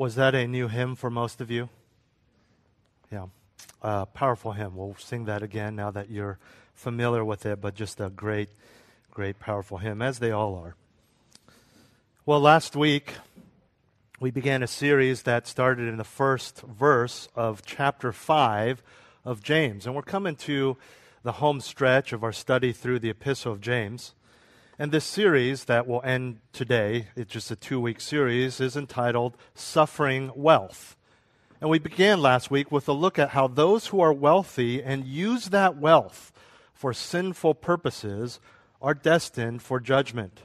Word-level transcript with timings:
Was 0.00 0.14
that 0.14 0.34
a 0.34 0.46
new 0.46 0.68
hymn 0.68 0.96
for 0.96 1.10
most 1.10 1.42
of 1.42 1.50
you? 1.50 1.68
Yeah. 3.12 3.26
Uh, 3.82 4.06
powerful 4.06 4.52
hymn. 4.52 4.74
We'll 4.74 4.96
sing 4.98 5.26
that 5.26 5.42
again 5.42 5.76
now 5.76 5.90
that 5.90 6.08
you're 6.08 6.38
familiar 6.72 7.22
with 7.22 7.44
it, 7.44 7.60
but 7.60 7.74
just 7.74 8.00
a 8.00 8.08
great, 8.08 8.48
great, 9.10 9.38
powerful 9.38 9.76
hymn, 9.76 10.00
as 10.00 10.18
they 10.18 10.30
all 10.30 10.54
are. 10.54 10.74
Well, 12.24 12.40
last 12.40 12.74
week 12.74 13.12
we 14.18 14.30
began 14.30 14.62
a 14.62 14.66
series 14.66 15.24
that 15.24 15.46
started 15.46 15.86
in 15.86 15.98
the 15.98 16.04
first 16.04 16.62
verse 16.62 17.28
of 17.36 17.60
chapter 17.66 18.10
5 18.10 18.82
of 19.26 19.42
James, 19.42 19.84
and 19.84 19.94
we're 19.94 20.00
coming 20.00 20.36
to 20.36 20.78
the 21.24 21.32
home 21.32 21.60
stretch 21.60 22.14
of 22.14 22.24
our 22.24 22.32
study 22.32 22.72
through 22.72 23.00
the 23.00 23.10
Epistle 23.10 23.52
of 23.52 23.60
James. 23.60 24.14
And 24.80 24.92
this 24.92 25.04
series 25.04 25.64
that 25.64 25.86
will 25.86 26.00
end 26.04 26.38
today, 26.54 27.08
it's 27.14 27.30
just 27.30 27.50
a 27.50 27.56
two 27.56 27.78
week 27.78 28.00
series, 28.00 28.60
is 28.60 28.78
entitled 28.78 29.36
Suffering 29.54 30.32
Wealth. 30.34 30.96
And 31.60 31.68
we 31.68 31.78
began 31.78 32.22
last 32.22 32.50
week 32.50 32.72
with 32.72 32.88
a 32.88 32.94
look 32.94 33.18
at 33.18 33.28
how 33.28 33.46
those 33.46 33.88
who 33.88 34.00
are 34.00 34.10
wealthy 34.10 34.82
and 34.82 35.04
use 35.04 35.50
that 35.50 35.76
wealth 35.76 36.32
for 36.72 36.94
sinful 36.94 37.56
purposes 37.56 38.40
are 38.80 38.94
destined 38.94 39.60
for 39.60 39.80
judgment. 39.80 40.44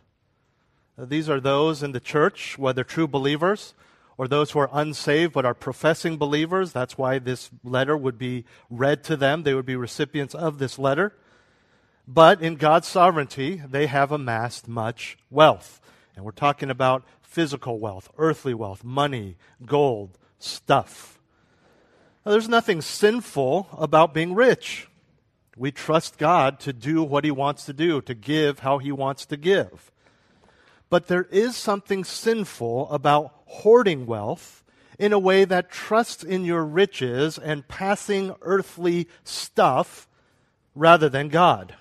These 0.97 1.29
are 1.29 1.39
those 1.39 1.81
in 1.81 1.93
the 1.93 2.01
church, 2.01 2.57
whether 2.57 2.83
true 2.83 3.07
believers 3.07 3.73
or 4.17 4.27
those 4.27 4.51
who 4.51 4.59
are 4.59 4.69
unsaved 4.73 5.31
but 5.31 5.45
are 5.45 5.53
professing 5.53 6.17
believers. 6.17 6.73
That's 6.73 6.97
why 6.97 7.19
this 7.19 7.51
letter 7.63 7.95
would 7.95 8.17
be 8.17 8.43
read 8.69 9.01
to 9.05 9.15
them. 9.15 9.43
They 9.43 9.53
would 9.53 9.65
be 9.65 9.77
recipients 9.77 10.35
of 10.35 10.57
this 10.57 10.77
letter. 10.77 11.13
But 12.07 12.41
in 12.41 12.55
God's 12.55 12.87
sovereignty, 12.87 13.61
they 13.67 13.87
have 13.87 14.11
amassed 14.11 14.67
much 14.67 15.17
wealth. 15.31 15.81
And 16.15 16.23
we're 16.23 16.31
talking 16.31 16.69
about 16.69 17.03
physical 17.21 17.79
wealth, 17.79 18.09
earthly 18.17 18.53
wealth, 18.53 18.83
money, 18.83 19.37
gold, 19.65 20.17
stuff. 20.37 21.19
Now, 22.25 22.31
there's 22.31 22.49
nothing 22.49 22.81
sinful 22.81 23.67
about 23.73 24.13
being 24.13 24.33
rich. 24.33 24.87
We 25.57 25.71
trust 25.71 26.17
God 26.17 26.59
to 26.61 26.73
do 26.73 27.03
what 27.03 27.23
He 27.23 27.31
wants 27.31 27.65
to 27.65 27.73
do, 27.73 28.01
to 28.01 28.13
give 28.13 28.59
how 28.59 28.77
He 28.77 28.91
wants 28.91 29.25
to 29.27 29.37
give. 29.37 29.91
But 30.89 31.07
there 31.07 31.27
is 31.31 31.55
something 31.55 32.03
sinful 32.03 32.89
about 32.91 33.33
hoarding 33.47 34.05
wealth 34.05 34.63
in 34.99 35.11
a 35.11 35.19
way 35.19 35.43
that 35.43 35.71
trusts 35.71 36.23
in 36.23 36.45
your 36.45 36.63
riches 36.63 37.37
and 37.37 37.67
passing 37.67 38.35
earthly 38.41 39.07
stuff 39.23 40.07
rather 40.75 41.09
than 41.09 41.29
God 41.29 41.75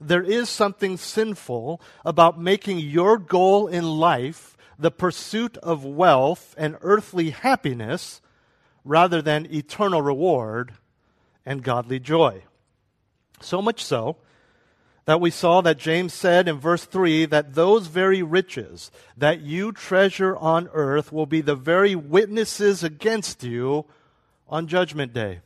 there 0.00 0.22
is 0.22 0.48
something 0.48 0.96
sinful 0.96 1.80
about 2.04 2.40
making 2.40 2.78
your 2.78 3.18
goal 3.18 3.66
in 3.66 3.84
life 3.84 4.56
the 4.78 4.90
pursuit 4.90 5.56
of 5.58 5.84
wealth 5.84 6.54
and 6.56 6.76
earthly 6.82 7.30
happiness 7.30 8.20
rather 8.84 9.20
than 9.20 9.52
eternal 9.52 10.00
reward 10.00 10.74
and 11.44 11.64
godly 11.64 11.98
joy. 11.98 12.42
So 13.40 13.60
much 13.60 13.84
so 13.84 14.16
that 15.04 15.20
we 15.20 15.30
saw 15.30 15.62
that 15.62 15.78
James 15.78 16.12
said 16.12 16.46
in 16.46 16.58
verse 16.58 16.84
3 16.84 17.26
that 17.26 17.54
those 17.54 17.86
very 17.86 18.22
riches 18.22 18.90
that 19.16 19.40
you 19.40 19.72
treasure 19.72 20.36
on 20.36 20.68
earth 20.72 21.10
will 21.10 21.26
be 21.26 21.40
the 21.40 21.56
very 21.56 21.94
witnesses 21.94 22.84
against 22.84 23.42
you 23.42 23.86
on 24.48 24.66
Judgment 24.66 25.12
Day. 25.12 25.40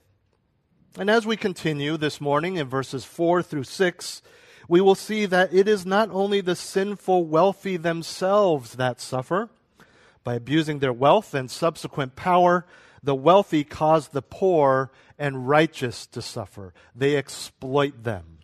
And 0.98 1.08
as 1.08 1.24
we 1.24 1.38
continue 1.38 1.96
this 1.96 2.20
morning 2.20 2.56
in 2.56 2.68
verses 2.68 3.06
4 3.06 3.42
through 3.42 3.64
6, 3.64 4.22
we 4.68 4.82
will 4.82 4.94
see 4.94 5.24
that 5.24 5.52
it 5.52 5.66
is 5.66 5.86
not 5.86 6.10
only 6.10 6.42
the 6.42 6.54
sinful 6.54 7.24
wealthy 7.24 7.78
themselves 7.78 8.74
that 8.74 9.00
suffer. 9.00 9.48
By 10.22 10.34
abusing 10.34 10.80
their 10.80 10.92
wealth 10.92 11.32
and 11.32 11.50
subsequent 11.50 12.14
power, 12.14 12.66
the 13.02 13.14
wealthy 13.14 13.64
cause 13.64 14.08
the 14.08 14.20
poor 14.20 14.92
and 15.18 15.48
righteous 15.48 16.06
to 16.08 16.20
suffer. 16.20 16.74
They 16.94 17.16
exploit 17.16 18.04
them. 18.04 18.40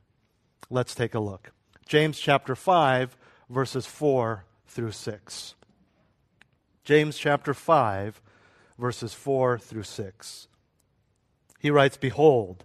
Let's 0.71 0.95
take 0.95 1.15
a 1.15 1.21
look. 1.21 1.53
James 1.87 2.19
chapter 2.19 2.57
5, 2.57 3.15
verses 3.51 3.85
4 3.85 4.45
through 4.67 4.93
6. 4.93 5.55
James 6.83 7.19
chapter 7.19 7.53
5, 7.53 8.23
verses 8.79 9.13
4 9.13 9.59
through 9.59 9.83
6. 9.83 10.49
He 11.59 11.71
writes, 11.71 11.97
Behold, 11.97 12.65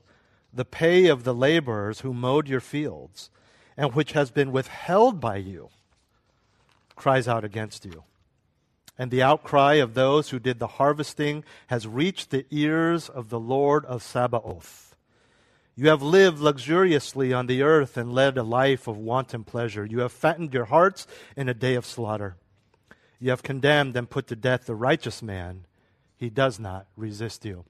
the 0.53 0.65
pay 0.65 1.07
of 1.07 1.23
the 1.23 1.33
laborers 1.33 2.01
who 2.01 2.13
mowed 2.13 2.47
your 2.47 2.59
fields 2.59 3.29
and 3.75 3.93
which 3.93 4.11
has 4.11 4.31
been 4.31 4.51
withheld 4.51 5.19
by 5.19 5.37
you 5.37 5.69
cries 6.95 7.27
out 7.27 7.43
against 7.43 7.85
you. 7.85 8.03
And 8.97 9.09
the 9.09 9.23
outcry 9.23 9.75
of 9.75 9.95
those 9.95 10.29
who 10.29 10.39
did 10.39 10.59
the 10.59 10.67
harvesting 10.67 11.43
has 11.67 11.87
reached 11.87 12.29
the 12.29 12.45
ears 12.51 13.09
of 13.09 13.29
the 13.29 13.39
Lord 13.39 13.85
of 13.85 14.03
Sabaoth. 14.03 14.95
You 15.75 15.89
have 15.89 16.03
lived 16.03 16.39
luxuriously 16.39 17.33
on 17.33 17.47
the 17.47 17.63
earth 17.63 17.97
and 17.97 18.13
led 18.13 18.37
a 18.37 18.43
life 18.43 18.87
of 18.87 18.97
wanton 18.97 19.43
pleasure. 19.43 19.83
You 19.83 20.01
have 20.01 20.11
fattened 20.11 20.53
your 20.53 20.65
hearts 20.65 21.07
in 21.35 21.49
a 21.49 21.55
day 21.55 21.73
of 21.73 21.87
slaughter. 21.87 22.37
You 23.19 23.31
have 23.31 23.41
condemned 23.41 23.97
and 23.97 24.07
put 24.07 24.27
to 24.27 24.35
death 24.35 24.67
the 24.67 24.75
righteous 24.75 25.23
man. 25.23 25.65
He 26.15 26.29
does 26.29 26.59
not 26.59 26.85
resist 26.95 27.43
you. 27.43 27.65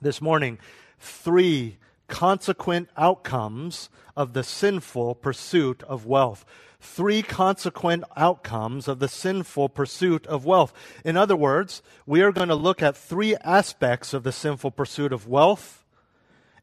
This 0.00 0.20
morning, 0.20 0.58
three 0.98 1.78
consequent 2.08 2.88
outcomes 2.96 3.88
of 4.16 4.32
the 4.32 4.42
sinful 4.42 5.14
pursuit 5.14 5.82
of 5.84 6.06
wealth. 6.06 6.44
Three 6.80 7.22
consequent 7.22 8.04
outcomes 8.16 8.88
of 8.88 8.98
the 8.98 9.08
sinful 9.08 9.68
pursuit 9.68 10.26
of 10.26 10.46
wealth. 10.46 10.72
In 11.04 11.16
other 11.16 11.36
words, 11.36 11.82
we 12.06 12.22
are 12.22 12.32
going 12.32 12.48
to 12.48 12.54
look 12.54 12.82
at 12.82 12.96
three 12.96 13.36
aspects 13.36 14.14
of 14.14 14.22
the 14.22 14.32
sinful 14.32 14.70
pursuit 14.70 15.12
of 15.12 15.26
wealth 15.28 15.84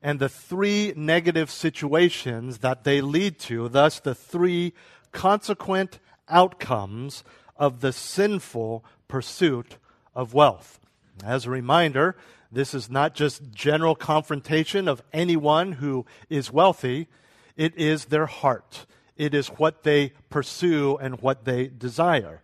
and 0.02 0.20
the 0.20 0.30
three 0.30 0.94
negative 0.96 1.52
situations 1.52 2.60
that 2.60 2.84
they 2.84 3.02
lead 3.02 3.40
to, 3.40 3.70
thus, 3.70 4.00
the 4.00 4.16
three 4.16 4.74
consequent 5.12 6.00
outcomes 6.30 7.24
of 7.56 7.82
the 7.82 7.94
sinful 7.94 8.84
pursuit 9.08 9.78
of 10.16 10.34
wealth. 10.34 10.80
As 11.24 11.46
a 11.46 11.52
reminder, 11.52 12.16
this 12.52 12.74
is 12.74 12.90
not 12.90 13.13
just 13.13 13.52
general 13.52 13.96
confrontation 13.96 14.88
of 14.88 15.03
anyone 15.12 15.74
who 15.74 16.06
is 16.30 16.52
wealthy, 16.52 17.08
it 17.56 17.78
is 17.78 18.06
their 18.06 18.25
heart. 18.28 18.85
It 19.16 19.34
is 19.34 19.47
what 19.47 19.84
they 19.84 20.13
pursue 20.30 20.97
and 20.97 21.22
what 21.22 21.46
they 21.46 21.68
desire. 21.68 22.41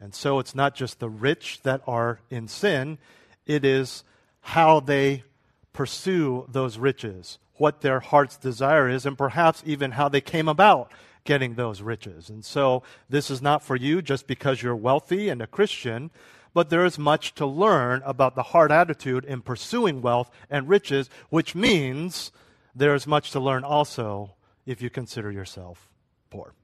And 0.00 0.14
so 0.14 0.38
it's 0.38 0.54
not 0.54 0.74
just 0.74 0.98
the 0.98 1.08
rich 1.08 1.60
that 1.62 1.82
are 1.86 2.20
in 2.30 2.48
sin, 2.48 2.98
it 3.46 3.64
is 3.64 4.02
how 4.40 4.80
they 4.80 5.24
pursue 5.72 6.46
those 6.48 6.78
riches, 6.78 7.38
what 7.54 7.80
their 7.80 8.00
heart's 8.00 8.36
desire 8.36 8.88
is, 8.88 9.04
and 9.04 9.16
perhaps 9.16 9.62
even 9.66 9.92
how 9.92 10.08
they 10.08 10.20
came 10.20 10.48
about 10.48 10.90
getting 11.24 11.54
those 11.54 11.82
riches. 11.82 12.30
And 12.30 12.44
so 12.44 12.82
this 13.10 13.30
is 13.30 13.42
not 13.42 13.62
for 13.62 13.76
you 13.76 14.00
just 14.00 14.26
because 14.26 14.62
you're 14.62 14.76
wealthy 14.76 15.28
and 15.28 15.42
a 15.42 15.46
Christian, 15.46 16.10
but 16.56 16.70
there 16.70 16.86
is 16.86 16.98
much 16.98 17.34
to 17.34 17.44
learn 17.44 18.00
about 18.06 18.34
the 18.34 18.42
hard 18.42 18.72
attitude 18.72 19.26
in 19.26 19.42
pursuing 19.42 20.00
wealth 20.00 20.30
and 20.48 20.70
riches, 20.70 21.10
which 21.28 21.54
means 21.54 22.32
there 22.74 22.94
is 22.94 23.06
much 23.06 23.30
to 23.30 23.38
learn 23.38 23.62
also 23.62 24.34
if 24.64 24.80
you 24.80 24.88
consider 24.88 25.30
yourself 25.30 25.90
poor. 26.30 26.54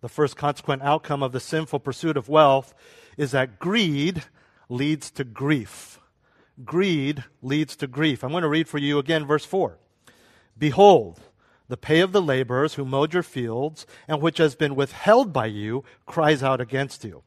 The 0.00 0.08
first 0.08 0.38
consequent 0.38 0.80
outcome 0.80 1.22
of 1.22 1.32
the 1.32 1.38
sinful 1.38 1.80
pursuit 1.80 2.16
of 2.16 2.30
wealth 2.30 2.72
is 3.18 3.32
that 3.32 3.58
greed 3.58 4.24
leads 4.70 5.10
to 5.10 5.24
grief. 5.24 6.00
Greed 6.64 7.24
leads 7.42 7.76
to 7.76 7.86
grief. 7.86 8.24
I'm 8.24 8.30
going 8.30 8.42
to 8.42 8.48
read 8.48 8.68
for 8.68 8.78
you 8.78 8.98
again 8.98 9.26
verse 9.26 9.44
4. 9.44 9.76
Behold, 10.56 11.20
the 11.68 11.76
pay 11.76 12.00
of 12.00 12.12
the 12.12 12.22
laborers 12.22 12.72
who 12.72 12.86
mowed 12.86 13.12
your 13.12 13.22
fields 13.22 13.84
and 14.08 14.22
which 14.22 14.38
has 14.38 14.54
been 14.54 14.74
withheld 14.74 15.30
by 15.30 15.44
you 15.44 15.84
cries 16.06 16.42
out 16.42 16.62
against 16.62 17.04
you. 17.04 17.22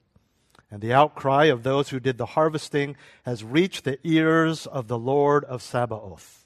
And 0.72 0.82
the 0.82 0.94
outcry 0.94 1.46
of 1.46 1.64
those 1.64 1.90
who 1.90 2.00
did 2.00 2.18
the 2.18 2.28
harvesting 2.28 2.96
has 3.23 3.44
reached 3.44 3.84
the 3.84 4.00
ears 4.08 4.66
of 4.66 4.88
the 4.88 4.97
Lord 4.97 5.44
of 5.44 5.62
Sabaoth. 5.62 6.46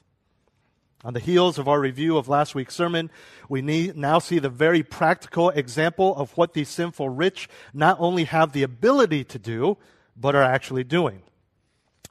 On 1.04 1.14
the 1.14 1.20
heels 1.20 1.56
of 1.56 1.68
our 1.68 1.78
review 1.78 2.16
of 2.16 2.28
last 2.28 2.52
week's 2.56 2.74
sermon, 2.74 3.10
we 3.48 3.62
now 3.62 4.18
see 4.18 4.40
the 4.40 4.48
very 4.48 4.82
practical 4.82 5.50
example 5.50 6.16
of 6.16 6.36
what 6.36 6.52
these 6.52 6.68
sinful 6.68 7.10
rich 7.10 7.48
not 7.72 7.96
only 8.00 8.24
have 8.24 8.50
the 8.50 8.64
ability 8.64 9.22
to 9.22 9.38
do, 9.38 9.76
but 10.16 10.34
are 10.34 10.42
actually 10.42 10.82
doing. 10.82 11.22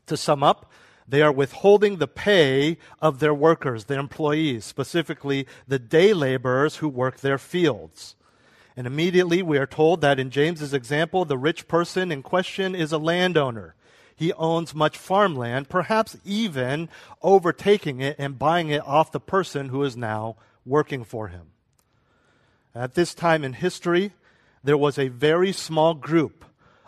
To 0.05 0.15
sum 0.15 0.41
up, 0.43 0.71
they 1.05 1.21
are 1.21 1.31
withholding 1.31 1.97
the 1.97 2.07
pay 2.07 2.77
of 3.01 3.19
their 3.19 3.33
workers, 3.33 3.85
their 3.85 3.99
employees, 3.99 4.63
specifically 4.63 5.45
the 5.67 5.79
day 5.79 6.13
laborers 6.13 6.77
who 6.77 6.87
work 6.87 7.19
their 7.19 7.37
fields. 7.37 8.15
And 8.77 8.85
immediately 8.85 9.41
we 9.41 9.57
are 9.57 9.65
told 9.65 10.01
that 10.01 10.19
in 10.19 10.29
James's 10.29 10.73
example, 10.73 11.23
the 11.23 11.37
rich 11.37 11.67
person 11.67 12.11
in 12.11 12.21
question 12.21 12.75
is 12.75 12.91
a 12.91 12.97
landowner. 12.97 13.75
He 14.15 14.33
owns 14.33 14.75
much 14.75 14.97
farmland, 14.97 15.69
perhaps 15.69 16.17
even 16.25 16.89
overtaking 17.21 18.01
it 18.01 18.15
and 18.17 18.39
buying 18.39 18.69
it 18.69 18.85
off 18.85 19.11
the 19.11 19.19
person 19.19 19.69
who 19.69 19.83
is 19.83 19.97
now 19.97 20.35
working 20.65 21.03
for 21.03 21.27
him. 21.27 21.47
At 22.73 22.95
this 22.95 23.13
time 23.13 23.43
in 23.43 23.53
history, 23.53 24.13
there 24.63 24.77
was 24.77 24.97
a 24.97 25.07
very 25.09 25.51
small 25.51 25.93
group 25.93 26.43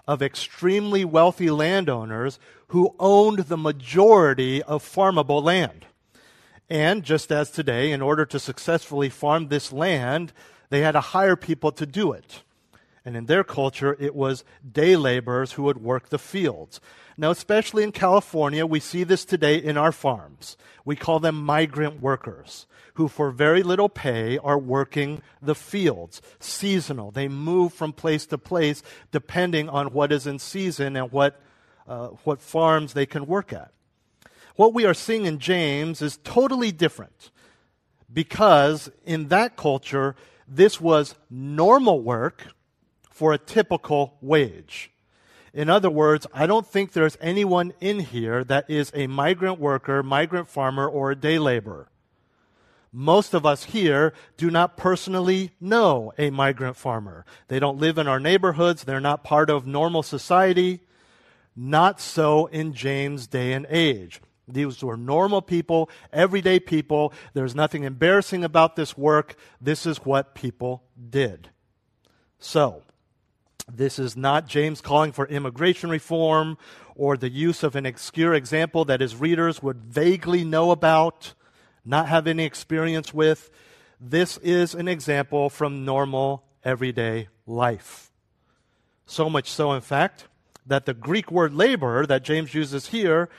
of 0.07 0.21
extremely 0.21 1.05
wealthy 1.05 1.49
landowners 1.49 2.39
who 2.67 2.95
owned 2.99 3.39
the 3.39 3.57
majority 3.57 4.63
of 4.63 4.83
farmable 4.83 5.43
land. 5.43 5.85
And 6.69 7.03
just 7.03 7.31
as 7.31 7.49
today, 7.49 7.91
in 7.91 8.01
order 8.01 8.25
to 8.25 8.39
successfully 8.39 9.09
farm 9.09 9.47
this 9.47 9.71
land, 9.71 10.33
they 10.69 10.81
had 10.81 10.93
to 10.93 11.01
hire 11.01 11.35
people 11.35 11.71
to 11.73 11.85
do 11.85 12.11
it. 12.11 12.43
And 13.05 13.15
in 13.15 13.25
their 13.25 13.43
culture, 13.43 13.95
it 13.99 14.13
was 14.13 14.43
day 14.69 14.97
laborers 14.97 15.53
who 15.53 15.63
would 15.63 15.81
work 15.81 16.09
the 16.09 16.19
fields. 16.19 16.81
Now, 17.17 17.31
especially 17.31 17.83
in 17.83 17.93
California, 17.93 18.65
we 18.65 18.81
see 18.81 19.03
this 19.05 19.23
today 19.23 19.57
in 19.57 19.77
our 19.77 19.93
farms. 19.93 20.57
We 20.83 20.97
call 20.97 21.19
them 21.19 21.41
migrant 21.41 22.01
workers 22.01 22.67
who, 22.95 23.07
for 23.07 23.31
very 23.31 23.63
little 23.63 23.89
pay, 23.89 24.37
are 24.39 24.57
working 24.57 25.21
the 25.41 25.55
fields, 25.55 26.21
seasonal. 26.39 27.11
They 27.11 27.27
move 27.27 27.73
from 27.73 27.93
place 27.93 28.25
to 28.25 28.37
place 28.37 28.83
depending 29.11 29.69
on 29.69 29.93
what 29.93 30.11
is 30.11 30.27
in 30.27 30.39
season 30.39 30.95
and 30.97 31.11
what, 31.11 31.39
uh, 31.87 32.07
what 32.23 32.41
farms 32.41 32.93
they 32.93 33.05
can 33.05 33.25
work 33.25 33.53
at. 33.53 33.71
What 34.55 34.73
we 34.73 34.85
are 34.85 34.95
seeing 34.95 35.25
in 35.25 35.39
James 35.39 36.01
is 36.01 36.17
totally 36.23 36.71
different 36.71 37.29
because 38.11 38.89
in 39.05 39.27
that 39.27 39.55
culture, 39.55 40.15
this 40.47 40.79
was 40.79 41.15
normal 41.29 42.01
work 42.01 42.47
for 43.11 43.33
a 43.33 43.37
typical 43.37 44.17
wage. 44.21 44.91
In 45.53 45.69
other 45.69 45.89
words, 45.89 46.27
I 46.33 46.45
don't 46.45 46.67
think 46.67 46.91
there's 46.91 47.17
anyone 47.19 47.73
in 47.79 47.99
here 47.99 48.43
that 48.43 48.69
is 48.69 48.91
a 48.93 49.07
migrant 49.07 49.59
worker, 49.59 50.03
migrant 50.03 50.47
farmer, 50.47 50.87
or 50.87 51.11
a 51.11 51.15
day 51.15 51.39
laborer. 51.39 51.89
Most 52.93 53.33
of 53.33 53.45
us 53.45 53.65
here 53.65 54.13
do 54.37 54.49
not 54.49 54.77
personally 54.77 55.51
know 55.59 56.13
a 56.17 56.29
migrant 56.29 56.77
farmer. 56.77 57.25
They 57.47 57.59
don't 57.59 57.79
live 57.79 57.97
in 57.97 58.07
our 58.07 58.19
neighborhoods. 58.19 58.83
They're 58.83 58.99
not 58.99 59.23
part 59.23 59.49
of 59.49 59.67
normal 59.67 60.03
society. 60.03 60.81
Not 61.55 61.99
so 61.99 62.45
in 62.47 62.73
James' 62.73 63.27
day 63.27 63.53
and 63.53 63.65
age. 63.69 64.21
These 64.47 64.81
were 64.83 64.97
normal 64.97 65.41
people, 65.41 65.89
everyday 66.13 66.59
people. 66.59 67.13
There's 67.33 67.55
nothing 67.55 67.83
embarrassing 67.83 68.43
about 68.43 68.75
this 68.75 68.97
work. 68.97 69.35
This 69.59 69.85
is 69.85 69.97
what 69.97 70.35
people 70.35 70.83
did. 71.09 71.49
So, 72.39 72.83
this 73.71 73.99
is 73.99 74.15
not 74.15 74.47
James 74.47 74.79
calling 74.79 75.11
for 75.11 75.27
immigration 75.27 75.89
reform 75.89 76.57
or 76.95 77.17
the 77.17 77.29
use 77.29 77.63
of 77.63 77.75
an 77.75 77.85
obscure 77.85 78.33
example 78.33 78.85
that 78.85 79.01
his 79.01 79.15
readers 79.15 79.61
would 79.61 79.83
vaguely 79.83 80.43
know 80.43 80.71
about, 80.71 81.33
not 81.83 82.07
have 82.07 82.27
any 82.27 82.45
experience 82.45 83.13
with. 83.13 83.49
This 83.99 84.37
is 84.37 84.73
an 84.73 84.87
example 84.87 85.49
from 85.49 85.83
normal, 85.83 86.43
everyday 86.63 87.27
life. 87.45 88.11
So 89.05 89.29
much 89.29 89.49
so, 89.51 89.73
in 89.73 89.81
fact, 89.81 90.27
that 90.65 90.85
the 90.85 90.93
Greek 90.93 91.31
word 91.31 91.53
labor 91.53 92.05
that 92.05 92.23
James 92.23 92.53
uses 92.53 92.87
here 92.87 93.29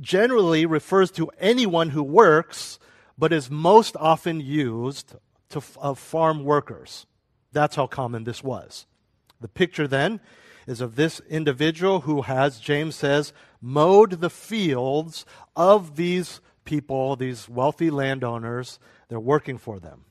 generally 0.00 0.66
refers 0.66 1.10
to 1.12 1.30
anyone 1.38 1.90
who 1.90 2.02
works, 2.02 2.78
but 3.16 3.32
is 3.32 3.50
most 3.50 3.96
often 3.98 4.40
used 4.40 5.14
to, 5.50 5.62
of 5.78 5.98
farm 5.98 6.44
workers. 6.44 7.06
That's 7.52 7.76
how 7.76 7.86
common 7.86 8.24
this 8.24 8.42
was. 8.42 8.86
The 9.40 9.48
picture 9.48 9.86
then 9.86 10.20
is 10.66 10.80
of 10.80 10.96
this 10.96 11.20
individual 11.28 12.00
who 12.00 12.22
has, 12.22 12.58
James 12.58 12.96
says, 12.96 13.32
mowed 13.60 14.20
the 14.20 14.30
fields 14.30 15.24
of 15.54 15.96
these 15.96 16.40
people, 16.64 17.16
these 17.16 17.48
wealthy 17.48 17.90
landowners. 17.90 18.78
They're 19.08 19.20
working 19.20 19.58
for 19.58 19.78
them. 19.78 20.04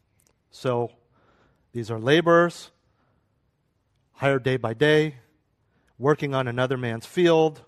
So 0.51 0.91
these 1.73 1.89
are 1.89 1.99
laborers, 1.99 2.71
hired 4.13 4.43
day 4.43 4.57
by 4.57 4.73
day, 4.73 5.15
working 5.97 6.35
on 6.35 6.47
another 6.47 6.77
man's 6.77 7.05
field, 7.05 7.61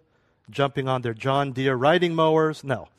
jumping 0.50 0.88
on 0.88 1.02
their 1.02 1.14
John 1.14 1.52
Deere 1.52 1.76
riding 1.76 2.16
mowers. 2.16 2.64
No. 2.64 2.90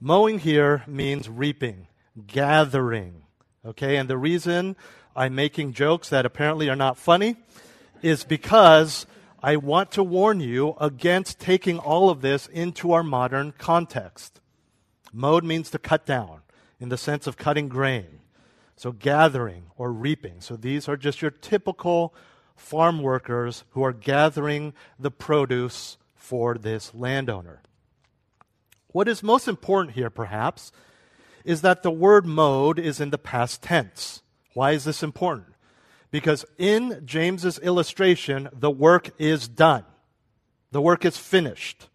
Mowing 0.00 0.38
here 0.38 0.82
means 0.86 1.28
reaping, 1.28 1.86
gathering. 2.26 3.22
Okay, 3.64 3.96
and 3.96 4.08
the 4.08 4.18
reason 4.18 4.76
I'm 5.14 5.34
making 5.34 5.72
jokes 5.72 6.08
that 6.10 6.26
apparently 6.26 6.68
are 6.68 6.76
not 6.76 6.98
funny 6.98 7.36
is 8.02 8.24
because 8.24 9.06
I 9.42 9.56
want 9.56 9.90
to 9.92 10.02
warn 10.02 10.40
you 10.40 10.76
against 10.80 11.40
taking 11.40 11.78
all 11.78 12.10
of 12.10 12.20
this 12.20 12.46
into 12.46 12.92
our 12.92 13.02
modern 13.02 13.52
context. 13.52 14.40
Mowed 15.12 15.44
means 15.44 15.70
to 15.70 15.78
cut 15.78 16.04
down 16.04 16.42
in 16.78 16.90
the 16.90 16.98
sense 16.98 17.26
of 17.26 17.36
cutting 17.36 17.68
grain. 17.68 18.20
So 18.76 18.92
gathering 18.92 19.64
or 19.78 19.90
reaping. 19.90 20.40
So 20.40 20.56
these 20.56 20.88
are 20.88 20.96
just 20.96 21.22
your 21.22 21.30
typical 21.30 22.14
farm 22.54 23.00
workers 23.00 23.64
who 23.70 23.82
are 23.82 23.92
gathering 23.92 24.74
the 24.98 25.10
produce 25.10 25.96
for 26.26 26.58
this 26.58 26.92
landowner. 26.92 27.62
What 28.88 29.06
is 29.06 29.22
most 29.22 29.46
important 29.46 29.94
here, 29.94 30.10
perhaps, 30.10 30.72
is 31.44 31.60
that 31.62 31.84
the 31.84 31.90
word 31.90 32.26
mowed 32.26 32.80
is 32.80 33.00
in 33.00 33.10
the 33.10 33.18
past 33.18 33.62
tense. 33.62 34.22
Why 34.52 34.72
is 34.72 34.82
this 34.82 35.04
important? 35.04 35.54
Because 36.10 36.44
in 36.58 37.02
James's 37.04 37.60
illustration, 37.60 38.48
the 38.52 38.70
work 38.70 39.10
is 39.18 39.46
done. 39.46 39.84
The 40.72 40.80
work 40.80 41.04
is 41.04 41.16
finished. 41.16 41.88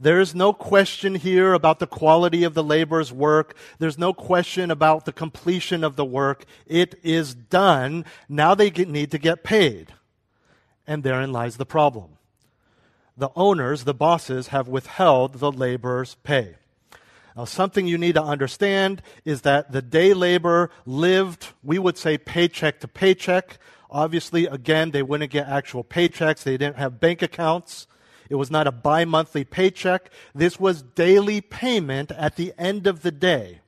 There 0.00 0.20
is 0.20 0.34
no 0.34 0.52
question 0.52 1.14
here 1.14 1.52
about 1.52 1.78
the 1.78 1.86
quality 1.86 2.42
of 2.42 2.54
the 2.54 2.64
laborer's 2.64 3.12
work. 3.12 3.56
There's 3.78 3.98
no 3.98 4.12
question 4.12 4.70
about 4.72 5.04
the 5.04 5.12
completion 5.12 5.84
of 5.84 5.94
the 5.94 6.04
work. 6.04 6.44
It 6.66 6.98
is 7.04 7.34
done. 7.34 8.04
Now 8.28 8.56
they 8.56 8.70
get, 8.70 8.88
need 8.88 9.12
to 9.12 9.18
get 9.18 9.44
paid. 9.44 9.94
And 10.88 11.04
therein 11.04 11.32
lies 11.32 11.56
the 11.56 11.64
problem. 11.64 12.15
The 13.16 13.30
owners, 13.34 13.84
the 13.84 13.94
bosses, 13.94 14.48
have 14.48 14.68
withheld 14.68 15.34
the 15.34 15.50
laborer's 15.50 16.16
pay. 16.16 16.56
Now, 17.36 17.44
something 17.44 17.86
you 17.86 17.98
need 17.98 18.14
to 18.14 18.22
understand 18.22 19.02
is 19.24 19.42
that 19.42 19.72
the 19.72 19.82
day 19.82 20.14
laborer 20.14 20.70
lived, 20.86 21.48
we 21.62 21.78
would 21.78 21.98
say, 21.98 22.16
paycheck 22.16 22.80
to 22.80 22.88
paycheck. 22.88 23.58
Obviously, 23.90 24.46
again, 24.46 24.90
they 24.90 25.02
wouldn't 25.02 25.30
get 25.30 25.46
actual 25.46 25.84
paychecks. 25.84 26.42
They 26.42 26.56
didn't 26.56 26.76
have 26.76 26.98
bank 27.00 27.22
accounts. 27.22 27.86
It 28.28 28.36
was 28.36 28.50
not 28.50 28.66
a 28.66 28.72
bi 28.72 29.04
monthly 29.04 29.44
paycheck. 29.44 30.10
This 30.34 30.58
was 30.58 30.82
daily 30.82 31.40
payment 31.40 32.10
at 32.12 32.36
the 32.36 32.54
end 32.58 32.86
of 32.86 33.02
the 33.02 33.12
day. 33.12 33.60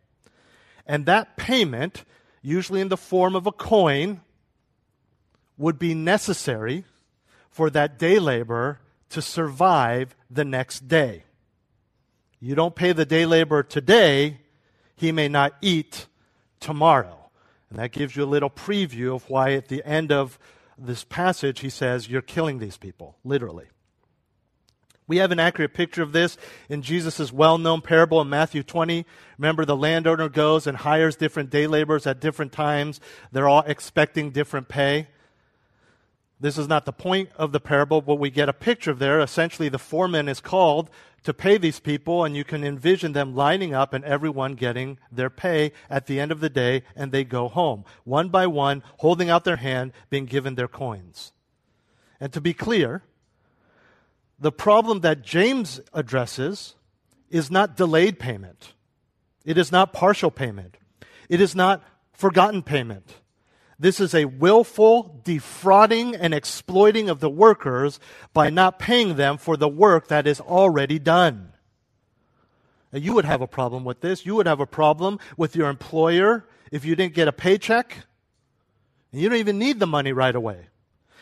And 0.86 1.04
that 1.06 1.36
payment, 1.36 2.04
usually 2.42 2.80
in 2.80 2.88
the 2.88 2.96
form 2.96 3.36
of 3.36 3.46
a 3.46 3.52
coin, 3.52 4.22
would 5.58 5.78
be 5.78 5.92
necessary 5.92 6.84
for 7.50 7.68
that 7.70 7.98
day 7.98 8.18
laborer 8.18 8.80
to 9.10 9.22
survive 9.22 10.14
the 10.30 10.44
next 10.44 10.88
day. 10.88 11.24
You 12.40 12.54
don't 12.54 12.74
pay 12.74 12.92
the 12.92 13.04
day 13.04 13.26
laborer 13.26 13.62
today, 13.62 14.38
he 14.94 15.12
may 15.12 15.28
not 15.28 15.54
eat 15.60 16.06
tomorrow. 16.60 17.30
And 17.70 17.78
that 17.78 17.92
gives 17.92 18.16
you 18.16 18.24
a 18.24 18.26
little 18.26 18.50
preview 18.50 19.14
of 19.14 19.28
why 19.28 19.52
at 19.52 19.68
the 19.68 19.84
end 19.84 20.12
of 20.12 20.38
this 20.78 21.04
passage 21.04 21.60
he 21.60 21.70
says, 21.70 22.08
You're 22.08 22.22
killing 22.22 22.58
these 22.58 22.76
people, 22.76 23.16
literally. 23.24 23.66
We 25.06 25.16
have 25.16 25.32
an 25.32 25.40
accurate 25.40 25.72
picture 25.72 26.02
of 26.02 26.12
this 26.12 26.36
in 26.68 26.82
Jesus' 26.82 27.32
well 27.32 27.56
known 27.56 27.80
parable 27.80 28.20
in 28.20 28.28
Matthew 28.28 28.62
20. 28.62 29.06
Remember, 29.38 29.64
the 29.64 29.76
landowner 29.76 30.28
goes 30.28 30.66
and 30.66 30.76
hires 30.76 31.16
different 31.16 31.48
day 31.48 31.66
laborers 31.66 32.06
at 32.06 32.20
different 32.20 32.52
times. 32.52 33.00
They're 33.32 33.48
all 33.48 33.64
expecting 33.66 34.30
different 34.30 34.68
pay. 34.68 35.08
This 36.40 36.56
is 36.56 36.68
not 36.68 36.84
the 36.84 36.92
point 36.92 37.30
of 37.36 37.50
the 37.52 37.60
parable, 37.60 38.00
but 38.00 38.16
we 38.16 38.30
get 38.30 38.48
a 38.48 38.52
picture 38.52 38.92
of 38.92 39.00
there. 39.00 39.20
Essentially, 39.20 39.68
the 39.68 39.78
foreman 39.78 40.28
is 40.28 40.40
called 40.40 40.88
to 41.24 41.34
pay 41.34 41.58
these 41.58 41.80
people, 41.80 42.24
and 42.24 42.36
you 42.36 42.44
can 42.44 42.62
envision 42.62 43.12
them 43.12 43.34
lining 43.34 43.74
up 43.74 43.92
and 43.92 44.04
everyone 44.04 44.54
getting 44.54 44.98
their 45.10 45.30
pay 45.30 45.72
at 45.90 46.06
the 46.06 46.20
end 46.20 46.30
of 46.30 46.38
the 46.38 46.48
day, 46.48 46.84
and 46.94 47.10
they 47.10 47.24
go 47.24 47.48
home, 47.48 47.84
one 48.04 48.28
by 48.28 48.46
one, 48.46 48.84
holding 48.98 49.28
out 49.28 49.44
their 49.44 49.56
hand, 49.56 49.92
being 50.10 50.26
given 50.26 50.54
their 50.54 50.68
coins. 50.68 51.32
And 52.20 52.32
to 52.32 52.40
be 52.40 52.54
clear, 52.54 53.02
the 54.38 54.52
problem 54.52 55.00
that 55.00 55.22
James 55.22 55.80
addresses 55.92 56.76
is 57.30 57.50
not 57.50 57.76
delayed 57.76 58.20
payment. 58.20 58.74
It 59.44 59.58
is 59.58 59.72
not 59.72 59.92
partial 59.92 60.30
payment. 60.30 60.76
It 61.28 61.40
is 61.40 61.56
not 61.56 61.82
forgotten 62.12 62.62
payment. 62.62 63.16
This 63.80 64.00
is 64.00 64.12
a 64.12 64.24
willful 64.24 65.20
defrauding 65.22 66.16
and 66.16 66.34
exploiting 66.34 67.08
of 67.08 67.20
the 67.20 67.30
workers 67.30 68.00
by 68.32 68.50
not 68.50 68.80
paying 68.80 69.14
them 69.14 69.38
for 69.38 69.56
the 69.56 69.68
work 69.68 70.08
that 70.08 70.26
is 70.26 70.40
already 70.40 70.98
done. 70.98 71.52
Now, 72.92 72.98
you 72.98 73.12
would 73.14 73.24
have 73.24 73.40
a 73.40 73.46
problem 73.46 73.84
with 73.84 74.00
this. 74.00 74.26
You 74.26 74.34
would 74.34 74.46
have 74.46 74.60
a 74.60 74.66
problem 74.66 75.20
with 75.36 75.54
your 75.54 75.68
employer 75.68 76.44
if 76.72 76.84
you 76.84 76.96
didn't 76.96 77.14
get 77.14 77.28
a 77.28 77.32
paycheck. 77.32 77.98
And 79.12 79.20
you 79.20 79.28
don't 79.28 79.38
even 79.38 79.58
need 79.58 79.78
the 79.78 79.86
money 79.86 80.12
right 80.12 80.34
away. 80.34 80.66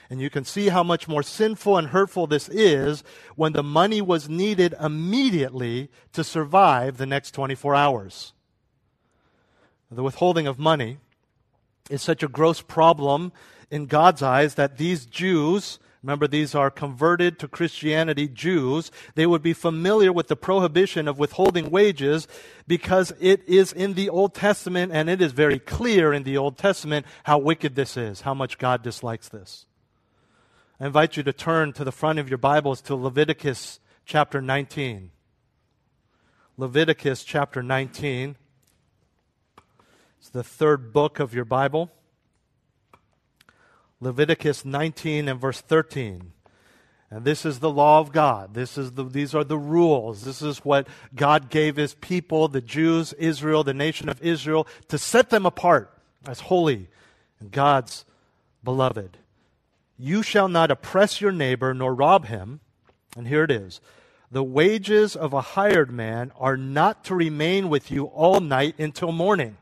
And 0.09 0.21
you 0.21 0.31
can 0.31 0.45
see 0.45 0.69
how 0.69 0.83
much 0.83 1.09
more 1.09 1.23
sinful 1.23 1.77
and 1.77 1.89
hurtful 1.89 2.27
this 2.27 2.49
is 2.49 3.03
when 3.35 3.53
the 3.53 3.63
money 3.63 4.01
was 4.01 4.29
needed 4.29 4.75
immediately 4.81 5.91
to 6.13 6.23
survive 6.23 6.97
the 6.97 7.07
next 7.07 7.33
24 7.33 7.75
hours. 7.75 8.33
The 9.91 10.03
withholding 10.03 10.47
of 10.47 10.59
money 10.59 10.99
is 11.91 12.03
such 12.03 12.23
a 12.23 12.29
gross 12.29 12.61
problem 12.61 13.33
in 13.71 13.87
God's 13.87 14.23
eyes 14.23 14.55
that 14.55 14.79
these 14.79 15.07
Jews, 15.07 15.79
Remember, 16.07 16.29
these 16.29 16.55
are 16.55 16.71
converted 16.71 17.37
to 17.41 17.49
Christianity 17.49 18.29
Jews. 18.29 18.93
They 19.17 19.27
would 19.27 19.43
be 19.43 19.53
familiar 19.53 20.13
with 20.13 20.29
the 20.29 20.37
prohibition 20.37 21.09
of 21.09 21.19
withholding 21.19 21.69
wages 21.69 22.29
because 22.69 23.13
it 23.19 23.43
is 23.49 23.73
in 23.73 23.95
the 23.95 24.09
Old 24.09 24.33
Testament 24.33 24.93
and 24.93 25.11
it 25.11 25.21
is 25.21 25.33
very 25.33 25.59
clear 25.59 26.13
in 26.13 26.23
the 26.23 26.37
Old 26.37 26.59
Testament 26.59 27.07
how 27.25 27.39
wicked 27.39 27.75
this 27.75 27.97
is, 27.97 28.21
how 28.21 28.35
much 28.35 28.57
God 28.57 28.85
dislikes 28.85 29.29
this. 29.29 29.67
I 30.79 30.87
invite 30.87 31.17
you 31.17 31.25
to 31.25 31.33
turn 31.33 31.73
to 31.73 31.83
the 31.83 31.91
front 31.91 32.21
of 32.21 32.29
your 32.29 32.39
Bibles 32.39 32.81
to 32.83 32.95
Leviticus 32.95 33.81
chapter 34.05 34.41
19. 34.41 35.11
Leviticus 36.57 37.25
chapter 37.25 37.65
19. 37.65 38.37
It's 40.27 40.33
the 40.33 40.43
third 40.43 40.93
book 40.93 41.21
of 41.21 41.35
your 41.35 41.45
Bible. 41.45 41.89
Leviticus 44.01 44.65
19 44.65 45.29
and 45.29 45.41
verse 45.41 45.61
13. 45.61 46.33
And 47.13 47.25
this 47.25 47.47
is 47.47 47.61
the 47.61 47.71
law 47.71 48.01
of 48.01 48.11
God. 48.11 48.53
This 48.53 48.77
is 48.77 48.95
the, 48.95 49.05
these 49.05 49.37
are 49.37 49.45
the 49.45 49.57
rules. 49.57 50.25
This 50.25 50.43
is 50.43 50.65
what 50.65 50.89
God 51.15 51.49
gave 51.49 51.77
his 51.77 51.95
people, 51.95 52.49
the 52.49 52.61
Jews, 52.61 53.13
Israel, 53.13 53.63
the 53.63 53.73
nation 53.73 54.09
of 54.09 54.21
Israel, 54.21 54.67
to 54.89 54.99
set 54.99 55.31
them 55.31 55.47
apart 55.47 55.97
as 56.27 56.41
holy 56.41 56.89
and 57.39 57.53
God's 57.53 58.05
beloved. 58.65 59.19
You 59.97 60.25
shall 60.25 60.49
not 60.49 60.73
oppress 60.73 61.21
your 61.21 61.31
neighbor 61.31 61.73
nor 61.73 61.95
rob 61.95 62.25
him. 62.25 62.59
And 63.17 63.29
here 63.29 63.45
it 63.45 63.53
is. 63.53 63.81
The 64.33 64.43
wages 64.43 65.15
of 65.15 65.33
a 65.33 65.41
hired 65.41 65.93
man 65.93 66.33
are 66.37 66.57
not 66.57 67.05
to 67.05 67.15
remain 67.15 67.69
with 67.69 67.93
you 67.93 68.07
all 68.07 68.41
night 68.41 68.75
until 68.81 69.13
morning 69.13 69.59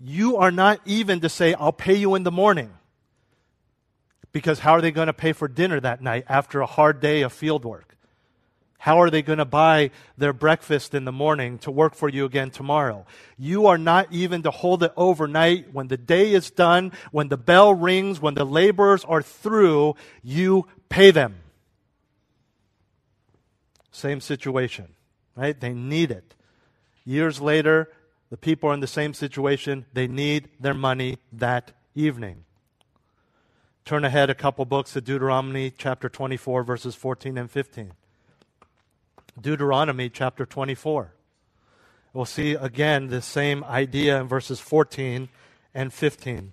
you 0.00 0.36
are 0.36 0.50
not 0.50 0.80
even 0.84 1.20
to 1.20 1.28
say, 1.28 1.54
I'll 1.54 1.72
pay 1.72 1.94
you 1.94 2.14
in 2.14 2.22
the 2.22 2.30
morning. 2.30 2.70
Because 4.32 4.58
how 4.60 4.72
are 4.72 4.80
they 4.80 4.90
going 4.90 5.06
to 5.06 5.12
pay 5.12 5.32
for 5.32 5.48
dinner 5.48 5.80
that 5.80 6.02
night 6.02 6.24
after 6.28 6.60
a 6.60 6.66
hard 6.66 7.00
day 7.00 7.22
of 7.22 7.32
field 7.32 7.64
work? 7.64 7.96
How 8.80 9.00
are 9.00 9.10
they 9.10 9.22
going 9.22 9.38
to 9.38 9.44
buy 9.44 9.90
their 10.16 10.32
breakfast 10.32 10.94
in 10.94 11.04
the 11.04 11.12
morning 11.12 11.58
to 11.60 11.70
work 11.70 11.96
for 11.96 12.08
you 12.08 12.24
again 12.24 12.50
tomorrow? 12.50 13.06
You 13.36 13.66
are 13.66 13.78
not 13.78 14.12
even 14.12 14.44
to 14.44 14.52
hold 14.52 14.84
it 14.84 14.92
overnight. 14.96 15.74
When 15.74 15.88
the 15.88 15.96
day 15.96 16.32
is 16.32 16.50
done, 16.52 16.92
when 17.10 17.28
the 17.28 17.36
bell 17.36 17.74
rings, 17.74 18.20
when 18.20 18.34
the 18.34 18.44
laborers 18.44 19.04
are 19.04 19.22
through, 19.22 19.96
you 20.22 20.66
pay 20.88 21.10
them. 21.10 21.36
Same 23.90 24.20
situation, 24.20 24.86
right? 25.34 25.58
They 25.58 25.72
need 25.72 26.12
it. 26.12 26.34
Years 27.04 27.40
later, 27.40 27.90
the 28.30 28.36
people 28.36 28.70
are 28.70 28.74
in 28.74 28.80
the 28.80 28.86
same 28.86 29.14
situation. 29.14 29.86
They 29.92 30.06
need 30.06 30.50
their 30.60 30.74
money 30.74 31.18
that 31.32 31.72
evening. 31.94 32.44
Turn 33.84 34.04
ahead 34.04 34.28
a 34.28 34.34
couple 34.34 34.64
books 34.66 34.92
to 34.92 35.00
Deuteronomy 35.00 35.72
chapter 35.76 36.08
24, 36.08 36.62
verses 36.62 36.94
14 36.94 37.38
and 37.38 37.50
15. 37.50 37.92
Deuteronomy 39.40 40.10
chapter 40.10 40.44
24. 40.44 41.14
We'll 42.12 42.24
see 42.24 42.52
again 42.52 43.08
the 43.08 43.22
same 43.22 43.64
idea 43.64 44.20
in 44.20 44.28
verses 44.28 44.60
14 44.60 45.28
and 45.74 45.92
15. 45.92 46.52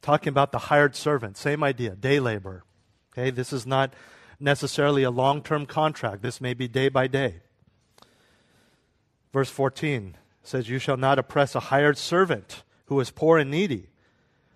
Talking 0.00 0.28
about 0.30 0.52
the 0.52 0.58
hired 0.58 0.94
servant, 0.96 1.36
same 1.36 1.62
idea, 1.62 1.94
day 1.96 2.20
labor. 2.20 2.64
Okay, 3.12 3.30
this 3.30 3.52
is 3.52 3.66
not 3.66 3.92
necessarily 4.38 5.02
a 5.02 5.10
long 5.10 5.42
term 5.42 5.66
contract, 5.66 6.22
this 6.22 6.40
may 6.40 6.54
be 6.54 6.68
day 6.68 6.88
by 6.88 7.06
day. 7.06 7.40
Verse 9.32 9.50
14 9.50 10.16
says, 10.42 10.68
You 10.68 10.78
shall 10.78 10.96
not 10.96 11.18
oppress 11.18 11.54
a 11.54 11.60
hired 11.60 11.98
servant 11.98 12.62
who 12.86 12.98
is 13.00 13.10
poor 13.10 13.38
and 13.38 13.50
needy, 13.50 13.88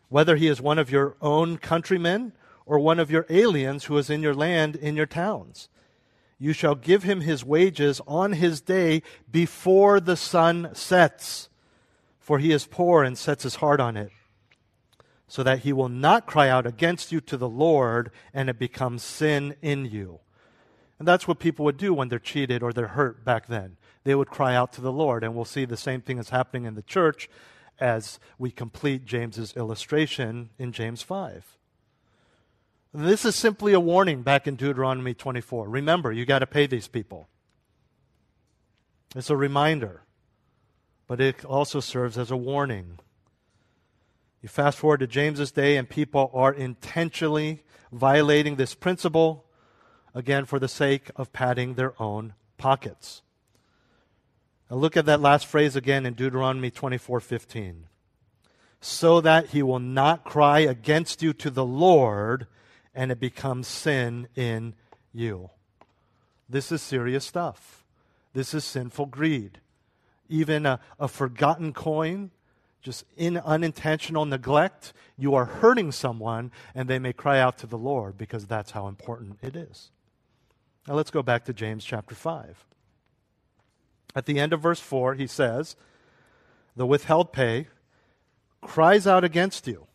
whether 0.09 0.37
he 0.37 0.49
is 0.49 0.61
one 0.61 0.79
of 0.79 0.91
your 0.91 1.17
own 1.21 1.59
countrymen 1.59 2.33
or 2.65 2.79
one 2.79 2.99
of 2.99 3.11
your 3.11 3.27
aliens 3.29 3.85
who 3.85 3.99
is 3.99 4.09
in 4.09 4.23
your 4.23 4.35
land 4.35 4.77
in 4.77 4.97
your 4.97 5.07
towns. 5.07 5.69
You 6.39 6.53
shall 6.53 6.75
give 6.75 7.03
him 7.03 7.21
his 7.21 7.45
wages 7.45 8.01
on 8.07 8.33
his 8.33 8.61
day 8.61 9.03
before 9.31 10.01
the 10.01 10.17
sun 10.17 10.71
sets, 10.75 11.49
for 12.19 12.39
he 12.39 12.53
is 12.53 12.67
poor 12.67 13.05
and 13.05 13.17
sets 13.17 13.45
his 13.45 13.57
heart 13.57 13.81
on 13.81 13.97
it, 13.97 14.11
so 15.29 15.43
that 15.43 15.61
he 15.61 15.73
will 15.73 15.89
not 15.89 16.27
cry 16.27 16.49
out 16.49 16.67
against 16.67 17.13
you 17.13 17.21
to 17.21 17.37
the 17.37 17.49
Lord 17.49 18.11
and 18.35 18.49
it 18.49 18.59
becomes 18.59 19.03
sin 19.03 19.55
in 19.63 19.85
you. 19.85 20.21
And 20.99 21.07
that's 21.07 21.29
what 21.29 21.39
people 21.39 21.65
would 21.65 21.77
do 21.77 21.95
when 21.95 22.09
they're 22.09 22.19
cheated 22.19 22.63
or 22.63 22.73
they're 22.73 22.89
hurt 22.89 23.25
back 23.25 23.47
then 23.47 23.77
they 24.05 24.15
would 24.15 24.29
cry 24.29 24.55
out 24.55 24.73
to 24.75 24.81
the 24.81 24.93
Lord. 24.93 25.25
And 25.25 25.35
we'll 25.35 25.45
see 25.45 25.65
the 25.65 25.77
same 25.77 26.01
thing 26.01 26.19
is 26.19 26.31
happening 26.31 26.65
in 26.65 26.75
the 26.75 26.83
church 26.83 27.29
as 27.79 28.19
we 28.39 28.51
complete 28.51 29.05
James's 29.05 29.57
illustration 29.57 30.51
in 30.59 30.73
James 30.73 31.03
5. 31.03 31.59
This 32.95 33.25
is 33.25 33.35
simply 33.35 33.73
a 33.73 33.81
warning 33.81 34.23
back 34.23 34.47
in 34.47 34.55
Deuteronomy 34.55 35.15
24. 35.15 35.69
Remember, 35.69 36.13
you 36.13 36.27
got 36.27 36.41
to 36.41 36.47
pay 36.47 36.67
these 36.67 36.89
people. 36.89 37.29
It's 39.17 39.31
a 39.31 39.37
reminder, 39.37 40.03
but 41.07 41.21
it 41.21 41.45
also 41.45 41.81
serves 41.81 42.19
as 42.19 42.31
a 42.31 42.37
warning. 42.37 42.99
You 44.43 44.49
fast 44.49 44.79
forward 44.79 45.01
to 45.01 45.07
James's 45.07 45.53
day, 45.53 45.77
and 45.77 45.89
people 45.89 46.31
are 46.35 46.53
intentionally 46.53 47.63
violating 47.91 48.57
this 48.57 48.75
principle, 48.75 49.47
again, 50.15 50.45
for 50.45 50.59
the 50.59 50.69
sake 50.69 51.11
of 51.17 51.33
padding 51.33 51.75
their 51.75 52.01
own 52.01 52.35
pockets. 52.59 53.23
Now 54.73 54.79
look 54.79 54.97
at 54.97 55.05
that 55.05 55.21
last 55.21 55.45
phrase 55.45 55.77
again 55.77 56.07
in 56.07 56.15
Deuteronomy 56.15 56.71
24:15. 56.71 57.89
So 58.81 59.21
that 59.21 59.51
he 59.51 59.63
will 59.63 59.79
not 59.79 60.25
cry 60.25 60.61
against 60.61 61.23
you 61.23 61.35
to 61.35 61.51
the 61.51 61.65
Lord 61.65 62.47
and 62.95 63.13
it 63.13 63.21
becomes 63.21 63.69
sin 63.69 64.29
in 64.35 64.75
you. 65.13 65.51
This 66.49 66.73
is 66.73 66.81
serious 66.81 67.27
stuff. 67.27 67.85
This 68.33 68.55
is 68.55 68.65
sinful 68.65 69.07
greed. 69.07 69.61
Even 70.31 70.65
a, 70.65 70.81
a 70.99 71.07
forgotten 71.07 71.75
coin, 71.75 72.31
just 72.81 73.05
in 73.15 73.37
unintentional 73.37 74.25
neglect, 74.25 74.95
you 75.19 75.35
are 75.35 75.45
hurting 75.45 75.93
someone 75.93 76.51
and 76.75 76.89
they 76.89 76.99
may 76.99 77.13
cry 77.13 77.39
out 77.39 77.59
to 77.59 77.67
the 77.67 77.77
Lord 77.77 78.17
because 78.17 78.47
that's 78.47 78.71
how 78.71 78.89
important 78.89 79.39
it 79.43 79.55
is. 79.55 79.91
Now 80.89 80.95
let's 80.95 81.11
go 81.11 81.23
back 81.23 81.45
to 81.45 81.53
James 81.53 81.85
chapter 81.85 82.15
5. 82.15 82.65
At 84.15 84.27
the 84.27 84.39
end 84.39 84.53
of 84.53 84.61
verse 84.61 84.81
4, 84.81 85.15
he 85.15 85.27
says, 85.27 85.77
The 86.77 86.87
withheld 86.87 87.33
pay 87.33 87.69
cries 88.61 89.07
out 89.07 89.25
against 89.25 89.67
you, 89.67 89.87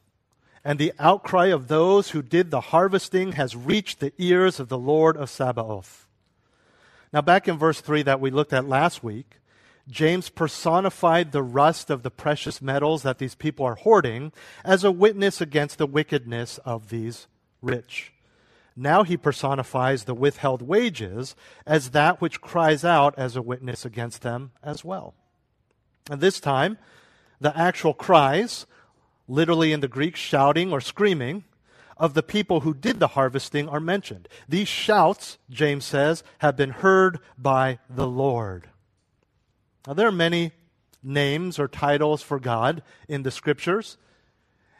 and 0.63 0.79
the 0.79 0.93
outcry 0.99 1.47
of 1.47 1.67
those 1.67 2.11
who 2.11 2.21
did 2.21 2.51
the 2.51 2.61
harvesting 2.61 3.33
has 3.33 3.55
reached 3.55 3.99
the 3.99 4.13
ears 4.17 4.59
of 4.59 4.69
the 4.69 4.77
Lord 4.77 5.15
of 5.15 5.29
Sabaoth. 5.29 6.07
Now, 7.13 7.21
back 7.21 7.47
in 7.47 7.57
verse 7.57 7.79
3 7.79 8.03
that 8.03 8.19
we 8.19 8.31
looked 8.31 8.53
at 8.53 8.67
last 8.67 9.03
week, 9.03 9.37
James 9.89 10.29
personified 10.29 11.31
the 11.31 11.43
rust 11.43 11.89
of 11.89 12.03
the 12.03 12.11
precious 12.11 12.61
metals 12.61 13.03
that 13.03 13.19
these 13.19 13.35
people 13.35 13.65
are 13.65 13.75
hoarding 13.75 14.33
as 14.65 14.83
a 14.83 14.91
witness 14.91 15.39
against 15.39 15.77
the 15.77 15.87
wickedness 15.87 16.57
of 16.65 16.89
these 16.89 17.27
rich. 17.61 18.11
Now 18.79 19.01
he 19.01 19.17
personifies 19.17 20.03
the 20.03 20.13
withheld 20.13 20.61
wages 20.61 21.35
as 21.65 21.89
that 21.89 22.21
which 22.21 22.41
cries 22.41 22.85
out 22.85 23.15
as 23.17 23.35
a 23.35 23.41
witness 23.41 23.83
against 23.83 24.21
them 24.21 24.51
as 24.61 24.85
well. 24.85 25.15
And 26.11 26.21
this 26.21 26.39
time, 26.39 26.77
the 27.41 27.57
actual 27.57 27.95
cries, 27.95 28.67
literally 29.27 29.73
in 29.73 29.79
the 29.79 29.87
Greek, 29.87 30.15
shouting 30.15 30.71
or 30.71 30.79
screaming, 30.79 31.43
of 31.97 32.13
the 32.13 32.21
people 32.21 32.59
who 32.59 32.75
did 32.75 32.99
the 32.99 33.07
harvesting 33.07 33.67
are 33.67 33.79
mentioned. 33.79 34.29
These 34.47 34.67
shouts, 34.67 35.39
James 35.49 35.83
says, 35.83 36.23
have 36.37 36.55
been 36.55 36.69
heard 36.69 37.19
by 37.35 37.79
the 37.89 38.07
Lord. 38.07 38.69
Now, 39.87 39.93
there 39.93 40.07
are 40.07 40.11
many 40.11 40.51
names 41.01 41.57
or 41.57 41.67
titles 41.67 42.21
for 42.21 42.39
God 42.39 42.83
in 43.07 43.23
the 43.23 43.31
scriptures. 43.31 43.97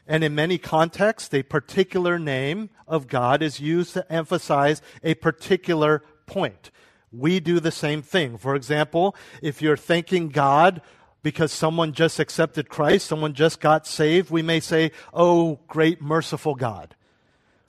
And 0.08 0.24
in 0.24 0.34
many 0.34 0.58
contexts, 0.58 1.34
a 1.34 1.44
particular 1.44 2.18
name 2.18 2.70
of 2.88 3.08
God 3.08 3.44
is 3.44 3.60
used 3.60 3.94
to 3.94 4.12
emphasize 4.12 4.82
a 5.04 5.16
particular 5.16 6.02
point. 6.26 6.72
We 7.12 7.40
do 7.42 7.60
the 7.60 7.72
same 7.72 8.02
thing. 8.02 8.38
For 8.38 8.56
example, 8.56 9.16
if 9.42 9.62
you're 9.62 9.78
thanking 9.78 10.30
God 10.30 10.82
because 11.24 11.52
someone 11.52 11.92
just 11.92 12.20
accepted 12.20 12.70
Christ, 12.70 13.06
someone 13.06 13.34
just 13.34 13.60
got 13.60 13.86
saved, 13.86 14.30
we 14.30 14.42
may 14.42 14.62
say, 14.62 14.92
Oh, 15.14 15.60
great 15.68 16.02
merciful 16.02 16.56
God. 16.56 16.96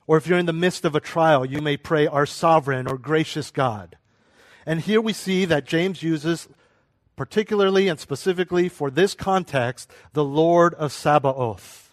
Or 0.07 0.17
if 0.17 0.25
you're 0.25 0.39
in 0.39 0.45
the 0.45 0.53
midst 0.53 0.85
of 0.85 0.95
a 0.95 1.01
trial, 1.01 1.45
you 1.45 1.61
may 1.61 1.75
pray, 1.75 2.07
Our 2.07 2.25
sovereign 2.25 2.87
or 2.87 2.97
gracious 2.97 3.51
God. 3.51 3.97
And 4.65 4.79
here 4.81 5.01
we 5.01 5.13
see 5.13 5.45
that 5.45 5.65
James 5.65 6.03
uses, 6.03 6.47
particularly 7.17 7.89
and 7.89 7.99
specifically 7.99 8.69
for 8.69 8.89
this 8.89 9.13
context, 9.13 9.91
the 10.13 10.23
Lord 10.23 10.73
of 10.75 10.93
Sabaoth 10.93 11.88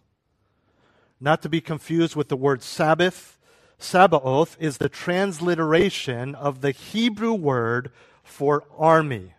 not 1.21 1.43
to 1.43 1.49
be 1.49 1.61
confused 1.61 2.17
with 2.17 2.29
the 2.29 2.37
word 2.37 2.63
Sabbath. 2.63 3.39
Sabaoth 3.79 4.57
is 4.59 4.79
the 4.79 4.89
transliteration 4.89 6.35
of 6.35 6.61
the 6.61 6.71
Hebrew 6.71 7.33
word 7.33 7.91
for 8.23 8.65
army. 8.77 9.35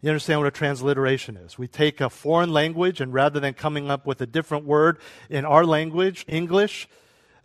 You 0.00 0.10
understand 0.10 0.40
what 0.40 0.48
a 0.48 0.52
transliteration 0.52 1.36
is? 1.36 1.56
We 1.56 1.68
take 1.68 2.00
a 2.00 2.10
foreign 2.10 2.52
language, 2.52 3.00
and 3.00 3.14
rather 3.14 3.38
than 3.38 3.54
coming 3.54 3.88
up 3.88 4.04
with 4.04 4.20
a 4.20 4.26
different 4.26 4.64
word 4.64 4.98
in 5.30 5.44
our 5.44 5.64
language, 5.64 6.24
English, 6.26 6.88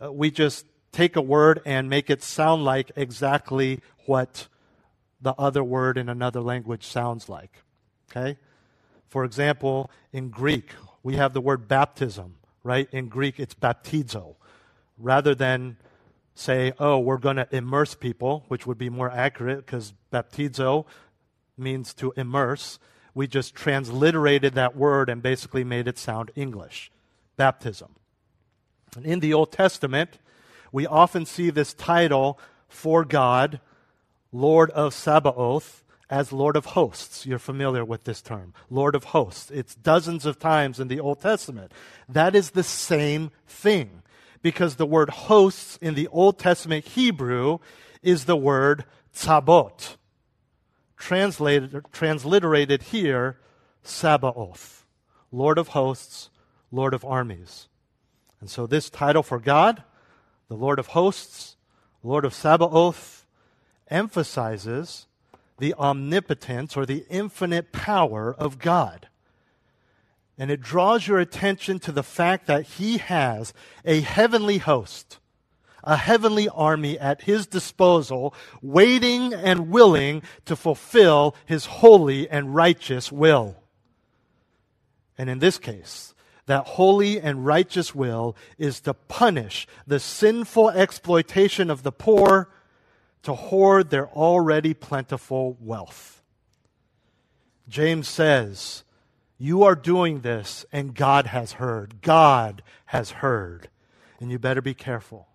uh, 0.02 0.12
we 0.12 0.32
just 0.32 0.66
take 0.90 1.14
a 1.14 1.22
word 1.22 1.60
and 1.64 1.88
make 1.88 2.10
it 2.10 2.22
sound 2.22 2.64
like 2.64 2.90
exactly 2.96 3.80
what 4.06 4.48
the 5.20 5.34
other 5.38 5.62
word 5.62 5.96
in 5.98 6.08
another 6.08 6.40
language 6.40 6.84
sounds 6.84 7.28
like. 7.28 7.62
Okay? 8.10 8.38
For 9.06 9.24
example, 9.24 9.90
in 10.12 10.30
Greek, 10.30 10.70
we 11.02 11.14
have 11.14 11.34
the 11.34 11.40
word 11.40 11.68
baptism, 11.68 12.36
right? 12.62 12.88
In 12.92 13.08
Greek, 13.08 13.38
it's 13.38 13.54
baptizo. 13.54 14.36
Rather 14.98 15.34
than 15.34 15.76
say, 16.34 16.72
oh, 16.78 16.98
we're 16.98 17.18
going 17.18 17.36
to 17.36 17.48
immerse 17.54 17.94
people, 17.94 18.44
which 18.48 18.66
would 18.66 18.78
be 18.78 18.90
more 18.90 19.10
accurate 19.10 19.66
because 19.66 19.92
baptizo 20.12 20.86
means 21.56 21.92
to 21.94 22.12
immerse. 22.16 22.78
We 23.14 23.26
just 23.26 23.54
transliterated 23.54 24.54
that 24.54 24.76
word 24.76 25.08
and 25.08 25.22
basically 25.22 25.64
made 25.64 25.88
it 25.88 25.98
sound 25.98 26.30
English 26.36 26.92
baptism. 27.36 27.94
And 28.96 29.06
in 29.06 29.20
the 29.20 29.34
Old 29.34 29.52
Testament, 29.52 30.18
we 30.70 30.86
often 30.86 31.26
see 31.26 31.50
this 31.50 31.74
title 31.74 32.38
for 32.68 33.04
God, 33.04 33.60
Lord 34.32 34.70
of 34.70 34.94
Sabaoth, 34.94 35.82
as 36.10 36.32
Lord 36.32 36.56
of 36.56 36.66
Hosts. 36.66 37.26
You're 37.26 37.38
familiar 37.38 37.84
with 37.84 38.04
this 38.04 38.22
term, 38.22 38.54
Lord 38.70 38.94
of 38.94 39.04
Hosts. 39.04 39.50
It's 39.50 39.74
dozens 39.74 40.26
of 40.26 40.38
times 40.38 40.80
in 40.80 40.88
the 40.88 41.00
Old 41.00 41.20
Testament. 41.20 41.72
That 42.08 42.34
is 42.34 42.50
the 42.50 42.62
same 42.62 43.30
thing 43.46 44.02
because 44.42 44.76
the 44.76 44.86
word 44.86 45.10
hosts 45.10 45.78
in 45.82 45.94
the 45.94 46.08
Old 46.08 46.38
Testament 46.38 46.84
Hebrew 46.84 47.58
is 48.02 48.24
the 48.24 48.36
word 48.36 48.84
tzabot 49.14 49.96
translated, 50.98 51.84
transliterated 51.92 52.82
here, 52.82 53.38
Sabaoth, 53.82 54.84
Lord 55.32 55.58
of 55.58 55.68
hosts, 55.68 56.30
Lord 56.70 56.92
of 56.92 57.04
armies. 57.04 57.68
And 58.40 58.50
so 58.50 58.66
this 58.66 58.90
title 58.90 59.22
for 59.22 59.38
God, 59.38 59.82
the 60.48 60.56
Lord 60.56 60.78
of 60.78 60.88
hosts, 60.88 61.56
Lord 62.02 62.24
of 62.24 62.34
Sabaoth, 62.34 63.24
emphasizes 63.88 65.06
the 65.58 65.74
omnipotence 65.74 66.76
or 66.76 66.86
the 66.86 67.04
infinite 67.10 67.72
power 67.72 68.34
of 68.34 68.58
God. 68.58 69.08
And 70.38 70.50
it 70.50 70.60
draws 70.60 71.06
your 71.06 71.18
attention 71.18 71.78
to 71.80 71.92
the 71.92 72.02
fact 72.02 72.46
that 72.46 72.62
He 72.62 72.98
has 72.98 73.52
a 73.84 74.00
heavenly 74.00 74.58
host 74.58 75.18
a 75.84 75.96
heavenly 75.96 76.48
army 76.50 76.98
at 76.98 77.22
his 77.22 77.46
disposal, 77.46 78.34
waiting 78.60 79.32
and 79.32 79.70
willing 79.70 80.22
to 80.44 80.56
fulfill 80.56 81.34
his 81.46 81.66
holy 81.66 82.28
and 82.28 82.54
righteous 82.54 83.10
will. 83.10 83.56
And 85.16 85.30
in 85.30 85.38
this 85.38 85.58
case, 85.58 86.14
that 86.46 86.66
holy 86.66 87.20
and 87.20 87.44
righteous 87.44 87.94
will 87.94 88.36
is 88.58 88.80
to 88.82 88.94
punish 88.94 89.66
the 89.86 89.98
sinful 89.98 90.70
exploitation 90.70 91.70
of 91.70 91.82
the 91.82 91.92
poor 91.92 92.50
to 93.22 93.34
hoard 93.34 93.90
their 93.90 94.08
already 94.08 94.74
plentiful 94.74 95.56
wealth. 95.60 96.22
James 97.68 98.08
says, 98.08 98.84
You 99.36 99.62
are 99.64 99.74
doing 99.74 100.20
this, 100.20 100.64
and 100.72 100.94
God 100.94 101.26
has 101.26 101.52
heard. 101.52 102.00
God 102.00 102.62
has 102.86 103.10
heard. 103.10 103.68
And 104.20 104.30
you 104.30 104.38
better 104.38 104.62
be 104.62 104.74
careful 104.74 105.28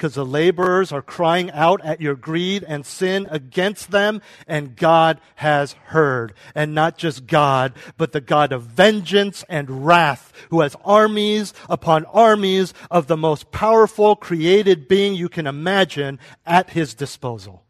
because 0.00 0.14
the 0.14 0.24
laborers 0.24 0.92
are 0.92 1.02
crying 1.02 1.50
out 1.50 1.84
at 1.84 2.00
your 2.00 2.14
greed 2.14 2.64
and 2.66 2.86
sin 2.86 3.26
against 3.30 3.90
them, 3.90 4.22
and 4.46 4.74
God 4.74 5.20
has 5.34 5.74
heard. 5.88 6.32
And 6.54 6.74
not 6.74 6.96
just 6.96 7.26
God, 7.26 7.74
but 7.98 8.12
the 8.12 8.22
God 8.22 8.50
of 8.50 8.62
vengeance 8.62 9.44
and 9.46 9.84
wrath, 9.84 10.32
who 10.48 10.62
has 10.62 10.74
armies 10.86 11.52
upon 11.68 12.06
armies 12.06 12.72
of 12.90 13.08
the 13.08 13.16
most 13.18 13.52
powerful 13.52 14.16
created 14.16 14.88
being 14.88 15.12
you 15.12 15.28
can 15.28 15.46
imagine 15.46 16.18
at 16.46 16.70
his 16.70 16.94
disposal. 16.94 17.62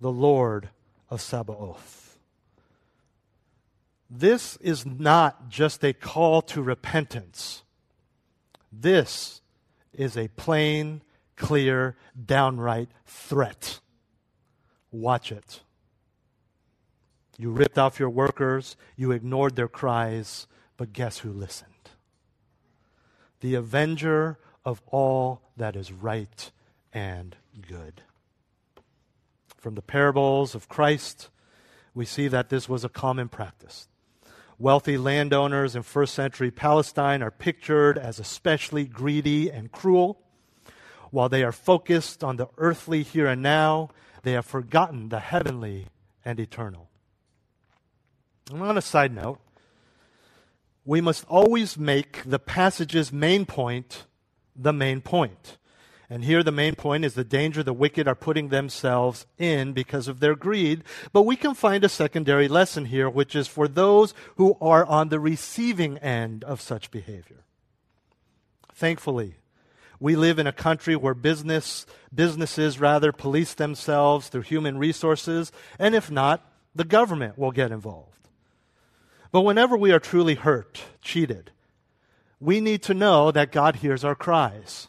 The 0.00 0.10
Lord 0.10 0.70
of 1.08 1.20
Sabaoth. 1.20 2.18
This 4.10 4.56
is 4.56 4.84
not 4.84 5.48
just 5.48 5.84
a 5.84 5.92
call 5.92 6.42
to 6.42 6.62
repentance. 6.62 7.62
This 8.72 9.40
is 9.96 10.16
a 10.16 10.28
plain, 10.28 11.02
clear, 11.36 11.96
downright 12.24 12.88
threat. 13.04 13.80
Watch 14.90 15.32
it. 15.32 15.60
You 17.38 17.50
ripped 17.50 17.78
off 17.78 17.98
your 17.98 18.10
workers, 18.10 18.76
you 18.96 19.12
ignored 19.12 19.56
their 19.56 19.68
cries, 19.68 20.46
but 20.76 20.92
guess 20.92 21.18
who 21.18 21.30
listened? 21.30 21.72
The 23.40 23.54
avenger 23.54 24.38
of 24.64 24.82
all 24.86 25.42
that 25.56 25.76
is 25.76 25.92
right 25.92 26.50
and 26.92 27.36
good. 27.68 28.02
From 29.58 29.74
the 29.74 29.82
parables 29.82 30.54
of 30.54 30.68
Christ, 30.68 31.28
we 31.94 32.04
see 32.04 32.28
that 32.28 32.48
this 32.48 32.68
was 32.68 32.84
a 32.84 32.88
common 32.88 33.28
practice. 33.28 33.88
Wealthy 34.58 34.96
landowners 34.96 35.76
in 35.76 35.82
first 35.82 36.14
century 36.14 36.50
Palestine 36.50 37.22
are 37.22 37.30
pictured 37.30 37.98
as 37.98 38.18
especially 38.18 38.86
greedy 38.86 39.50
and 39.50 39.70
cruel. 39.70 40.18
While 41.10 41.28
they 41.28 41.44
are 41.44 41.52
focused 41.52 42.24
on 42.24 42.36
the 42.36 42.48
earthly 42.56 43.02
here 43.02 43.26
and 43.26 43.42
now, 43.42 43.90
they 44.22 44.32
have 44.32 44.46
forgotten 44.46 45.10
the 45.10 45.20
heavenly 45.20 45.88
and 46.24 46.40
eternal. 46.40 46.88
And 48.50 48.62
on 48.62 48.78
a 48.78 48.82
side 48.82 49.14
note, 49.14 49.40
we 50.86 51.00
must 51.00 51.26
always 51.26 51.76
make 51.76 52.22
the 52.24 52.38
passage's 52.38 53.12
main 53.12 53.44
point 53.44 54.06
the 54.54 54.72
main 54.72 55.02
point. 55.02 55.58
And 56.08 56.24
here 56.24 56.42
the 56.42 56.52
main 56.52 56.76
point 56.76 57.04
is 57.04 57.14
the 57.14 57.24
danger 57.24 57.62
the 57.62 57.72
wicked 57.72 58.06
are 58.06 58.14
putting 58.14 58.48
themselves 58.48 59.26
in 59.38 59.72
because 59.72 60.06
of 60.06 60.20
their 60.20 60.36
greed. 60.36 60.84
But 61.12 61.22
we 61.22 61.34
can 61.34 61.54
find 61.54 61.82
a 61.82 61.88
secondary 61.88 62.46
lesson 62.46 62.86
here, 62.86 63.10
which 63.10 63.34
is 63.34 63.48
for 63.48 63.66
those 63.66 64.14
who 64.36 64.56
are 64.60 64.84
on 64.86 65.08
the 65.08 65.18
receiving 65.18 65.98
end 65.98 66.44
of 66.44 66.60
such 66.60 66.92
behavior. 66.92 67.44
Thankfully, 68.72 69.36
we 69.98 70.14
live 70.14 70.38
in 70.38 70.46
a 70.46 70.52
country 70.52 70.94
where 70.94 71.14
business, 71.14 71.86
businesses 72.14 72.78
rather 72.78 73.10
police 73.10 73.54
themselves 73.54 74.28
through 74.28 74.42
human 74.42 74.78
resources, 74.78 75.50
and 75.78 75.94
if 75.94 76.10
not, 76.10 76.48
the 76.74 76.84
government 76.84 77.38
will 77.38 77.52
get 77.52 77.72
involved. 77.72 78.28
But 79.32 79.40
whenever 79.40 79.76
we 79.76 79.92
are 79.92 79.98
truly 79.98 80.34
hurt, 80.34 80.82
cheated, 81.00 81.50
we 82.38 82.60
need 82.60 82.82
to 82.82 82.94
know 82.94 83.30
that 83.30 83.50
God 83.50 83.76
hears 83.76 84.04
our 84.04 84.14
cries. 84.14 84.88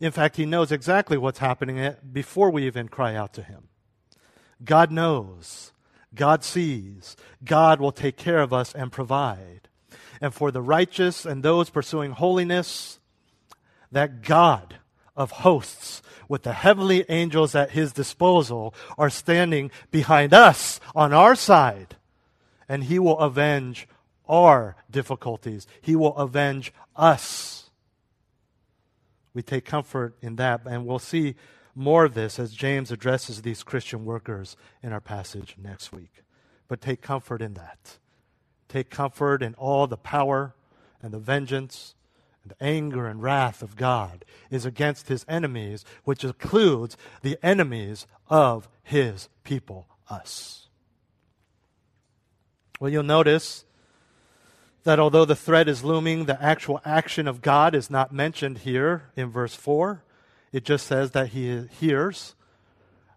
In 0.00 0.12
fact, 0.12 0.36
He 0.36 0.46
knows 0.46 0.72
exactly 0.72 1.18
what's 1.18 1.38
happening 1.38 1.94
before 2.10 2.50
we 2.50 2.66
even 2.66 2.88
cry 2.88 3.14
out 3.14 3.34
to 3.34 3.42
Him. 3.42 3.68
God 4.64 4.90
knows. 4.90 5.72
God 6.14 6.42
sees. 6.42 7.16
God 7.44 7.80
will 7.80 7.92
take 7.92 8.16
care 8.16 8.40
of 8.40 8.52
us 8.52 8.74
and 8.74 8.90
provide. 8.90 9.68
And 10.20 10.34
for 10.34 10.50
the 10.50 10.62
righteous 10.62 11.24
and 11.24 11.42
those 11.42 11.70
pursuing 11.70 12.12
holiness, 12.12 12.98
that 13.92 14.22
God 14.22 14.76
of 15.16 15.30
hosts 15.30 16.02
with 16.28 16.42
the 16.44 16.52
heavenly 16.52 17.04
angels 17.08 17.54
at 17.54 17.72
his 17.72 17.92
disposal 17.92 18.74
are 18.96 19.10
standing 19.10 19.70
behind 19.90 20.32
us 20.32 20.80
on 20.94 21.12
our 21.12 21.34
side. 21.34 21.96
And 22.68 22.84
he 22.84 22.98
will 22.98 23.18
avenge 23.18 23.88
our 24.28 24.76
difficulties. 24.90 25.66
He 25.80 25.96
will 25.96 26.16
avenge 26.16 26.72
us. 26.94 27.59
We 29.34 29.42
take 29.42 29.64
comfort 29.64 30.16
in 30.20 30.36
that, 30.36 30.62
and 30.66 30.86
we'll 30.86 30.98
see 30.98 31.36
more 31.74 32.04
of 32.04 32.14
this 32.14 32.38
as 32.38 32.52
James 32.52 32.90
addresses 32.90 33.42
these 33.42 33.62
Christian 33.62 34.04
workers 34.04 34.56
in 34.82 34.92
our 34.92 35.00
passage 35.00 35.56
next 35.60 35.92
week. 35.92 36.22
But 36.68 36.80
take 36.80 37.00
comfort 37.00 37.40
in 37.40 37.54
that. 37.54 37.98
Take 38.68 38.90
comfort 38.90 39.42
in 39.42 39.54
all 39.54 39.86
the 39.86 39.96
power 39.96 40.54
and 41.02 41.12
the 41.12 41.18
vengeance 41.18 41.94
and 42.42 42.52
the 42.52 42.64
anger 42.64 43.06
and 43.06 43.22
wrath 43.22 43.62
of 43.62 43.76
God 43.76 44.24
is 44.50 44.64
against 44.64 45.08
his 45.08 45.24
enemies, 45.28 45.84
which 46.04 46.24
includes 46.24 46.96
the 47.22 47.38
enemies 47.42 48.06
of 48.28 48.68
his 48.82 49.28
people, 49.44 49.86
us. 50.08 50.68
Well, 52.78 52.90
you'll 52.90 53.02
notice 53.02 53.64
that 54.84 54.98
although 54.98 55.24
the 55.24 55.36
threat 55.36 55.68
is 55.68 55.84
looming, 55.84 56.24
the 56.24 56.42
actual 56.42 56.80
action 56.84 57.28
of 57.28 57.42
God 57.42 57.74
is 57.74 57.90
not 57.90 58.12
mentioned 58.12 58.58
here 58.58 59.04
in 59.16 59.30
verse 59.30 59.54
4. 59.54 60.02
It 60.52 60.64
just 60.64 60.86
says 60.86 61.10
that 61.12 61.28
he 61.28 61.66
hears. 61.78 62.34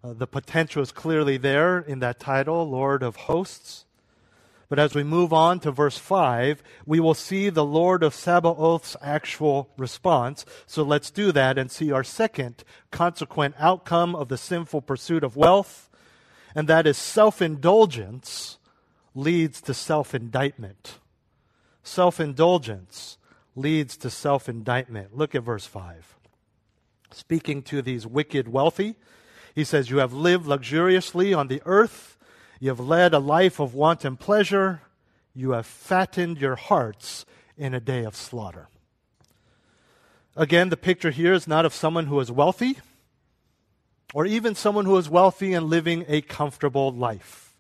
Uh, 0.04 0.14
the 0.14 0.28
potential 0.28 0.82
is 0.82 0.92
clearly 0.92 1.38
there 1.38 1.80
in 1.80 2.00
that 2.00 2.20
title, 2.20 2.70
Lord 2.70 3.02
of 3.02 3.16
Hosts. 3.16 3.86
But 4.70 4.80
as 4.80 4.96
we 4.96 5.04
move 5.04 5.32
on 5.32 5.60
to 5.62 5.72
verse 5.72 5.98
5, 5.98 6.64
we 6.86 7.00
will 7.00 7.14
see 7.14 7.50
the 7.50 7.66
Lord 7.66 8.04
of 8.04 8.14
Sabaoth's 8.14 8.98
actual 9.02 9.70
response. 9.78 10.46
So 10.66 10.84
let's 10.84 11.12
do 11.12 11.32
that 11.32 11.58
and 11.58 11.72
see 11.72 11.92
our 11.92 12.04
second 12.04 12.64
consequent 12.92 13.56
outcome 13.58 14.16
of 14.16 14.30
the 14.30 14.38
sinful 14.38 14.82
pursuit 14.82 15.24
of 15.24 15.36
wealth 15.38 15.90
and 16.56 16.68
that 16.68 16.86
is 16.86 16.98
self 16.98 17.42
indulgence 17.42 18.58
leads 19.16 19.62
to 19.62 19.74
self 19.74 20.14
indictment. 20.14 21.00
Self 21.84 22.20
indulgence 22.20 23.18
leads 23.56 23.98
to 23.98 24.10
self 24.10 24.48
indictment. 24.48 25.16
Look 25.16 25.36
at 25.36 25.44
verse 25.44 25.66
5. 25.66 26.16
Speaking 27.12 27.62
to 27.64 27.82
these 27.82 28.08
wicked 28.08 28.48
wealthy, 28.48 28.96
he 29.54 29.64
says, 29.64 29.90
You 29.90 29.98
have 29.98 30.14
lived 30.14 30.48
luxuriously 30.48 31.34
on 31.34 31.48
the 31.48 31.62
earth, 31.66 32.18
you 32.60 32.70
have 32.70 32.80
led 32.80 33.14
a 33.14 33.20
life 33.20 33.60
of 33.60 33.76
wanton 33.76 34.18
pleasure, 34.18 34.82
you 35.36 35.52
have 35.52 35.66
fattened 35.66 36.40
your 36.40 36.56
hearts 36.56 37.26
in 37.58 37.74
a 37.74 37.80
day 37.80 38.04
of 38.04 38.16
slaughter. 38.16 38.68
Again, 40.36 40.70
the 40.70 40.78
picture 40.78 41.12
here 41.12 41.34
is 41.34 41.48
not 41.48 41.66
of 41.66 41.74
someone 41.74 42.08
who 42.08 42.20
is 42.20 42.32
wealthy 42.32 42.78
or 44.14 44.26
even 44.26 44.56
someone 44.56 44.86
who 44.86 44.98
is 44.98 45.10
wealthy 45.10 45.54
and 45.54 45.70
living 45.70 46.06
a 46.08 46.22
comfortable 46.22 46.92
life. 46.92 47.53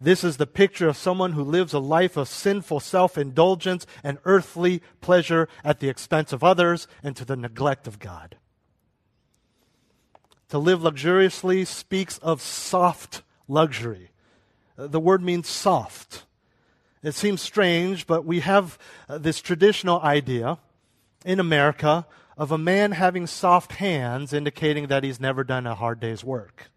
This 0.00 0.24
is 0.24 0.38
the 0.38 0.46
picture 0.46 0.88
of 0.88 0.96
someone 0.96 1.32
who 1.32 1.42
lives 1.42 1.74
a 1.74 1.78
life 1.78 2.16
of 2.16 2.28
sinful 2.28 2.80
self 2.80 3.18
indulgence 3.18 3.86
and 4.02 4.18
earthly 4.24 4.82
pleasure 5.00 5.46
at 5.62 5.80
the 5.80 5.90
expense 5.90 6.32
of 6.32 6.42
others 6.42 6.88
and 7.02 7.14
to 7.16 7.24
the 7.24 7.36
neglect 7.36 7.86
of 7.86 7.98
God. 7.98 8.36
To 10.48 10.58
live 10.58 10.82
luxuriously 10.82 11.66
speaks 11.66 12.16
of 12.18 12.40
soft 12.40 13.22
luxury. 13.46 14.10
Uh, 14.78 14.86
the 14.86 14.98
word 14.98 15.22
means 15.22 15.48
soft. 15.48 16.24
It 17.02 17.14
seems 17.14 17.42
strange, 17.42 18.06
but 18.06 18.24
we 18.24 18.40
have 18.40 18.78
uh, 19.08 19.18
this 19.18 19.40
traditional 19.40 20.00
idea 20.00 20.58
in 21.24 21.38
America 21.38 22.06
of 22.38 22.50
a 22.50 22.58
man 22.58 22.92
having 22.92 23.26
soft 23.26 23.72
hands, 23.72 24.32
indicating 24.32 24.86
that 24.86 25.04
he's 25.04 25.20
never 25.20 25.44
done 25.44 25.66
a 25.66 25.74
hard 25.74 26.00
day's 26.00 26.24
work. 26.24 26.70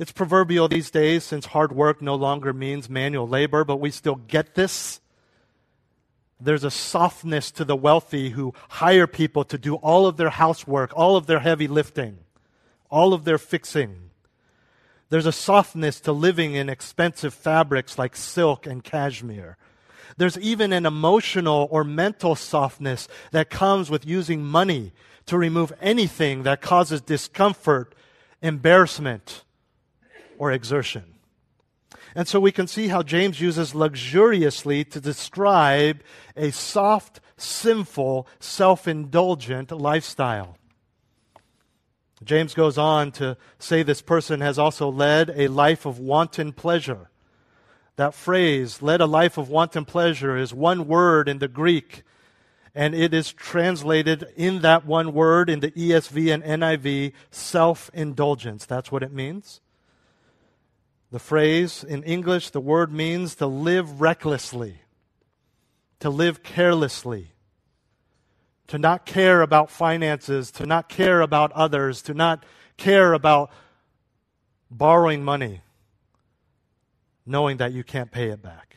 It's 0.00 0.12
proverbial 0.12 0.66
these 0.66 0.90
days 0.90 1.24
since 1.24 1.44
hard 1.44 1.72
work 1.72 2.00
no 2.00 2.14
longer 2.14 2.54
means 2.54 2.88
manual 2.88 3.28
labor, 3.28 3.64
but 3.64 3.76
we 3.76 3.90
still 3.90 4.14
get 4.14 4.54
this. 4.54 4.98
There's 6.40 6.64
a 6.64 6.70
softness 6.70 7.50
to 7.50 7.66
the 7.66 7.76
wealthy 7.76 8.30
who 8.30 8.54
hire 8.70 9.06
people 9.06 9.44
to 9.44 9.58
do 9.58 9.74
all 9.74 10.06
of 10.06 10.16
their 10.16 10.30
housework, 10.30 10.90
all 10.96 11.16
of 11.16 11.26
their 11.26 11.40
heavy 11.40 11.68
lifting, 11.68 12.16
all 12.88 13.12
of 13.12 13.24
their 13.24 13.36
fixing. 13.36 14.08
There's 15.10 15.26
a 15.26 15.32
softness 15.32 16.00
to 16.00 16.12
living 16.12 16.54
in 16.54 16.70
expensive 16.70 17.34
fabrics 17.34 17.98
like 17.98 18.16
silk 18.16 18.66
and 18.66 18.82
cashmere. 18.82 19.58
There's 20.16 20.38
even 20.38 20.72
an 20.72 20.86
emotional 20.86 21.68
or 21.70 21.84
mental 21.84 22.36
softness 22.36 23.06
that 23.32 23.50
comes 23.50 23.90
with 23.90 24.06
using 24.06 24.46
money 24.46 24.92
to 25.26 25.36
remove 25.36 25.74
anything 25.78 26.44
that 26.44 26.62
causes 26.62 27.02
discomfort, 27.02 27.94
embarrassment, 28.40 29.44
or 30.40 30.50
exertion. 30.50 31.04
And 32.14 32.26
so 32.26 32.40
we 32.40 32.50
can 32.50 32.66
see 32.66 32.88
how 32.88 33.02
James 33.02 33.42
uses 33.42 33.74
luxuriously 33.74 34.84
to 34.86 35.00
describe 35.00 36.02
a 36.34 36.50
soft, 36.50 37.20
sinful, 37.36 38.26
self 38.40 38.88
indulgent 38.88 39.70
lifestyle. 39.70 40.56
James 42.24 42.54
goes 42.54 42.78
on 42.78 43.12
to 43.12 43.36
say 43.58 43.82
this 43.82 44.00
person 44.00 44.40
has 44.40 44.58
also 44.58 44.88
led 44.88 45.30
a 45.36 45.48
life 45.48 45.84
of 45.84 45.98
wanton 45.98 46.52
pleasure. 46.52 47.10
That 47.96 48.14
phrase, 48.14 48.80
led 48.80 49.02
a 49.02 49.06
life 49.06 49.36
of 49.36 49.50
wanton 49.50 49.84
pleasure, 49.84 50.38
is 50.38 50.54
one 50.54 50.86
word 50.88 51.28
in 51.28 51.38
the 51.38 51.48
Greek, 51.48 52.02
and 52.74 52.94
it 52.94 53.12
is 53.12 53.30
translated 53.30 54.26
in 54.36 54.62
that 54.62 54.86
one 54.86 55.12
word 55.12 55.50
in 55.50 55.60
the 55.60 55.70
ESV 55.70 56.32
and 56.32 56.42
NIV, 56.42 57.12
self 57.30 57.90
indulgence. 57.92 58.64
That's 58.64 58.90
what 58.90 59.02
it 59.02 59.12
means. 59.12 59.60
The 61.10 61.18
phrase 61.18 61.82
in 61.82 62.04
English, 62.04 62.50
the 62.50 62.60
word 62.60 62.92
means 62.92 63.34
to 63.36 63.46
live 63.46 64.00
recklessly, 64.00 64.82
to 65.98 66.08
live 66.08 66.42
carelessly, 66.44 67.32
to 68.68 68.78
not 68.78 69.06
care 69.06 69.42
about 69.42 69.70
finances, 69.70 70.52
to 70.52 70.66
not 70.66 70.88
care 70.88 71.20
about 71.20 71.50
others, 71.52 72.02
to 72.02 72.14
not 72.14 72.44
care 72.76 73.12
about 73.12 73.50
borrowing 74.70 75.24
money, 75.24 75.62
knowing 77.26 77.56
that 77.56 77.72
you 77.72 77.82
can't 77.82 78.12
pay 78.12 78.28
it 78.28 78.40
back. 78.40 78.76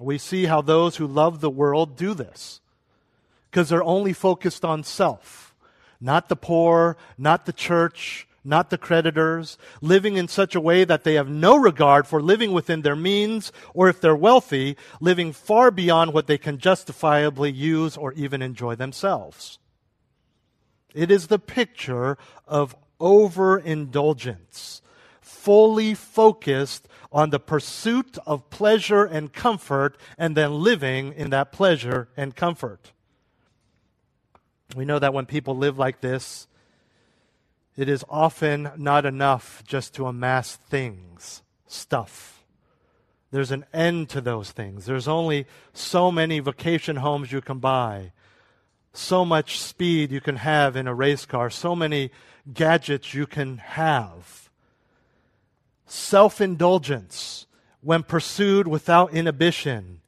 We 0.00 0.18
see 0.18 0.44
how 0.44 0.62
those 0.62 0.96
who 0.96 1.06
love 1.06 1.40
the 1.40 1.50
world 1.50 1.96
do 1.96 2.14
this 2.14 2.60
because 3.50 3.68
they're 3.68 3.82
only 3.82 4.12
focused 4.12 4.64
on 4.64 4.84
self, 4.84 5.52
not 6.00 6.28
the 6.28 6.36
poor, 6.36 6.96
not 7.18 7.46
the 7.46 7.52
church, 7.52 8.28
not 8.44 8.70
the 8.70 8.78
creditors, 8.78 9.56
living 9.80 10.16
in 10.16 10.28
such 10.28 10.54
a 10.54 10.60
way 10.60 10.84
that 10.84 11.02
they 11.02 11.14
have 11.14 11.28
no 11.28 11.56
regard 11.56 12.06
for 12.06 12.20
living 12.20 12.52
within 12.52 12.82
their 12.82 12.96
means, 12.96 13.50
or 13.72 13.88
if 13.88 14.00
they're 14.00 14.14
wealthy, 14.14 14.76
living 15.00 15.32
far 15.32 15.70
beyond 15.70 16.12
what 16.12 16.26
they 16.26 16.38
can 16.38 16.58
justifiably 16.58 17.50
use 17.50 17.96
or 17.96 18.12
even 18.12 18.42
enjoy 18.42 18.74
themselves. 18.74 19.58
It 20.94 21.10
is 21.10 21.26
the 21.26 21.38
picture 21.38 22.18
of 22.46 22.76
overindulgence, 23.00 24.82
fully 25.20 25.94
focused 25.94 26.86
on 27.10 27.30
the 27.30 27.40
pursuit 27.40 28.18
of 28.26 28.50
pleasure 28.50 29.04
and 29.04 29.32
comfort, 29.32 29.96
and 30.18 30.36
then 30.36 30.52
living 30.52 31.12
in 31.12 31.30
that 31.30 31.52
pleasure 31.52 32.08
and 32.16 32.36
comfort. 32.36 32.92
We 34.76 34.84
know 34.84 34.98
that 34.98 35.14
when 35.14 35.26
people 35.26 35.56
live 35.56 35.78
like 35.78 36.00
this, 36.00 36.46
it 37.76 37.88
is 37.88 38.04
often 38.08 38.70
not 38.76 39.04
enough 39.04 39.62
just 39.66 39.94
to 39.94 40.06
amass 40.06 40.56
things, 40.56 41.42
stuff. 41.66 42.44
There's 43.30 43.50
an 43.50 43.64
end 43.72 44.10
to 44.10 44.20
those 44.20 44.52
things. 44.52 44.86
There's 44.86 45.08
only 45.08 45.46
so 45.72 46.12
many 46.12 46.38
vacation 46.38 46.96
homes 46.96 47.32
you 47.32 47.40
can 47.40 47.58
buy, 47.58 48.12
so 48.92 49.24
much 49.24 49.60
speed 49.60 50.12
you 50.12 50.20
can 50.20 50.36
have 50.36 50.76
in 50.76 50.86
a 50.86 50.94
race 50.94 51.26
car, 51.26 51.50
so 51.50 51.74
many 51.74 52.12
gadgets 52.52 53.12
you 53.12 53.26
can 53.26 53.58
have. 53.58 54.48
Self 55.84 56.40
indulgence, 56.40 57.46
when 57.80 58.04
pursued 58.04 58.68
without 58.68 59.12
inhibition, 59.12 60.00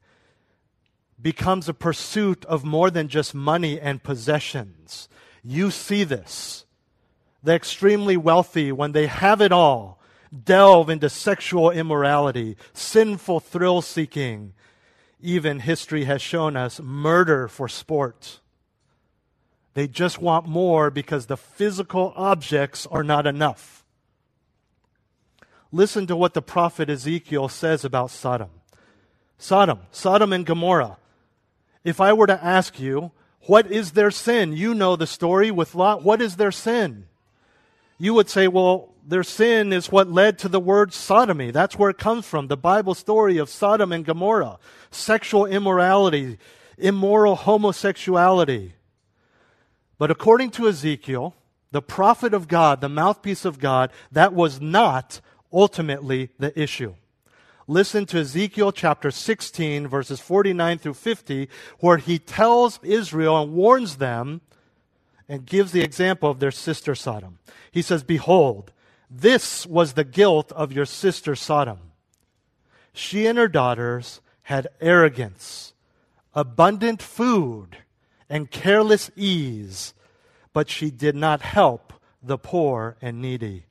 becomes 1.21 1.67
a 1.67 1.73
pursuit 1.73 2.45
of 2.45 2.63
more 2.63 2.89
than 2.89 3.09
just 3.09 3.35
money 3.35 3.77
and 3.77 4.01
possessions. 4.03 5.09
You 5.43 5.69
see 5.69 6.05
this 6.05 6.65
the 7.43 7.53
extremely 7.53 8.17
wealthy, 8.17 8.71
when 8.71 8.91
they 8.91 9.07
have 9.07 9.41
it 9.41 9.51
all, 9.51 9.99
delve 10.43 10.89
into 10.89 11.09
sexual 11.09 11.71
immorality, 11.71 12.57
sinful 12.73 13.39
thrill 13.39 13.81
seeking, 13.81 14.53
even 15.21 15.59
history 15.59 16.03
has 16.05 16.21
shown 16.21 16.55
us 16.55 16.79
murder 16.79 17.47
for 17.47 17.67
sport. 17.67 18.39
They 19.73 19.87
just 19.87 20.21
want 20.21 20.47
more 20.47 20.89
because 20.89 21.27
the 21.27 21.37
physical 21.37 22.13
objects 22.15 22.85
are 22.87 23.03
not 23.03 23.27
enough. 23.27 23.85
Listen 25.71 26.07
to 26.07 26.15
what 26.15 26.33
the 26.33 26.41
prophet 26.41 26.89
Ezekiel 26.89 27.49
says 27.49 27.83
about 27.85 28.09
Sodom. 28.09 28.49
Sodom, 29.37 29.81
Sodom 29.91 30.33
and 30.33 30.45
Gomorrah. 30.45 30.97
If 31.83 32.01
I 32.01 32.13
were 32.13 32.27
to 32.27 32.43
ask 32.43 32.79
you, 32.79 33.11
what 33.41 33.71
is 33.71 33.91
their 33.91 34.11
sin? 34.11 34.53
You 34.53 34.73
know 34.73 34.95
the 34.95 35.07
story 35.07 35.51
with 35.51 35.75
Lot. 35.75 36.03
What 36.03 36.21
is 36.21 36.35
their 36.37 36.51
sin? 36.51 37.05
You 37.97 38.13
would 38.13 38.29
say, 38.29 38.47
well, 38.47 38.93
their 39.05 39.23
sin 39.23 39.71
is 39.71 39.91
what 39.91 40.11
led 40.11 40.37
to 40.39 40.49
the 40.49 40.59
word 40.59 40.93
sodomy. 40.93 41.51
That's 41.51 41.77
where 41.77 41.89
it 41.89 41.97
comes 41.97 42.25
from. 42.25 42.47
The 42.47 42.57
Bible 42.57 42.93
story 42.93 43.37
of 43.37 43.49
Sodom 43.49 43.91
and 43.91 44.05
Gomorrah. 44.05 44.59
Sexual 44.91 45.45
immorality, 45.45 46.37
immoral 46.77 47.35
homosexuality. 47.35 48.73
But 49.97 50.11
according 50.11 50.51
to 50.51 50.67
Ezekiel, 50.67 51.35
the 51.71 51.81
prophet 51.81 52.33
of 52.33 52.47
God, 52.47 52.81
the 52.81 52.89
mouthpiece 52.89 53.45
of 53.45 53.59
God, 53.59 53.91
that 54.11 54.33
was 54.33 54.61
not 54.61 55.21
ultimately 55.51 56.29
the 56.37 56.57
issue. 56.59 56.95
Listen 57.67 58.05
to 58.05 58.19
Ezekiel 58.19 58.71
chapter 58.71 59.11
16, 59.11 59.87
verses 59.87 60.19
49 60.19 60.77
through 60.77 60.93
50, 60.93 61.49
where 61.79 61.97
he 61.97 62.19
tells 62.19 62.79
Israel 62.83 63.41
and 63.41 63.53
warns 63.53 63.97
them 63.97 64.41
and 65.29 65.45
gives 65.45 65.71
the 65.71 65.81
example 65.81 66.29
of 66.29 66.39
their 66.39 66.51
sister 66.51 66.95
Sodom. 66.95 67.39
He 67.71 67.81
says, 67.81 68.03
Behold, 68.03 68.71
this 69.09 69.65
was 69.65 69.93
the 69.93 70.03
guilt 70.03 70.51
of 70.53 70.71
your 70.71 70.85
sister 70.85 71.35
Sodom. 71.35 71.79
She 72.93 73.27
and 73.27 73.37
her 73.37 73.47
daughters 73.47 74.21
had 74.43 74.67
arrogance, 74.81 75.73
abundant 76.33 77.01
food, 77.01 77.77
and 78.29 78.51
careless 78.51 79.11
ease, 79.15 79.93
but 80.53 80.69
she 80.69 80.89
did 80.89 81.15
not 81.15 81.41
help 81.41 81.93
the 82.23 82.37
poor 82.37 82.97
and 83.01 83.21
needy. 83.21 83.65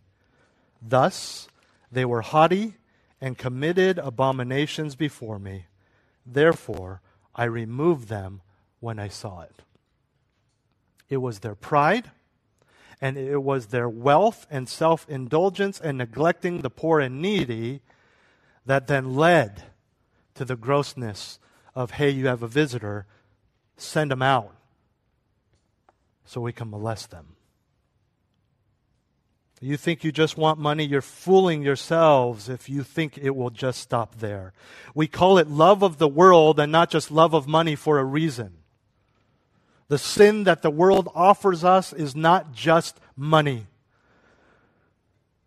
Thus, 0.80 1.48
they 1.90 2.04
were 2.04 2.22
haughty 2.22 2.74
and 3.20 3.38
committed 3.38 3.98
abominations 3.98 4.94
before 4.94 5.38
me. 5.38 5.66
Therefore, 6.24 7.00
I 7.34 7.44
removed 7.44 8.08
them 8.08 8.42
when 8.80 8.98
I 8.98 9.08
saw 9.08 9.42
it. 9.42 9.62
It 11.08 11.18
was 11.18 11.40
their 11.40 11.54
pride 11.54 12.10
And 13.00 13.16
it 13.16 13.42
was 13.42 13.66
their 13.66 13.88
wealth 13.88 14.46
and 14.50 14.68
self 14.68 15.08
indulgence 15.08 15.80
and 15.80 15.98
neglecting 15.98 16.62
the 16.62 16.70
poor 16.70 17.00
and 17.00 17.20
needy 17.20 17.82
that 18.64 18.86
then 18.86 19.14
led 19.14 19.64
to 20.34 20.44
the 20.44 20.56
grossness 20.56 21.38
of, 21.74 21.92
hey, 21.92 22.10
you 22.10 22.26
have 22.26 22.42
a 22.42 22.48
visitor, 22.48 23.06
send 23.76 24.10
them 24.10 24.22
out 24.22 24.54
so 26.24 26.40
we 26.40 26.52
can 26.52 26.70
molest 26.70 27.10
them. 27.10 27.36
You 29.60 29.76
think 29.76 30.04
you 30.04 30.12
just 30.12 30.36
want 30.36 30.58
money, 30.58 30.84
you're 30.84 31.00
fooling 31.00 31.62
yourselves 31.62 32.48
if 32.48 32.68
you 32.68 32.82
think 32.82 33.16
it 33.16 33.34
will 33.34 33.50
just 33.50 33.80
stop 33.80 34.16
there. 34.16 34.52
We 34.94 35.06
call 35.06 35.38
it 35.38 35.48
love 35.48 35.82
of 35.82 35.96
the 35.96 36.08
world 36.08 36.60
and 36.60 36.70
not 36.70 36.90
just 36.90 37.10
love 37.10 37.32
of 37.32 37.48
money 37.48 37.74
for 37.74 37.98
a 37.98 38.04
reason. 38.04 38.58
The 39.88 39.98
sin 39.98 40.44
that 40.44 40.62
the 40.62 40.70
world 40.70 41.08
offers 41.14 41.62
us 41.62 41.92
is 41.92 42.16
not 42.16 42.52
just 42.52 42.98
money. 43.16 43.66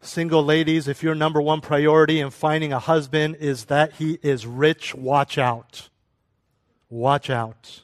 Single 0.01 0.43
ladies, 0.43 0.87
if 0.87 1.03
your 1.03 1.15
number 1.15 1.41
one 1.41 1.59
priority 1.59 2.21
in 2.21 2.29
finding 2.29 2.71
a 2.71 2.79
husband 2.79 3.35
is 3.39 3.65
that 3.65 3.93
he 3.93 4.17
is 4.21 4.45
rich, 4.45 4.95
watch 4.95 5.37
out. 5.37 5.89
Watch 6.89 7.29
out. 7.29 7.83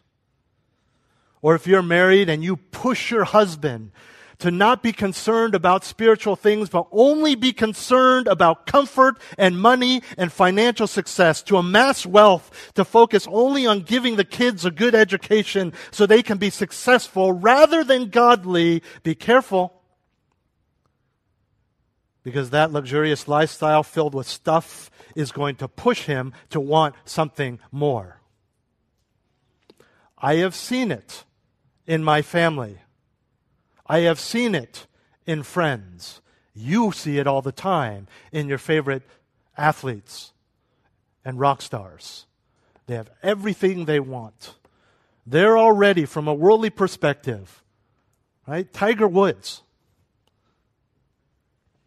Or 1.41 1.55
if 1.55 1.67
you're 1.67 1.83
married 1.83 2.29
and 2.29 2.43
you 2.43 2.55
push 2.55 3.11
your 3.11 3.25
husband 3.25 3.91
to 4.39 4.51
not 4.51 4.83
be 4.83 4.91
concerned 4.91 5.55
about 5.55 5.83
spiritual 5.83 6.35
things, 6.35 6.69
but 6.69 6.87
only 6.91 7.35
be 7.35 7.53
concerned 7.53 8.27
about 8.27 8.65
comfort 8.65 9.17
and 9.37 9.59
money 9.59 10.01
and 10.17 10.31
financial 10.31 10.87
success, 10.87 11.41
to 11.43 11.57
amass 11.57 12.05
wealth, 12.05 12.71
to 12.75 12.85
focus 12.85 13.27
only 13.29 13.65
on 13.65 13.81
giving 13.81 14.15
the 14.15 14.25
kids 14.25 14.65
a 14.65 14.71
good 14.71 14.95
education 14.95 15.73
so 15.91 16.05
they 16.05 16.23
can 16.23 16.37
be 16.37 16.49
successful 16.49 17.31
rather 17.31 17.83
than 17.83 18.09
godly, 18.09 18.81
be 19.03 19.15
careful. 19.15 19.73
Because 22.23 22.49
that 22.49 22.71
luxurious 22.71 23.27
lifestyle 23.27 23.83
filled 23.83 24.15
with 24.15 24.27
stuff 24.27 24.89
is 25.15 25.31
going 25.31 25.55
to 25.57 25.67
push 25.67 26.03
him 26.03 26.33
to 26.49 26.59
want 26.59 26.95
something 27.05 27.59
more. 27.71 28.19
I 30.17 30.35
have 30.35 30.55
seen 30.55 30.91
it 30.91 31.23
in 31.85 32.03
my 32.03 32.21
family. 32.21 32.79
I 33.85 33.99
have 33.99 34.19
seen 34.19 34.55
it 34.55 34.87
in 35.25 35.43
friends. 35.43 36.21
You 36.53 36.91
see 36.91 37.17
it 37.17 37.27
all 37.27 37.41
the 37.41 37.51
time 37.51 38.07
in 38.31 38.47
your 38.47 38.57
favorite 38.57 39.03
athletes 39.57 40.31
and 41.23 41.39
rock 41.39 41.61
stars. 41.61 42.25
They 42.87 42.95
have 42.95 43.09
everything 43.21 43.85
they 43.85 43.99
want. 43.99 44.55
They're 45.25 45.57
already, 45.57 46.05
from 46.05 46.27
a 46.27 46.33
worldly 46.33 46.69
perspective, 46.69 47.63
right? 48.47 48.71
Tiger 48.71 49.07
Woods. 49.07 49.63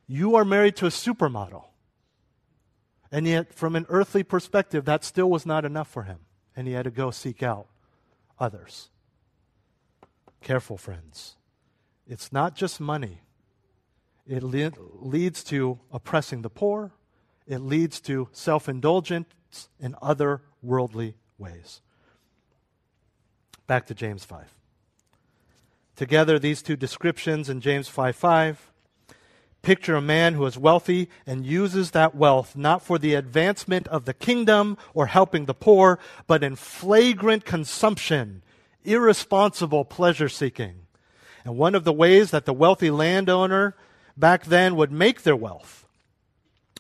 You 0.08 0.34
are 0.34 0.44
married 0.44 0.76
to 0.76 0.87
a 0.87 0.90
supermodel. 0.90 1.64
And 3.11 3.26
yet, 3.26 3.54
from 3.54 3.76
an 3.76 3.87
earthly 3.88 4.22
perspective, 4.22 4.84
that 4.84 5.04
still 5.04 5.30
was 5.30 5.46
not 5.46 5.64
enough 5.64 5.88
for 5.88 6.02
him. 6.02 6.18
And 6.56 6.66
he 6.66 6.74
had 6.74 6.84
to 6.84 6.90
go 6.90 7.11
seek 7.11 7.42
out 7.42 7.68
others. 8.38 8.90
Careful, 10.42 10.76
friends. 10.76 11.38
It's 12.09 12.33
not 12.33 12.55
just 12.55 12.81
money, 12.81 13.21
it 14.27 14.42
le- 14.42 14.73
leads 15.01 15.44
to 15.44 15.79
oppressing 15.92 16.42
the 16.42 16.51
poor, 16.51 16.92
it 17.47 17.59
leads 17.59 18.01
to 18.03 18.29
self 18.33 18.68
indulgence 18.68 19.27
in 19.79 19.94
other 20.01 20.42
worldly 20.62 21.14
ways. 21.38 21.81
Back 23.66 23.87
to 23.87 23.94
James 23.94 24.25
5. 24.25 24.55
Together, 25.97 26.38
these 26.38 26.62
two 26.62 26.77
descriptions 26.77 27.49
in 27.49 27.61
James 27.61 27.88
5 27.88 28.16
5 28.16 28.71
picture 29.61 29.97
a 29.97 30.01
man 30.01 30.35
who 30.35 30.47
is 30.47 30.57
wealthy 30.57 31.11
and 31.27 31.44
uses 31.44 31.90
that 31.90 32.14
wealth 32.14 32.57
not 32.57 32.81
for 32.81 32.99
the 32.99 33.14
advancement 33.14 33.87
of 33.88 34.05
the 34.05 34.14
kingdom 34.14 34.79
or 34.94 35.07
helping 35.07 35.44
the 35.44 35.55
poor, 35.55 35.99
but 36.27 36.44
in 36.44 36.57
flagrant 36.57 37.44
consumption, 37.44 38.42
irresponsible 38.85 39.85
pleasure 39.85 40.29
seeking. 40.29 40.88
And 41.48 41.56
one 41.56 41.74
of 41.74 41.84
the 41.84 41.94
ways 41.94 42.30
that 42.32 42.44
the 42.44 42.52
wealthy 42.52 42.90
landowner 42.90 43.74
back 44.18 44.44
then 44.44 44.76
would 44.76 44.92
make 44.92 45.22
their 45.22 45.34
wealth 45.34 45.87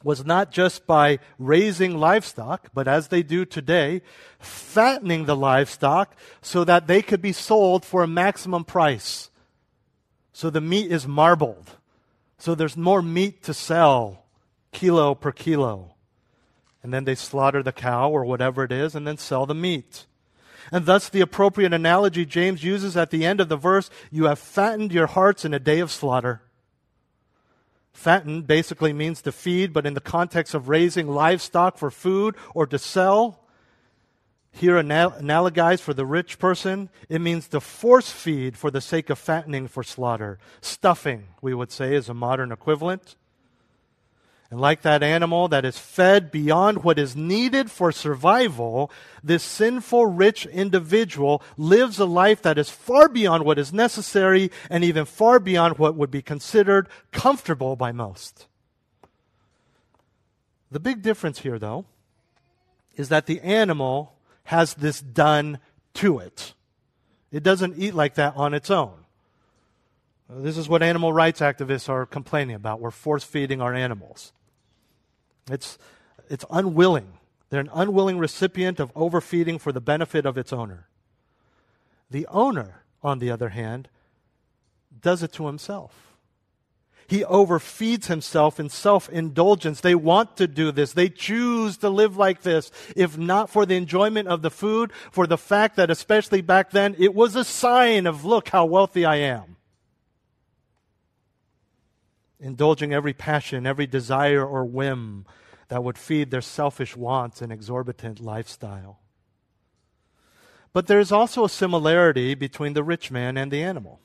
was 0.04 0.26
not 0.26 0.52
just 0.52 0.86
by 0.86 1.20
raising 1.38 1.96
livestock, 1.96 2.68
but 2.74 2.86
as 2.86 3.08
they 3.08 3.22
do 3.22 3.46
today, 3.46 4.02
fattening 4.38 5.24
the 5.24 5.34
livestock 5.34 6.14
so 6.42 6.64
that 6.64 6.86
they 6.86 7.00
could 7.00 7.22
be 7.22 7.32
sold 7.32 7.82
for 7.82 8.02
a 8.02 8.06
maximum 8.06 8.62
price. 8.62 9.30
So 10.34 10.50
the 10.50 10.60
meat 10.60 10.92
is 10.92 11.06
marbled. 11.06 11.70
So 12.36 12.54
there's 12.54 12.76
more 12.76 13.00
meat 13.00 13.42
to 13.44 13.54
sell, 13.54 14.26
kilo 14.70 15.14
per 15.14 15.32
kilo. 15.32 15.94
And 16.82 16.92
then 16.92 17.04
they 17.04 17.14
slaughter 17.14 17.62
the 17.62 17.72
cow 17.72 18.10
or 18.10 18.26
whatever 18.26 18.64
it 18.64 18.72
is 18.72 18.94
and 18.94 19.06
then 19.06 19.16
sell 19.16 19.46
the 19.46 19.54
meat. 19.54 20.04
And 20.70 20.86
thus, 20.86 21.08
the 21.08 21.20
appropriate 21.20 21.72
analogy 21.72 22.24
James 22.24 22.62
uses 22.62 22.96
at 22.96 23.10
the 23.10 23.24
end 23.24 23.40
of 23.40 23.48
the 23.48 23.56
verse 23.56 23.90
you 24.10 24.24
have 24.24 24.38
fattened 24.38 24.92
your 24.92 25.06
hearts 25.06 25.44
in 25.44 25.54
a 25.54 25.58
day 25.58 25.80
of 25.80 25.90
slaughter. 25.90 26.42
Fatten 27.92 28.42
basically 28.42 28.92
means 28.92 29.22
to 29.22 29.32
feed, 29.32 29.72
but 29.72 29.86
in 29.86 29.94
the 29.94 30.00
context 30.00 30.54
of 30.54 30.68
raising 30.68 31.08
livestock 31.08 31.78
for 31.78 31.90
food 31.90 32.36
or 32.54 32.66
to 32.66 32.78
sell, 32.78 33.44
here 34.52 34.82
analogized 34.82 35.80
for 35.80 35.94
the 35.94 36.06
rich 36.06 36.38
person, 36.38 36.90
it 37.08 37.20
means 37.20 37.48
to 37.48 37.60
force 37.60 38.10
feed 38.10 38.56
for 38.56 38.70
the 38.70 38.80
sake 38.80 39.10
of 39.10 39.18
fattening 39.18 39.68
for 39.68 39.82
slaughter. 39.82 40.38
Stuffing, 40.60 41.28
we 41.42 41.54
would 41.54 41.70
say, 41.70 41.94
is 41.94 42.08
a 42.08 42.14
modern 42.14 42.52
equivalent. 42.52 43.16
And 44.50 44.60
like 44.60 44.80
that 44.82 45.02
animal 45.02 45.48
that 45.48 45.66
is 45.66 45.78
fed 45.78 46.30
beyond 46.30 46.82
what 46.82 46.98
is 46.98 47.14
needed 47.14 47.70
for 47.70 47.92
survival, 47.92 48.90
this 49.22 49.42
sinful 49.42 50.06
rich 50.06 50.46
individual 50.46 51.42
lives 51.58 51.98
a 51.98 52.06
life 52.06 52.40
that 52.42 52.56
is 52.56 52.70
far 52.70 53.10
beyond 53.10 53.44
what 53.44 53.58
is 53.58 53.74
necessary 53.74 54.50
and 54.70 54.84
even 54.84 55.04
far 55.04 55.38
beyond 55.38 55.78
what 55.78 55.96
would 55.96 56.10
be 56.10 56.22
considered 56.22 56.88
comfortable 57.12 57.76
by 57.76 57.92
most. 57.92 58.46
The 60.70 60.80
big 60.80 61.02
difference 61.02 61.40
here, 61.40 61.58
though, 61.58 61.84
is 62.96 63.10
that 63.10 63.26
the 63.26 63.40
animal 63.42 64.14
has 64.44 64.74
this 64.74 65.00
done 65.00 65.58
to 65.94 66.18
it. 66.18 66.54
It 67.30 67.42
doesn't 67.42 67.78
eat 67.78 67.94
like 67.94 68.14
that 68.14 68.34
on 68.34 68.54
its 68.54 68.70
own. 68.70 68.94
This 70.30 70.56
is 70.56 70.68
what 70.68 70.82
animal 70.82 71.12
rights 71.12 71.40
activists 71.40 71.88
are 71.88 72.06
complaining 72.06 72.54
about. 72.54 72.80
We're 72.80 72.90
force 72.90 73.24
feeding 73.24 73.60
our 73.60 73.74
animals. 73.74 74.32
It's, 75.50 75.78
it's 76.28 76.44
unwilling. 76.50 77.14
They're 77.50 77.60
an 77.60 77.70
unwilling 77.72 78.18
recipient 78.18 78.80
of 78.80 78.92
overfeeding 78.94 79.58
for 79.58 79.72
the 79.72 79.80
benefit 79.80 80.26
of 80.26 80.36
its 80.36 80.52
owner. 80.52 80.88
The 82.10 82.26
owner, 82.28 82.82
on 83.02 83.18
the 83.18 83.30
other 83.30 83.50
hand, 83.50 83.88
does 85.00 85.22
it 85.22 85.32
to 85.34 85.46
himself. 85.46 86.16
He 87.06 87.24
overfeeds 87.24 88.06
himself 88.06 88.60
in 88.60 88.68
self 88.68 89.08
indulgence. 89.08 89.80
They 89.80 89.94
want 89.94 90.36
to 90.36 90.46
do 90.46 90.70
this. 90.70 90.92
They 90.92 91.08
choose 91.08 91.78
to 91.78 91.88
live 91.88 92.18
like 92.18 92.42
this. 92.42 92.70
If 92.94 93.16
not 93.16 93.48
for 93.48 93.64
the 93.64 93.76
enjoyment 93.76 94.28
of 94.28 94.42
the 94.42 94.50
food, 94.50 94.92
for 95.10 95.26
the 95.26 95.38
fact 95.38 95.76
that, 95.76 95.90
especially 95.90 96.42
back 96.42 96.70
then, 96.70 96.94
it 96.98 97.14
was 97.14 97.34
a 97.34 97.44
sign 97.44 98.06
of, 98.06 98.26
look 98.26 98.50
how 98.50 98.66
wealthy 98.66 99.06
I 99.06 99.16
am 99.16 99.57
indulging 102.40 102.92
every 102.92 103.12
passion, 103.12 103.66
every 103.66 103.86
desire 103.86 104.46
or 104.46 104.64
whim 104.64 105.26
that 105.68 105.84
would 105.84 105.98
feed 105.98 106.30
their 106.30 106.40
selfish 106.40 106.96
wants 106.96 107.42
and 107.42 107.52
exorbitant 107.52 108.20
lifestyle. 108.20 109.00
But 110.72 110.86
there 110.86 111.00
is 111.00 111.12
also 111.12 111.44
a 111.44 111.48
similarity 111.48 112.34
between 112.34 112.74
the 112.74 112.84
rich 112.84 113.10
man 113.10 113.36
and 113.36 113.50
the 113.50 113.62
animal. 113.62 114.00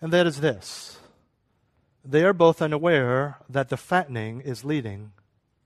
And 0.00 0.12
that 0.12 0.26
is 0.26 0.40
this 0.40 0.98
they 2.04 2.24
are 2.24 2.32
both 2.32 2.62
unaware 2.62 3.38
that 3.48 3.68
the 3.68 3.76
fattening 3.76 4.40
is 4.40 4.64
leading 4.64 5.12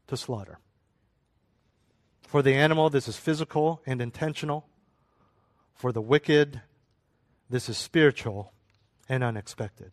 to 0.06 0.16
slaughter. 0.16 0.58
For 2.26 2.42
the 2.42 2.54
animal, 2.54 2.88
this 2.88 3.08
is 3.08 3.16
physical 3.16 3.82
and 3.84 4.00
intentional. 4.00 4.66
For 5.74 5.92
the 5.92 6.00
wicked, 6.00 6.62
this 7.48 7.68
is 7.68 7.76
spiritual 7.76 8.52
and 9.08 9.24
unexpected. 9.24 9.92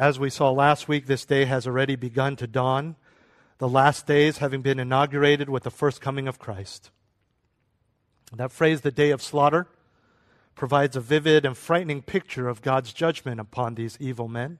As 0.00 0.18
we 0.18 0.30
saw 0.30 0.50
last 0.50 0.88
week, 0.88 1.04
this 1.04 1.26
day 1.26 1.44
has 1.44 1.66
already 1.66 1.94
begun 1.94 2.34
to 2.36 2.46
dawn, 2.46 2.96
the 3.58 3.68
last 3.68 4.06
days 4.06 4.38
having 4.38 4.62
been 4.62 4.80
inaugurated 4.80 5.50
with 5.50 5.64
the 5.64 5.70
first 5.70 6.00
coming 6.00 6.26
of 6.26 6.38
Christ. 6.38 6.90
That 8.32 8.50
phrase, 8.50 8.80
the 8.80 8.90
day 8.90 9.10
of 9.10 9.20
slaughter, 9.20 9.68
provides 10.54 10.96
a 10.96 11.02
vivid 11.02 11.44
and 11.44 11.54
frightening 11.54 12.00
picture 12.00 12.48
of 12.48 12.62
God's 12.62 12.94
judgment 12.94 13.42
upon 13.42 13.74
these 13.74 13.98
evil 14.00 14.26
men. 14.26 14.58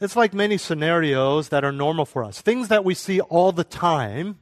It's 0.00 0.14
like 0.14 0.32
many 0.32 0.56
scenarios 0.56 1.48
that 1.48 1.64
are 1.64 1.72
normal 1.72 2.04
for 2.04 2.22
us, 2.22 2.40
things 2.40 2.68
that 2.68 2.84
we 2.84 2.94
see 2.94 3.18
all 3.22 3.50
the 3.50 3.64
time, 3.64 4.38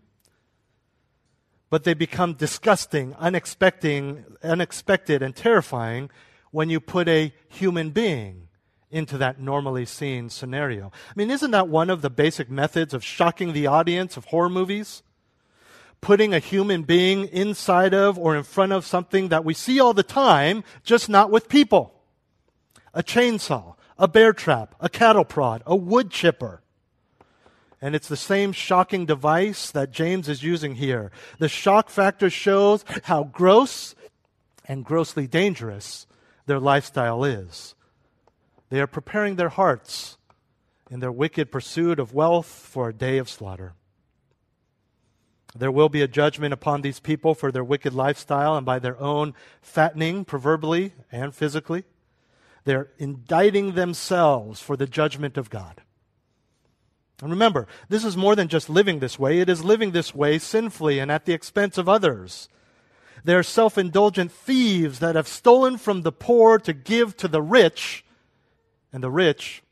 but 1.70 1.84
they 1.84 1.94
become 1.94 2.34
disgusting, 2.34 3.14
unexpected, 3.14 4.26
unexpected 4.42 5.22
and 5.22 5.34
terrifying 5.34 6.10
when 6.50 6.68
you 6.68 6.80
put 6.80 7.08
a 7.08 7.32
human 7.48 7.92
being 7.92 8.48
into 8.92 9.18
that 9.18 9.40
normally 9.40 9.86
seen 9.86 10.28
scenario. 10.28 10.92
I 11.08 11.12
mean, 11.16 11.30
isn't 11.30 11.50
that 11.50 11.68
one 11.68 11.90
of 11.90 12.02
the 12.02 12.10
basic 12.10 12.50
methods 12.50 12.94
of 12.94 13.02
shocking 13.02 13.52
the 13.52 13.66
audience 13.66 14.16
of 14.16 14.26
horror 14.26 14.50
movies? 14.50 15.02
Putting 16.00 16.34
a 16.34 16.38
human 16.38 16.82
being 16.82 17.26
inside 17.28 17.94
of 17.94 18.18
or 18.18 18.36
in 18.36 18.42
front 18.42 18.72
of 18.72 18.84
something 18.84 19.28
that 19.28 19.44
we 19.44 19.54
see 19.54 19.80
all 19.80 19.94
the 19.94 20.02
time, 20.02 20.62
just 20.84 21.08
not 21.08 21.30
with 21.30 21.48
people. 21.48 21.94
A 22.92 23.02
chainsaw, 23.02 23.74
a 23.98 24.06
bear 24.06 24.32
trap, 24.32 24.74
a 24.78 24.88
cattle 24.88 25.24
prod, 25.24 25.62
a 25.64 25.74
wood 25.74 26.10
chipper. 26.10 26.60
And 27.80 27.96
it's 27.96 28.08
the 28.08 28.16
same 28.16 28.52
shocking 28.52 29.06
device 29.06 29.70
that 29.70 29.90
James 29.90 30.28
is 30.28 30.42
using 30.42 30.76
here. 30.76 31.10
The 31.38 31.48
shock 31.48 31.88
factor 31.88 32.30
shows 32.30 32.84
how 33.04 33.24
gross 33.24 33.94
and 34.66 34.84
grossly 34.84 35.26
dangerous 35.26 36.06
their 36.46 36.60
lifestyle 36.60 37.24
is. 37.24 37.74
They 38.72 38.80
are 38.80 38.86
preparing 38.86 39.36
their 39.36 39.50
hearts 39.50 40.16
in 40.90 41.00
their 41.00 41.12
wicked 41.12 41.52
pursuit 41.52 41.98
of 41.98 42.14
wealth 42.14 42.46
for 42.46 42.88
a 42.88 42.94
day 42.94 43.18
of 43.18 43.28
slaughter. 43.28 43.74
There 45.54 45.70
will 45.70 45.90
be 45.90 46.00
a 46.00 46.08
judgment 46.08 46.54
upon 46.54 46.80
these 46.80 46.98
people 46.98 47.34
for 47.34 47.52
their 47.52 47.62
wicked 47.62 47.92
lifestyle 47.92 48.56
and 48.56 48.64
by 48.64 48.78
their 48.78 48.98
own 48.98 49.34
fattening, 49.60 50.24
proverbially 50.24 50.94
and 51.12 51.34
physically. 51.34 51.84
They're 52.64 52.88
indicting 52.96 53.74
themselves 53.74 54.60
for 54.60 54.74
the 54.74 54.86
judgment 54.86 55.36
of 55.36 55.50
God. 55.50 55.82
And 57.20 57.30
remember, 57.30 57.66
this 57.90 58.06
is 58.06 58.16
more 58.16 58.34
than 58.34 58.48
just 58.48 58.70
living 58.70 59.00
this 59.00 59.18
way, 59.18 59.40
it 59.40 59.50
is 59.50 59.62
living 59.62 59.90
this 59.90 60.14
way 60.14 60.38
sinfully 60.38 60.98
and 60.98 61.12
at 61.12 61.26
the 61.26 61.34
expense 61.34 61.76
of 61.76 61.90
others. 61.90 62.48
They're 63.22 63.42
self 63.42 63.76
indulgent 63.76 64.32
thieves 64.32 64.98
that 65.00 65.14
have 65.14 65.28
stolen 65.28 65.76
from 65.76 66.00
the 66.00 66.10
poor 66.10 66.58
to 66.60 66.72
give 66.72 67.18
to 67.18 67.28
the 67.28 67.42
rich, 67.42 68.02
and 68.92 69.02
the 69.02 69.10
rich 69.10 69.62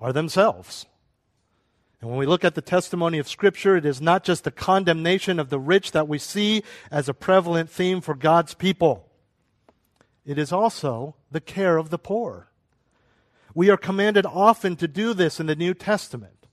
are 0.00 0.12
themselves. 0.12 0.86
And 2.00 2.08
when 2.08 2.18
we 2.18 2.26
look 2.26 2.44
at 2.44 2.54
the 2.54 2.60
testimony 2.60 3.18
of 3.18 3.28
Scripture, 3.28 3.76
it 3.76 3.84
is 3.84 4.00
not 4.00 4.22
just 4.22 4.44
the 4.44 4.50
condemnation 4.50 5.40
of 5.40 5.50
the 5.50 5.58
rich 5.58 5.90
that 5.92 6.06
we 6.06 6.18
see 6.18 6.62
as 6.90 7.08
a 7.08 7.14
prevalent 7.14 7.70
theme 7.70 8.00
for 8.00 8.14
God's 8.14 8.54
people, 8.54 9.08
it 10.24 10.38
is 10.38 10.52
also 10.52 11.16
the 11.30 11.40
care 11.40 11.78
of 11.78 11.90
the 11.90 11.98
poor. 11.98 12.48
We 13.54 13.70
are 13.70 13.78
commanded 13.78 14.26
often 14.26 14.76
to 14.76 14.86
do 14.86 15.14
this 15.14 15.40
in 15.40 15.46
the 15.46 15.56
New 15.56 15.74
Testament. 15.74 16.46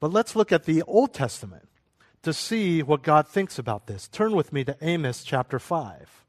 But 0.00 0.12
let's 0.12 0.34
look 0.34 0.50
at 0.50 0.64
the 0.64 0.82
Old 0.82 1.14
Testament 1.14 1.68
to 2.22 2.32
see 2.32 2.82
what 2.82 3.02
God 3.02 3.28
thinks 3.28 3.58
about 3.58 3.86
this. 3.86 4.08
Turn 4.08 4.32
with 4.32 4.52
me 4.52 4.64
to 4.64 4.76
Amos 4.82 5.22
chapter 5.22 5.60
5. 5.60 6.21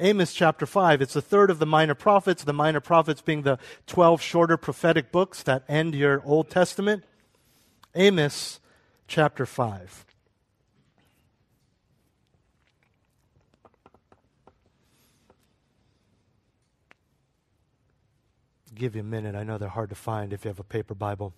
Amos 0.00 0.32
chapter 0.32 0.64
5, 0.64 1.02
it's 1.02 1.12
the 1.12 1.20
third 1.20 1.50
of 1.50 1.58
the 1.58 1.66
minor 1.66 1.94
prophets, 1.94 2.42
the 2.42 2.54
minor 2.54 2.80
prophets 2.80 3.20
being 3.20 3.42
the 3.42 3.58
12 3.86 4.22
shorter 4.22 4.56
prophetic 4.56 5.12
books 5.12 5.42
that 5.42 5.62
end 5.68 5.94
your 5.94 6.22
Old 6.24 6.48
Testament. 6.48 7.04
Amos 7.94 8.60
chapter 9.06 9.44
5. 9.44 10.06
give 18.80 18.94
you 18.94 19.02
a 19.02 19.04
minute. 19.04 19.34
I 19.34 19.42
know 19.42 19.58
they're 19.58 19.68
hard 19.68 19.90
to 19.90 19.94
find 19.94 20.32
if 20.32 20.46
you 20.46 20.48
have 20.48 20.58
a 20.58 20.64
paper 20.64 20.94
Bible 20.94 21.34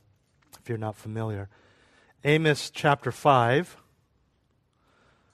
if 0.61 0.69
you're 0.69 0.79
not 0.79 0.95
familiar. 0.95 1.49
Amos 2.23 2.71
chapter 2.71 3.11
5, 3.11 3.77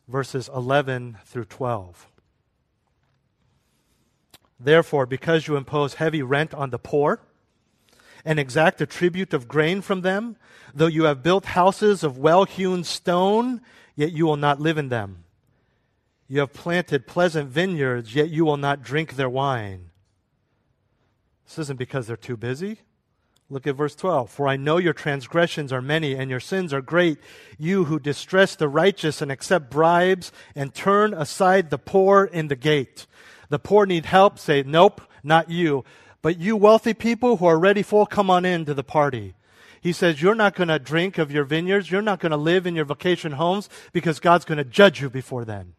verses 0.09 0.49
11 0.55 1.19
through 1.27 1.45
12. 1.45 2.09
Therefore, 4.61 5.07
because 5.07 5.47
you 5.47 5.57
impose 5.57 5.95
heavy 5.95 6.23
rent 6.23 6.53
on 6.55 6.71
the 6.71 6.79
poor, 6.79 7.21
and 8.25 8.39
exact 8.39 8.81
a 8.81 8.87
tribute 8.87 9.33
of 9.33 9.49
grain 9.49 9.81
from 9.81 10.03
them, 10.03 10.37
though 10.75 10.87
you 10.87 11.05
have 11.05 11.23
built 11.23 11.47
houses 11.47 12.03
of 12.03 12.19
well 12.19 12.45
hewn 12.45 12.85
stone, 12.85 13.61
yet 13.95 14.13
you 14.13 14.27
will 14.27 14.37
not 14.37 14.61
live 14.61 14.79
in 14.79 14.89
them. 14.89 15.25
You 16.29 16.41
have 16.41 16.53
planted 16.53 17.07
pleasant 17.07 17.49
vineyards, 17.49 18.15
yet 18.15 18.29
you 18.29 18.45
will 18.45 18.59
not 18.59 18.83
drink 18.83 19.15
their 19.15 19.31
wine. 19.31 19.91
This 21.47 21.59
isn't 21.59 21.79
because 21.79 22.07
they're 22.07 22.17
too 22.17 22.37
busy. 22.37 22.81
Look 23.51 23.67
at 23.67 23.77
verse 23.77 23.95
12. 23.95 24.29
For 24.29 24.47
I 24.47 24.57
know 24.57 24.77
your 24.77 24.93
transgressions 24.93 25.73
are 25.73 25.81
many 25.81 26.15
and 26.15 26.31
your 26.31 26.41
sins 26.41 26.75
are 26.75 26.83
great. 26.83 27.17
You 27.57 27.85
who 27.87 27.99
distress 27.99 28.55
the 28.55 28.69
righteous 28.69 29.23
and 29.23 29.33
accept 29.33 29.71
bribes 29.71 30.31
and 30.55 30.75
turn 30.75 31.15
aside 31.15 31.71
the 31.71 31.79
poor 31.79 32.25
in 32.25 32.49
the 32.49 32.57
gate. 32.57 33.07
The 33.49 33.59
poor 33.59 33.87
need 33.87 34.07
help. 34.07 34.39
Say, 34.39 34.63
nope, 34.67 35.01
not 35.23 35.51
you. 35.51 35.85
But 36.23 36.39
you 36.39 36.57
wealthy 36.57 36.95
people 36.95 37.37
who 37.37 37.47
are 37.47 37.59
ready 37.59 37.83
full, 37.83 38.07
come 38.07 38.31
on 38.31 38.45
in 38.45 38.65
to 38.67 38.75
the 38.75 38.85
party. 38.85 39.35
He 39.81 39.93
says, 39.93 40.21
you're 40.21 40.35
not 40.35 40.55
going 40.55 40.69
to 40.69 40.79
drink 40.79 41.19
of 41.19 41.31
your 41.31 41.45
vineyards. 41.45 41.91
You're 41.91 42.03
not 42.03 42.21
going 42.21 42.31
to 42.31 42.37
live 42.37 42.67
in 42.67 42.75
your 42.75 42.85
vacation 42.85 43.33
homes 43.33 43.69
because 43.93 44.19
God's 44.21 44.45
going 44.45 44.59
to 44.59 44.65
judge 44.65 45.01
you 45.01 45.09
before 45.09 45.45
then. 45.45 45.75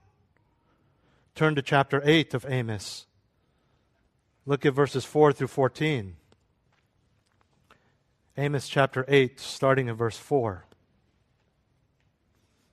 Turn 1.36 1.56
to 1.56 1.62
chapter 1.62 2.02
8 2.04 2.34
of 2.34 2.46
Amos. 2.48 3.06
Look 4.46 4.66
at 4.66 4.74
verses 4.74 5.06
4 5.06 5.34
through 5.34 5.48
14. 5.48 6.16
Amos 8.38 8.70
chapter 8.70 9.04
8, 9.08 9.40
starting 9.40 9.90
in 9.90 9.96
verse 9.96 10.18
4. 10.18 10.66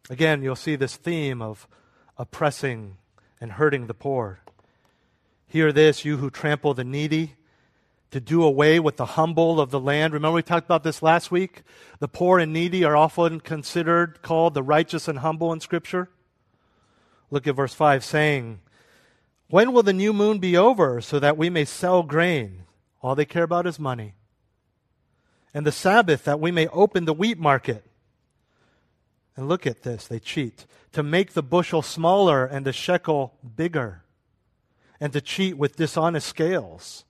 Again, 0.09 0.43
you'll 0.43 0.55
see 0.55 0.77
this 0.77 0.95
theme 0.95 1.43
of 1.43 1.67
oppressing 2.17 2.99
and 3.41 3.53
hurting 3.53 3.89
the 3.89 3.95
poor. 3.95 4.41
Hear 5.47 5.73
this, 5.73 6.05
you 6.05 6.17
who 6.19 6.31
trample 6.31 6.75
the 6.75 6.85
needy, 6.85 7.35
to 8.11 8.21
do 8.21 8.43
away 8.43 8.79
with 8.81 8.97
the 8.97 9.07
humble 9.07 9.61
of 9.61 9.71
the 9.71 9.81
land. 9.81 10.13
Remember, 10.13 10.37
we 10.37 10.43
talked 10.43 10.67
about 10.67 10.83
this 10.83 11.03
last 11.03 11.31
week? 11.31 11.63
The 11.99 12.09
poor 12.09 12.39
and 12.39 12.53
needy 12.53 12.85
are 12.85 12.97
often 12.97 13.41
considered 13.41 14.23
called 14.23 14.55
the 14.55 14.63
righteous 14.63 15.09
and 15.09 15.21
humble 15.21 15.53
in 15.53 15.61
Scripture. 15.61 16.09
Look 17.31 17.47
at 17.47 17.57
verse 17.57 17.75
5 17.75 18.05
saying, 18.05 18.61
When 19.49 19.73
will 19.73 19.83
the 19.83 19.93
new 19.93 20.13
moon 20.13 20.39
be 20.39 20.57
over 20.57 21.01
so 21.01 21.19
that 21.19 21.37
we 21.37 21.51
may 21.51 21.65
sell 21.65 22.03
grain? 22.03 22.65
All 23.03 23.15
they 23.15 23.25
care 23.25 23.45
about 23.45 23.67
is 23.67 23.79
money 23.79 24.15
and 25.57 25.65
the 25.65 25.73
Sabbath 25.73 26.25
that 26.25 26.39
we 26.39 26.51
may 26.51 26.67
open 26.67 27.07
the 27.07 27.15
wheat 27.15 27.39
market. 27.39 27.83
And 29.35 29.49
look 29.49 29.67
at 29.67 29.85
this, 29.85 30.07
they 30.07 30.19
cheat. 30.19 30.67
To 30.93 31.03
make 31.03 31.33
the 31.33 31.43
bushel 31.43 31.81
smaller 31.81 32.45
and 32.45 32.67
the 32.67 32.75
shekel 32.75 33.33
bigger, 33.57 34.03
and 35.01 35.13
to 35.13 35.21
cheat 35.21 35.57
with 35.57 35.77
dishonest 35.77 36.29
scales, 36.29 37.05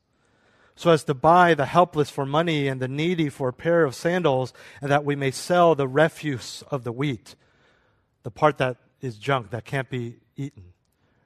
so 0.77 0.91
as 0.91 1.05
to 1.05 1.15
buy 1.15 1.55
the 1.55 1.67
helpless 1.67 2.11
for 2.11 2.27
money 2.27 2.69
and 2.69 2.81
the 2.81 2.89
needy 2.89 3.31
for 3.31 3.49
a 3.49 3.53
pair 3.53 3.85
of 3.85 3.95
sandals, 3.95 4.53
and 4.83 4.91
that 4.91 5.05
we 5.05 5.17
may 5.17 5.31
sell 5.31 5.75
the 5.75 5.89
refuse 5.89 6.63
of 6.71 6.85
the 6.85 6.93
wheat, 6.93 7.35
the 8.25 8.31
part 8.31 8.59
that 8.59 8.77
is 9.01 9.17
junk, 9.17 9.51
that 9.51 9.65
can't 9.65 9.89
be 9.89 10.17
eaten. 10.37 10.75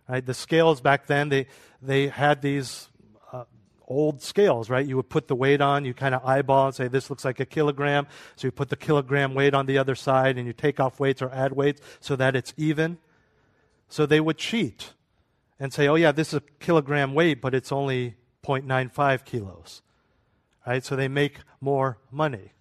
Right? 0.08 0.24
The 0.24 0.34
scales 0.34 0.80
back 0.80 1.06
then, 1.06 1.28
they, 1.30 1.46
they 1.82 2.08
had 2.08 2.42
these 2.42 2.88
uh, 3.32 3.44
old 3.88 4.22
scales, 4.22 4.70
right? 4.70 4.86
You 4.86 4.96
would 4.96 5.08
put 5.08 5.26
the 5.26 5.34
weight 5.36 5.60
on, 5.60 5.84
you 5.84 5.94
kind 5.94 6.14
of 6.14 6.24
eyeball 6.24 6.66
and 6.66 6.74
say, 6.74 6.86
this 6.88 7.10
looks 7.10 7.24
like 7.24 7.40
a 7.40 7.46
kilogram. 7.46 8.06
So 8.36 8.46
you 8.46 8.52
put 8.52 8.68
the 8.68 8.76
kilogram 8.76 9.34
weight 9.34 9.54
on 9.54 9.66
the 9.66 9.78
other 9.78 9.94
side 9.94 10.36
and 10.38 10.46
you 10.46 10.52
take 10.52 10.78
off 10.78 11.00
weights 11.00 11.22
or 11.22 11.30
add 11.30 11.52
weights 11.52 11.80
so 12.00 12.16
that 12.16 12.36
it's 12.36 12.54
even. 12.56 12.98
So 13.88 14.06
they 14.06 14.20
would 14.20 14.38
cheat 14.38 14.94
and 15.60 15.72
say, 15.72 15.86
oh, 15.86 15.94
yeah, 15.94 16.10
this 16.10 16.28
is 16.28 16.34
a 16.34 16.42
kilogram 16.58 17.14
weight, 17.14 17.40
but 17.40 17.54
it's 17.54 17.70
only 17.70 18.16
0.95 18.42 19.24
kilos. 19.24 19.82
Right? 20.66 20.82
So 20.82 20.96
they 20.96 21.06
make 21.06 21.40
more 21.60 21.98
money. 22.10 22.52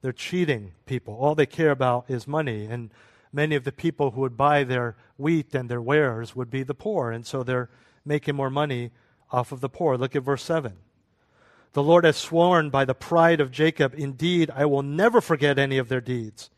They're 0.00 0.12
cheating 0.12 0.72
people. 0.86 1.14
All 1.14 1.34
they 1.34 1.46
care 1.46 1.72
about 1.72 2.04
is 2.08 2.26
money. 2.28 2.66
And 2.66 2.90
many 3.32 3.56
of 3.56 3.64
the 3.64 3.72
people 3.72 4.12
who 4.12 4.20
would 4.20 4.36
buy 4.36 4.62
their 4.62 4.96
wheat 5.16 5.54
and 5.54 5.68
their 5.68 5.82
wares 5.82 6.36
would 6.36 6.50
be 6.50 6.62
the 6.62 6.74
poor. 6.74 7.10
And 7.10 7.26
so 7.26 7.42
they're 7.42 7.70
making 8.04 8.36
more 8.36 8.50
money 8.50 8.92
off 9.30 9.50
of 9.50 9.60
the 9.60 9.68
poor. 9.68 9.96
Look 9.96 10.14
at 10.14 10.22
verse 10.22 10.44
7. 10.44 10.74
The 11.72 11.82
Lord 11.82 12.04
has 12.04 12.16
sworn 12.16 12.70
by 12.70 12.84
the 12.84 12.94
pride 12.94 13.40
of 13.40 13.50
Jacob, 13.50 13.94
indeed, 13.96 14.50
I 14.54 14.66
will 14.66 14.82
never 14.82 15.20
forget 15.20 15.58
any 15.58 15.78
of 15.78 15.88
their 15.88 16.02
deeds. 16.02 16.50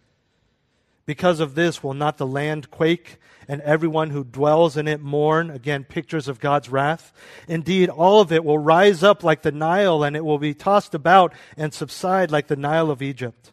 Because 1.06 1.40
of 1.40 1.54
this, 1.54 1.82
will 1.82 1.94
not 1.94 2.16
the 2.16 2.26
land 2.26 2.70
quake 2.70 3.18
and 3.46 3.60
everyone 3.60 4.10
who 4.10 4.24
dwells 4.24 4.76
in 4.76 4.88
it 4.88 5.00
mourn? 5.00 5.50
Again, 5.50 5.84
pictures 5.84 6.28
of 6.28 6.40
God's 6.40 6.70
wrath. 6.70 7.12
Indeed, 7.46 7.90
all 7.90 8.20
of 8.20 8.32
it 8.32 8.44
will 8.44 8.58
rise 8.58 9.02
up 9.02 9.22
like 9.22 9.42
the 9.42 9.52
Nile 9.52 10.02
and 10.02 10.16
it 10.16 10.24
will 10.24 10.38
be 10.38 10.54
tossed 10.54 10.94
about 10.94 11.34
and 11.56 11.74
subside 11.74 12.30
like 12.30 12.46
the 12.46 12.56
Nile 12.56 12.90
of 12.90 13.02
Egypt. 13.02 13.52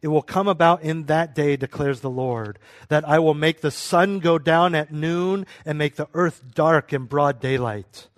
It 0.00 0.08
will 0.08 0.22
come 0.22 0.46
about 0.46 0.82
in 0.82 1.06
that 1.06 1.34
day, 1.34 1.56
declares 1.56 2.00
the 2.00 2.10
Lord, 2.10 2.58
that 2.88 3.06
I 3.06 3.18
will 3.18 3.34
make 3.34 3.60
the 3.60 3.70
sun 3.70 4.20
go 4.20 4.38
down 4.38 4.74
at 4.74 4.92
noon 4.92 5.44
and 5.66 5.76
make 5.76 5.96
the 5.96 6.08
earth 6.14 6.54
dark 6.54 6.92
in 6.92 7.04
broad 7.04 7.40
daylight. 7.40 8.08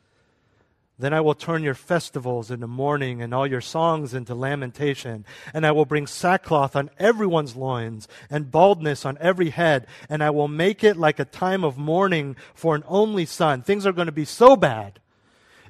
Then 1.00 1.12
I 1.12 1.20
will 1.20 1.34
turn 1.34 1.62
your 1.62 1.74
festivals 1.74 2.50
into 2.50 2.66
mourning 2.66 3.22
and 3.22 3.34
all 3.34 3.46
your 3.46 3.60
songs 3.60 4.14
into 4.14 4.34
lamentation. 4.34 5.24
And 5.52 5.66
I 5.66 5.72
will 5.72 5.84
bring 5.84 6.06
sackcloth 6.06 6.76
on 6.76 6.90
everyone's 6.98 7.56
loins 7.56 8.06
and 8.30 8.50
baldness 8.50 9.04
on 9.04 9.18
every 9.20 9.50
head. 9.50 9.86
And 10.08 10.22
I 10.22 10.30
will 10.30 10.48
make 10.48 10.84
it 10.84 10.96
like 10.96 11.18
a 11.18 11.24
time 11.24 11.64
of 11.64 11.78
mourning 11.78 12.36
for 12.54 12.74
an 12.74 12.84
only 12.86 13.26
son. 13.26 13.62
Things 13.62 13.86
are 13.86 13.92
going 13.92 14.06
to 14.06 14.12
be 14.12 14.24
so 14.24 14.56
bad 14.56 15.00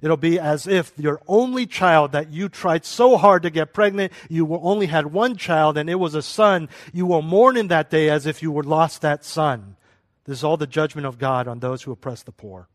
It'll 0.02 0.16
be 0.16 0.38
as 0.38 0.66
if 0.66 0.92
your 0.96 1.20
only 1.28 1.66
child 1.66 2.12
that 2.12 2.30
you 2.30 2.48
tried 2.48 2.84
so 2.84 3.16
hard 3.16 3.42
to 3.42 3.50
get 3.50 3.74
pregnant, 3.74 4.12
you 4.28 4.56
only 4.56 4.86
had 4.86 5.12
one 5.12 5.36
child 5.36 5.76
and 5.76 5.90
it 5.90 5.96
was 5.96 6.14
a 6.14 6.22
son. 6.22 6.68
You 6.92 7.06
will 7.06 7.22
mourn 7.22 7.56
in 7.56 7.68
that 7.68 7.90
day 7.90 8.08
as 8.08 8.26
if 8.26 8.42
you 8.42 8.50
were 8.50 8.62
lost 8.62 9.02
that 9.02 9.24
son. 9.24 9.76
This 10.24 10.38
is 10.38 10.44
all 10.44 10.56
the 10.56 10.66
judgment 10.66 11.06
of 11.06 11.18
God 11.18 11.48
on 11.48 11.60
those 11.60 11.82
who 11.82 11.92
oppress 11.92 12.22
the 12.22 12.32
poor. 12.32 12.68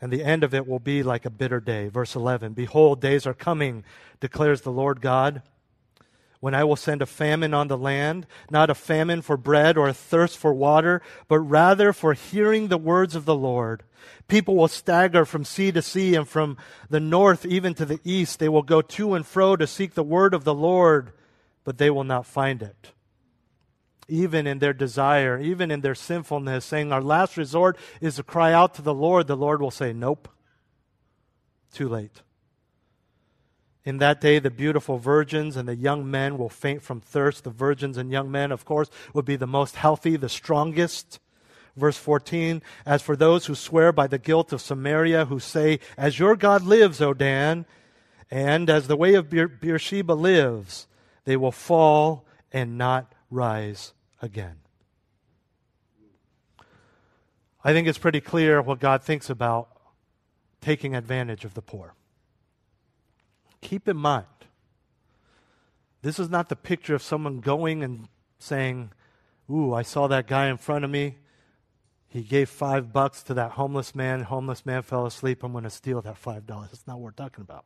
And 0.00 0.12
the 0.12 0.24
end 0.24 0.44
of 0.44 0.54
it 0.54 0.66
will 0.66 0.78
be 0.78 1.02
like 1.02 1.24
a 1.24 1.30
bitter 1.30 1.60
day. 1.60 1.88
Verse 1.88 2.14
11 2.14 2.54
Behold, 2.54 3.00
days 3.00 3.26
are 3.26 3.34
coming, 3.34 3.84
declares 4.20 4.62
the 4.62 4.72
Lord 4.72 5.00
God 5.00 5.42
when 6.40 6.54
I 6.54 6.64
will 6.64 6.76
send 6.76 7.02
a 7.02 7.06
famine 7.06 7.52
on 7.52 7.68
the 7.68 7.76
land, 7.76 8.26
not 8.50 8.70
a 8.70 8.74
famine 8.74 9.20
for 9.20 9.36
bread 9.36 9.76
or 9.76 9.88
a 9.88 9.94
thirst 9.94 10.38
for 10.38 10.54
water, 10.54 11.02
but 11.28 11.38
rather 11.38 11.92
for 11.92 12.14
hearing 12.14 12.68
the 12.68 12.78
words 12.78 13.14
of 13.14 13.26
the 13.26 13.34
Lord. 13.34 13.82
People 14.26 14.56
will 14.56 14.68
stagger 14.68 15.26
from 15.26 15.44
sea 15.44 15.70
to 15.72 15.82
sea 15.82 16.14
and 16.14 16.26
from 16.26 16.56
the 16.88 17.00
north 17.00 17.44
even 17.44 17.74
to 17.74 17.84
the 17.84 18.00
east. 18.04 18.38
They 18.38 18.48
will 18.48 18.62
go 18.62 18.80
to 18.80 19.14
and 19.14 19.26
fro 19.26 19.54
to 19.56 19.66
seek 19.66 19.92
the 19.92 20.02
word 20.02 20.32
of 20.32 20.44
the 20.44 20.54
Lord, 20.54 21.12
but 21.62 21.76
they 21.76 21.90
will 21.90 22.04
not 22.04 22.24
find 22.24 22.62
it. 22.62 22.92
Even 24.10 24.44
in 24.48 24.58
their 24.58 24.72
desire, 24.72 25.38
even 25.38 25.70
in 25.70 25.82
their 25.82 25.94
sinfulness, 25.94 26.64
saying, 26.64 26.92
Our 26.92 27.00
last 27.00 27.36
resort 27.36 27.78
is 28.00 28.16
to 28.16 28.24
cry 28.24 28.52
out 28.52 28.74
to 28.74 28.82
the 28.82 28.92
Lord, 28.92 29.28
the 29.28 29.36
Lord 29.36 29.62
will 29.62 29.70
say, 29.70 29.92
Nope. 29.92 30.28
Too 31.72 31.88
late. 31.88 32.22
In 33.84 33.98
that 33.98 34.20
day, 34.20 34.40
the 34.40 34.50
beautiful 34.50 34.98
virgins 34.98 35.56
and 35.56 35.68
the 35.68 35.76
young 35.76 36.10
men 36.10 36.38
will 36.38 36.48
faint 36.48 36.82
from 36.82 37.00
thirst. 37.00 37.44
The 37.44 37.50
virgins 37.50 37.96
and 37.96 38.10
young 38.10 38.32
men, 38.32 38.50
of 38.50 38.64
course, 38.64 38.90
would 39.14 39.24
be 39.24 39.36
the 39.36 39.46
most 39.46 39.76
healthy, 39.76 40.16
the 40.16 40.28
strongest. 40.28 41.20
Verse 41.76 41.96
14 41.96 42.62
As 42.84 43.02
for 43.02 43.14
those 43.14 43.46
who 43.46 43.54
swear 43.54 43.92
by 43.92 44.08
the 44.08 44.18
guilt 44.18 44.52
of 44.52 44.60
Samaria, 44.60 45.26
who 45.26 45.38
say, 45.38 45.78
As 45.96 46.18
your 46.18 46.34
God 46.34 46.64
lives, 46.64 47.00
O 47.00 47.14
Dan, 47.14 47.64
and 48.28 48.68
as 48.68 48.88
the 48.88 48.96
way 48.96 49.14
of 49.14 49.30
Beersheba 49.30 50.14
lives, 50.14 50.88
they 51.26 51.36
will 51.36 51.52
fall 51.52 52.26
and 52.52 52.76
not 52.76 53.14
rise 53.30 53.92
again. 54.20 54.56
I 57.62 57.72
think 57.72 57.86
it's 57.86 57.98
pretty 57.98 58.20
clear 58.20 58.62
what 58.62 58.80
God 58.80 59.02
thinks 59.02 59.28
about 59.28 59.68
taking 60.60 60.94
advantage 60.94 61.44
of 61.44 61.54
the 61.54 61.62
poor. 61.62 61.94
Keep 63.60 63.88
in 63.88 63.96
mind, 63.96 64.26
this 66.02 66.18
is 66.18 66.30
not 66.30 66.48
the 66.48 66.56
picture 66.56 66.94
of 66.94 67.02
someone 67.02 67.40
going 67.40 67.82
and 67.82 68.08
saying, 68.38 68.92
Ooh, 69.50 69.74
I 69.74 69.82
saw 69.82 70.06
that 70.06 70.26
guy 70.26 70.48
in 70.48 70.56
front 70.56 70.84
of 70.84 70.90
me. 70.90 71.16
He 72.08 72.22
gave 72.22 72.48
five 72.48 72.92
bucks 72.92 73.22
to 73.24 73.34
that 73.34 73.52
homeless 73.52 73.94
man. 73.94 74.22
Homeless 74.22 74.64
man 74.64 74.82
fell 74.82 75.06
asleep. 75.06 75.42
I'm 75.42 75.52
going 75.52 75.64
to 75.64 75.70
steal 75.70 76.00
that 76.02 76.16
five 76.16 76.46
dollars. 76.46 76.70
That's 76.70 76.86
not 76.86 76.96
what 76.96 77.04
we're 77.04 77.10
talking 77.24 77.42
about. 77.42 77.64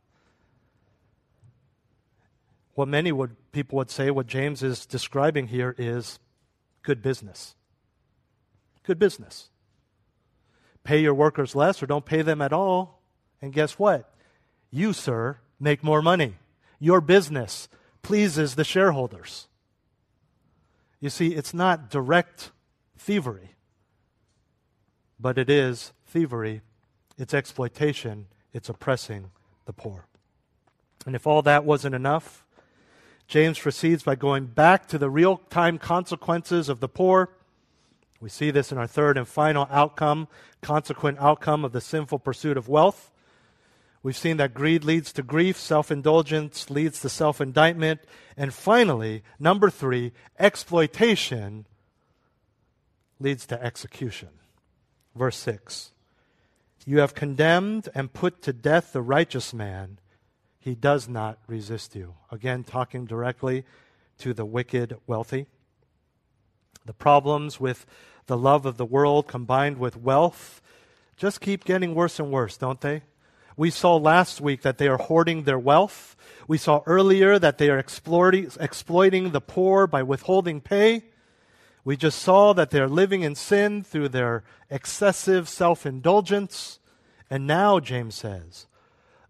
What 2.74 2.88
many 2.88 3.12
would, 3.12 3.36
people 3.52 3.76
would 3.76 3.90
say, 3.90 4.10
what 4.10 4.26
James 4.26 4.62
is 4.62 4.84
describing 4.84 5.46
here 5.46 5.74
is 5.78 6.18
good 6.84 7.02
business. 7.02 7.56
Good 8.84 9.00
business. 9.00 9.48
Pay 10.84 11.00
your 11.00 11.14
workers 11.14 11.56
less 11.56 11.82
or 11.82 11.86
don't 11.86 12.04
pay 12.04 12.22
them 12.22 12.40
at 12.40 12.52
all. 12.52 13.00
And 13.42 13.52
guess 13.52 13.78
what? 13.78 14.14
You, 14.70 14.92
sir, 14.92 15.38
make 15.58 15.82
more 15.82 16.02
money. 16.02 16.34
Your 16.78 17.00
business 17.00 17.68
pleases 18.02 18.54
the 18.54 18.64
shareholders. 18.64 19.48
You 21.00 21.10
see, 21.10 21.34
it's 21.34 21.52
not 21.52 21.90
direct 21.90 22.52
thievery, 22.98 23.54
but 25.18 25.38
it 25.38 25.50
is 25.50 25.92
thievery, 26.06 26.62
it's 27.18 27.34
exploitation, 27.34 28.26
it's 28.52 28.68
oppressing 28.68 29.30
the 29.64 29.72
poor. 29.72 30.06
And 31.06 31.14
if 31.14 31.26
all 31.26 31.42
that 31.42 31.64
wasn't 31.64 31.94
enough, 31.94 32.43
James 33.34 33.58
proceeds 33.58 34.04
by 34.04 34.14
going 34.14 34.46
back 34.46 34.86
to 34.86 34.96
the 34.96 35.10
real 35.10 35.38
time 35.50 35.76
consequences 35.76 36.68
of 36.68 36.78
the 36.78 36.88
poor. 36.88 37.30
We 38.20 38.28
see 38.28 38.52
this 38.52 38.70
in 38.70 38.78
our 38.78 38.86
third 38.86 39.18
and 39.18 39.26
final 39.26 39.66
outcome, 39.72 40.28
consequent 40.62 41.18
outcome 41.18 41.64
of 41.64 41.72
the 41.72 41.80
sinful 41.80 42.20
pursuit 42.20 42.56
of 42.56 42.68
wealth. 42.68 43.10
We've 44.04 44.16
seen 44.16 44.36
that 44.36 44.54
greed 44.54 44.84
leads 44.84 45.12
to 45.14 45.24
grief, 45.24 45.56
self 45.56 45.90
indulgence 45.90 46.70
leads 46.70 47.00
to 47.00 47.08
self 47.08 47.40
indictment, 47.40 48.02
and 48.36 48.54
finally, 48.54 49.24
number 49.40 49.68
three, 49.68 50.12
exploitation 50.38 51.66
leads 53.18 53.46
to 53.46 53.60
execution. 53.60 54.28
Verse 55.16 55.38
6 55.38 55.90
You 56.86 57.00
have 57.00 57.16
condemned 57.16 57.88
and 57.96 58.12
put 58.12 58.42
to 58.42 58.52
death 58.52 58.92
the 58.92 59.02
righteous 59.02 59.52
man. 59.52 59.98
He 60.64 60.74
does 60.74 61.10
not 61.10 61.38
resist 61.46 61.94
you. 61.94 62.14
Again, 62.32 62.64
talking 62.64 63.04
directly 63.04 63.66
to 64.16 64.32
the 64.32 64.46
wicked 64.46 64.96
wealthy. 65.06 65.44
The 66.86 66.94
problems 66.94 67.60
with 67.60 67.84
the 68.28 68.38
love 68.38 68.64
of 68.64 68.78
the 68.78 68.86
world 68.86 69.28
combined 69.28 69.76
with 69.76 69.94
wealth 69.94 70.62
just 71.18 71.42
keep 71.42 71.66
getting 71.66 71.94
worse 71.94 72.18
and 72.18 72.30
worse, 72.30 72.56
don't 72.56 72.80
they? 72.80 73.02
We 73.58 73.68
saw 73.68 73.96
last 73.96 74.40
week 74.40 74.62
that 74.62 74.78
they 74.78 74.88
are 74.88 74.96
hoarding 74.96 75.42
their 75.42 75.58
wealth. 75.58 76.16
We 76.48 76.56
saw 76.56 76.80
earlier 76.86 77.38
that 77.38 77.58
they 77.58 77.68
are 77.68 77.78
exploiting, 77.78 79.30
the 79.30 79.42
poor 79.46 79.86
by 79.86 80.02
withholding 80.02 80.62
pay. 80.62 81.04
We 81.84 81.98
just 81.98 82.20
saw 82.20 82.54
that 82.54 82.70
they 82.70 82.80
are 82.80 82.88
living 82.88 83.20
in 83.20 83.34
sin 83.34 83.84
through 83.84 84.08
their 84.08 84.44
excessive 84.70 85.46
self 85.46 85.84
indulgence. 85.84 86.80
And 87.28 87.46
now, 87.46 87.80
James 87.80 88.14
says, 88.14 88.66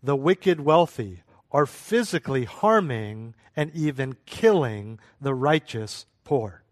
the 0.01 0.15
wicked 0.15 0.61
wealthy 0.61 1.24
are 1.55 1.67
physically 1.67 2.45
harming 2.45 3.33
and 3.55 3.71
even 3.75 4.17
killing 4.27 4.99
the 5.21 5.33
righteous 5.33 6.05
poor. 6.25 6.65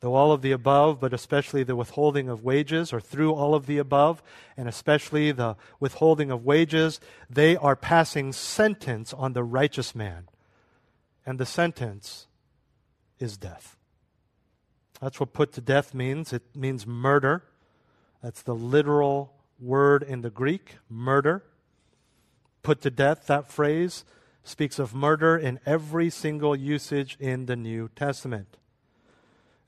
Though 0.00 0.14
all 0.14 0.32
of 0.32 0.42
the 0.42 0.52
above, 0.52 1.00
but 1.00 1.14
especially 1.14 1.62
the 1.62 1.74
withholding 1.74 2.28
of 2.28 2.44
wages, 2.44 2.92
or 2.92 3.00
through 3.00 3.32
all 3.32 3.54
of 3.54 3.64
the 3.64 3.78
above, 3.78 4.22
and 4.54 4.68
especially 4.68 5.32
the 5.32 5.56
withholding 5.80 6.30
of 6.30 6.44
wages, 6.44 7.00
they 7.30 7.56
are 7.56 7.74
passing 7.74 8.34
sentence 8.34 9.14
on 9.14 9.32
the 9.32 9.42
righteous 9.42 9.94
man. 9.94 10.28
And 11.24 11.38
the 11.38 11.46
sentence 11.46 12.26
is 13.18 13.38
death. 13.38 13.78
That's 15.00 15.18
what 15.18 15.32
put 15.32 15.52
to 15.54 15.62
death 15.62 15.94
means. 15.94 16.34
It 16.34 16.42
means 16.54 16.86
murder. 16.86 17.44
That's 18.22 18.42
the 18.42 18.54
literal 18.54 19.32
word 19.58 20.02
in 20.02 20.20
the 20.20 20.30
Greek, 20.30 20.76
murder. 20.90 21.42
Put 22.66 22.80
to 22.80 22.90
death, 22.90 23.28
that 23.28 23.46
phrase 23.46 24.04
speaks 24.42 24.80
of 24.80 24.92
murder 24.92 25.36
in 25.36 25.60
every 25.64 26.10
single 26.10 26.56
usage 26.56 27.16
in 27.20 27.46
the 27.46 27.54
New 27.54 27.90
Testament. 27.94 28.56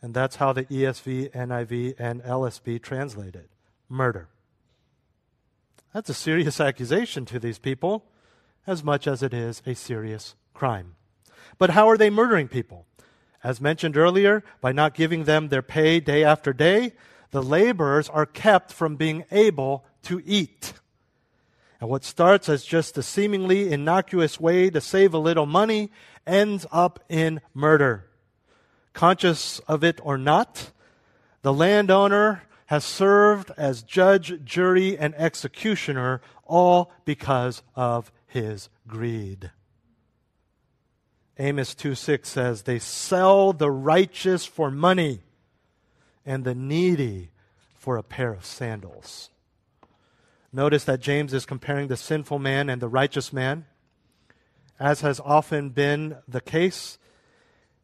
And 0.03 0.15
that's 0.15 0.35
how 0.35 0.53
the 0.53 0.65
ESV, 0.65 1.31
NIV, 1.31 1.95
and 1.97 2.21
LSB 2.25 2.83
translate 2.83 3.37
it 3.37 3.51
murder. 3.89 4.27
That's 5.95 6.11
a 6.11 6.13
serious 6.13 6.59
accusation 6.69 7.25
to 7.27 7.39
these 7.39 7.61
people, 7.61 8.05
as 8.67 8.83
much 8.83 9.07
as 9.07 9.23
it 9.23 9.33
is 9.33 9.63
a 9.65 9.77
serious 9.77 10.35
crime. 10.53 10.97
But 11.57 11.71
how 11.71 11.89
are 11.89 11.97
they 11.97 12.11
murdering 12.11 12.49
people? 12.49 12.85
As 13.45 13.61
mentioned 13.61 13.97
earlier, 13.97 14.43
by 14.61 14.73
not 14.73 14.95
giving 14.95 15.23
them 15.23 15.51
their 15.51 15.63
pay 15.63 16.01
day 16.01 16.25
after 16.25 16.53
day, 16.53 16.95
the 17.31 17.45
laborers 17.45 18.09
are 18.09 18.27
kept 18.27 18.73
from 18.73 18.97
being 18.97 19.25
able 19.31 19.85
to 20.03 20.21
eat. 20.27 20.73
And 21.81 21.89
what 21.89 22.05
starts 22.05 22.49
as 22.49 22.65
just 22.65 22.99
a 22.99 23.03
seemingly 23.03 23.73
innocuous 23.73 24.41
way 24.41 24.71
to 24.71 24.81
save 24.81 25.15
a 25.15 25.19
little 25.19 25.47
money 25.47 25.91
ends 26.27 26.67
up 26.73 27.05
in 27.09 27.41
murder 27.55 28.09
conscious 28.99 29.61
of 29.61 29.85
it 29.85 30.01
or 30.03 30.19
not, 30.19 30.73
the 31.43 31.53
landowner 31.53 32.43
has 32.67 32.85
served 32.85 33.53
as 33.57 33.85
judge, 33.85 34.45
jury, 34.45 34.99
and 34.99 35.15
executioner, 35.15 36.21
all 36.45 36.91
because 37.05 37.63
of 37.77 38.11
his 38.27 38.69
greed. 38.89 39.53
Amos 41.39 41.77
2 41.77 41.95
6 41.95 42.29
says, 42.29 42.63
They 42.63 42.81
sell 42.81 43.53
the 43.53 43.71
righteous 43.71 44.45
for 44.45 44.69
money 44.69 45.21
and 46.27 46.43
the 46.43 46.57
needy 46.57 47.31
for 47.77 47.97
a 47.97 48.03
pair 48.03 48.33
of 48.33 48.45
sandals. 48.45 49.31
Notice 50.53 50.85
that 50.85 51.01
James 51.01 51.35
is 51.35 51.45
comparing 51.45 51.89
the 51.89 51.97
sinful 51.97 52.39
man 52.39 52.71
and 52.71 52.81
the 52.81 52.89
righteous 52.89 53.33
man. 53.33 53.67
As 54.81 55.03
has 55.03 55.21
often 55.21 55.71
been 55.71 56.17
the 56.27 56.41
case, 56.41 56.99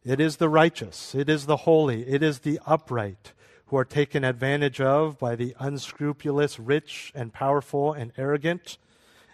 it 0.03 0.19
is 0.19 0.37
the 0.37 0.49
righteous, 0.49 1.13
it 1.13 1.29
is 1.29 1.45
the 1.45 1.57
holy, 1.57 2.07
it 2.07 2.23
is 2.23 2.39
the 2.39 2.59
upright 2.65 3.33
who 3.67 3.77
are 3.77 3.85
taken 3.85 4.23
advantage 4.23 4.79
of 4.79 5.17
by 5.19 5.35
the 5.35 5.55
unscrupulous, 5.59 6.59
rich, 6.59 7.11
and 7.15 7.33
powerful 7.33 7.93
and 7.93 8.11
arrogant. 8.17 8.77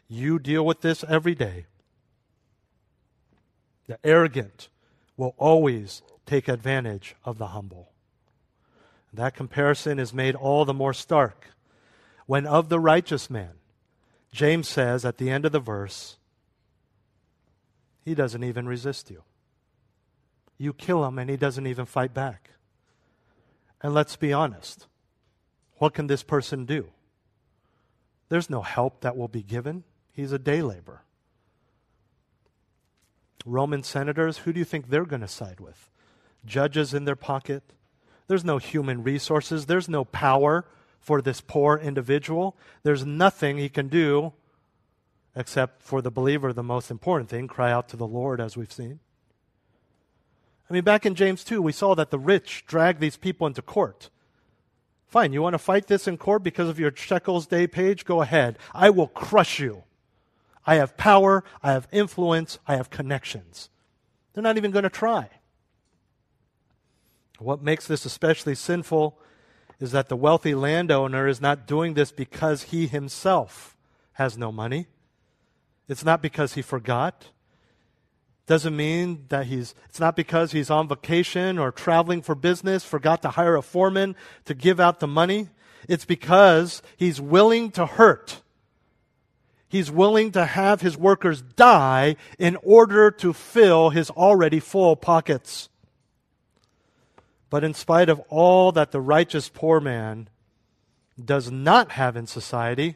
You 0.07 0.39
deal 0.39 0.65
with 0.65 0.81
this 0.81 1.03
every 1.07 1.35
day. 1.35 1.65
The 3.87 3.99
arrogant 4.03 4.69
will 5.17 5.35
always 5.37 6.01
take 6.25 6.47
advantage 6.47 7.15
of 7.25 7.37
the 7.37 7.47
humble. 7.47 7.91
That 9.13 9.35
comparison 9.35 9.99
is 9.99 10.13
made 10.13 10.35
all 10.35 10.63
the 10.63 10.73
more 10.73 10.93
stark 10.93 11.47
when 12.31 12.47
of 12.47 12.69
the 12.69 12.79
righteous 12.79 13.29
man, 13.29 13.51
James 14.31 14.65
says 14.65 15.03
at 15.03 15.17
the 15.17 15.29
end 15.29 15.45
of 15.45 15.51
the 15.51 15.59
verse, 15.59 16.15
he 18.05 18.15
doesn't 18.15 18.45
even 18.45 18.65
resist 18.69 19.11
you. 19.11 19.23
You 20.57 20.71
kill 20.71 21.03
him 21.03 21.19
and 21.19 21.29
he 21.29 21.35
doesn't 21.35 21.67
even 21.67 21.85
fight 21.85 22.13
back. 22.13 22.51
And 23.81 23.93
let's 23.93 24.15
be 24.15 24.31
honest 24.31 24.87
what 25.79 25.93
can 25.93 26.07
this 26.07 26.23
person 26.23 26.63
do? 26.63 26.87
There's 28.29 28.49
no 28.49 28.61
help 28.61 29.01
that 29.01 29.17
will 29.17 29.27
be 29.27 29.43
given. 29.43 29.83
He's 30.13 30.31
a 30.31 30.39
day 30.39 30.61
laborer. 30.61 31.03
Roman 33.45 33.83
senators, 33.83 34.37
who 34.37 34.53
do 34.53 34.59
you 34.59 34.65
think 34.65 34.87
they're 34.89 35.03
going 35.03 35.19
to 35.19 35.27
side 35.27 35.59
with? 35.59 35.89
Judges 36.45 36.93
in 36.93 37.03
their 37.03 37.17
pocket? 37.17 37.73
There's 38.27 38.45
no 38.45 38.57
human 38.57 39.03
resources. 39.03 39.65
There's 39.65 39.89
no 39.89 40.05
power 40.05 40.63
for 41.01 41.21
this 41.21 41.41
poor 41.41 41.77
individual. 41.77 42.55
There's 42.83 43.05
nothing 43.05 43.57
he 43.57 43.67
can 43.67 43.89
do 43.89 44.33
except 45.35 45.81
for 45.81 46.01
the 46.01 46.11
believer, 46.11 46.53
the 46.53 46.63
most 46.63 46.91
important 46.91 47.29
thing 47.29 47.47
cry 47.47 47.71
out 47.71 47.89
to 47.89 47.97
the 47.97 48.07
Lord, 48.07 48.39
as 48.39 48.55
we've 48.55 48.71
seen. 48.71 48.99
I 50.69 50.73
mean, 50.73 50.83
back 50.83 51.05
in 51.05 51.15
James 51.15 51.43
2, 51.43 51.61
we 51.61 51.71
saw 51.71 51.95
that 51.95 52.11
the 52.11 52.19
rich 52.19 52.65
drag 52.65 52.99
these 52.99 53.17
people 53.17 53.47
into 53.47 53.61
court. 53.61 54.09
Fine, 55.07 55.33
you 55.33 55.41
want 55.41 55.53
to 55.53 55.59
fight 55.59 55.87
this 55.87 56.07
in 56.07 56.17
court 56.17 56.43
because 56.43 56.69
of 56.69 56.79
your 56.79 56.91
Shekels 56.91 57.45
Day 57.45 57.67
page? 57.67 58.05
Go 58.05 58.21
ahead. 58.21 58.57
I 58.73 58.89
will 58.89 59.07
crush 59.07 59.59
you. 59.59 59.83
I 60.65 60.75
have 60.75 60.95
power, 60.95 61.43
I 61.63 61.71
have 61.73 61.87
influence, 61.91 62.59
I 62.67 62.75
have 62.75 62.89
connections. 62.89 63.69
They're 64.33 64.43
not 64.43 64.57
even 64.57 64.71
going 64.71 64.83
to 64.83 64.89
try. 64.89 65.29
What 67.39 67.63
makes 67.63 67.87
this 67.87 68.05
especially 68.05 68.55
sinful 68.55 69.17
is 69.81 69.91
that 69.91 70.09
the 70.09 70.15
wealthy 70.15 70.53
landowner 70.53 71.27
is 71.27 71.41
not 71.41 71.65
doing 71.65 71.95
this 71.95 72.11
because 72.11 72.63
he 72.63 72.85
himself 72.85 73.75
has 74.13 74.37
no 74.37 74.51
money. 74.51 74.85
It's 75.89 76.05
not 76.05 76.21
because 76.21 76.53
he 76.53 76.61
forgot. 76.61 77.29
Doesn't 78.45 78.75
mean 78.75 79.25
that 79.29 79.47
he's, 79.47 79.73
it's 79.89 79.99
not 79.99 80.15
because 80.15 80.51
he's 80.51 80.69
on 80.69 80.87
vacation 80.87 81.57
or 81.57 81.71
traveling 81.71 82.21
for 82.21 82.35
business, 82.35 82.83
forgot 82.83 83.23
to 83.23 83.29
hire 83.29 83.55
a 83.55 83.63
foreman 83.63 84.15
to 84.45 84.53
give 84.53 84.79
out 84.79 84.99
the 84.99 85.07
money. 85.07 85.49
It's 85.89 86.05
because 86.05 86.83
he's 86.95 87.19
willing 87.19 87.71
to 87.71 87.87
hurt. 87.87 88.41
He's 89.67 89.89
willing 89.89 90.31
to 90.33 90.45
have 90.45 90.81
his 90.81 90.97
workers 90.97 91.41
die 91.41 92.17
in 92.37 92.55
order 92.61 93.09
to 93.09 93.33
fill 93.33 93.89
his 93.89 94.11
already 94.11 94.59
full 94.59 94.95
pockets. 94.95 95.69
But 97.51 97.65
in 97.65 97.73
spite 97.73 98.07
of 98.07 98.21
all 98.29 98.71
that 98.71 98.91
the 98.91 99.01
righteous 99.01 99.49
poor 99.49 99.81
man 99.81 100.29
does 101.23 101.51
not 101.51 101.91
have 101.91 102.15
in 102.15 102.25
society, 102.25 102.95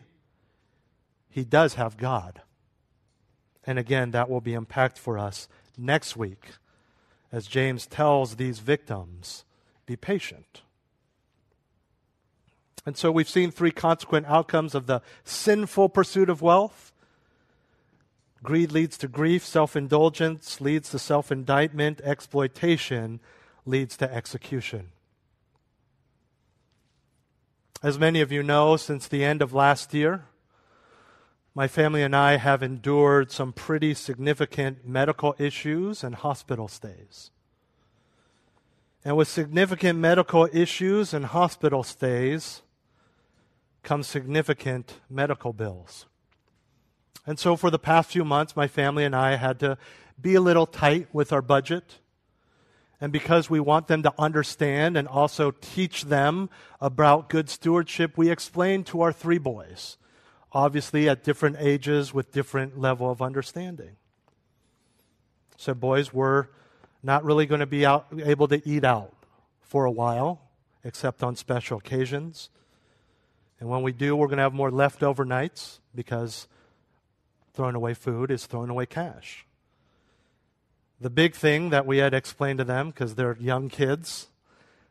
he 1.30 1.43
does 1.43 1.74
have 1.74 1.97
God. 1.97 2.41
And 3.68 3.78
again, 3.78 4.12
that 4.12 4.30
will 4.30 4.39
be 4.39 4.53
impact 4.53 4.97
for 4.97 5.20
us 5.20 5.49
next 5.78 6.16
week 6.16 6.51
as 7.34 7.47
James 7.47 7.86
tells 7.86 8.38
these 8.38 8.60
victims 8.60 9.43
be 9.86 9.97
patient. 9.97 10.62
And 12.86 12.95
so 12.95 13.12
we've 13.12 13.28
seen 13.28 13.51
three 13.51 13.72
consequent 13.72 14.26
outcomes 14.28 14.74
of 14.74 14.88
the 14.88 15.01
sinful 15.26 15.89
pursuit 15.89 16.30
of 16.30 16.41
wealth. 16.41 16.93
Greed 18.41 18.72
leads 18.72 18.97
to 18.99 19.10
grief, 19.10 19.43
self 19.43 19.76
indulgence 19.76 20.62
leads 20.62 20.91
to 20.91 20.99
self 20.99 21.30
indictment, 21.30 21.99
exploitation 22.06 23.20
leads 23.66 23.97
to 23.97 24.13
execution. 24.13 24.89
As 27.84 27.99
many 27.99 28.22
of 28.22 28.32
you 28.32 28.41
know, 28.41 28.78
since 28.78 29.07
the 29.07 29.24
end 29.24 29.41
of 29.41 29.53
last 29.53 29.93
year, 29.93 30.26
my 31.53 31.68
family 31.68 32.03
and 32.03 32.16
I 32.16 32.38
have 32.38 32.61
endured 32.61 33.32
some 33.32 33.53
pretty 33.53 33.93
significant 33.93 34.86
medical 34.88 35.36
issues 35.38 36.03
and 36.03 36.16
hospital 36.16 36.68
stays. 36.68 37.32
And 39.05 39.16
with 39.16 39.28
significant 39.28 39.99
medical 39.99 40.49
issues 40.51 41.13
and 41.13 41.28
hospital 41.28 41.84
stays 41.84 42.61
come 43.84 44.03
significant 44.03 44.99
medical 45.09 45.53
bills. 45.53 46.07
And 47.26 47.39
so, 47.39 47.55
for 47.55 47.70
the 47.70 47.80
past 47.80 48.11
few 48.11 48.26
months, 48.26 48.55
my 48.55 48.68
family 48.68 49.05
and 49.05 49.16
I 49.16 49.36
had 49.36 49.59
to 49.59 49.78
be 50.20 50.36
a 50.36 50.41
little 50.41 50.66
tight 50.66 51.07
with 51.13 51.32
our 51.32 51.41
budget 51.41 51.99
and 53.02 53.12
because 53.12 53.50
we 53.50 53.60
want 53.60 53.88
them 53.88 54.04
to 54.04 54.14
understand 54.18 54.98
and 54.98 55.08
also 55.08 55.52
teach 55.52 56.06
them 56.06 56.50
about 56.80 57.30
good 57.30 57.50
stewardship, 57.50 58.18
we 58.18 58.30
explain 58.30 58.84
to 58.86 59.02
our 59.02 59.12
three 59.12 59.38
boys, 59.38 59.98
obviously 60.52 61.10
at 61.10 61.24
different 61.24 61.58
ages 61.60 62.14
with 62.14 62.32
different 62.32 62.80
level 62.80 63.12
of 63.12 63.22
understanding. 63.22 63.98
So 65.58 65.74
boys, 65.74 66.14
we're 66.14 66.48
not 67.04 67.24
really 67.24 67.46
going 67.46 67.60
to 67.60 67.66
be 67.66 67.86
out, 67.86 68.08
able 68.24 68.48
to 68.48 68.68
eat 68.68 68.84
out 68.84 69.14
for 69.62 69.86
a 69.86 69.91
while, 69.91 70.41
except 70.84 71.24
on 71.24 71.36
special 71.36 71.78
occasions. 71.78 72.50
And 73.60 73.70
when 73.70 73.82
we 73.84 73.91
do, 73.91 74.16
we're 74.16 74.28
going 74.28 74.38
to 74.38 74.43
have 74.43 74.54
more 74.54 74.72
leftover 74.72 75.26
nights 75.26 75.80
because 75.93 76.48
throwing 77.54 77.76
away 77.76 77.93
food 77.93 78.32
is 78.32 78.46
throwing 78.46 78.70
away 78.70 78.86
cash. 78.86 79.46
The 81.00 81.10
big 81.10 81.36
thing 81.36 81.70
that 81.72 81.86
we 81.86 81.98
had 81.98 82.14
explained 82.14 82.60
to 82.60 82.64
them, 82.64 82.89
because 82.89 83.16
they're 83.16 83.38
young 83.39 83.70
kids, 83.70 84.28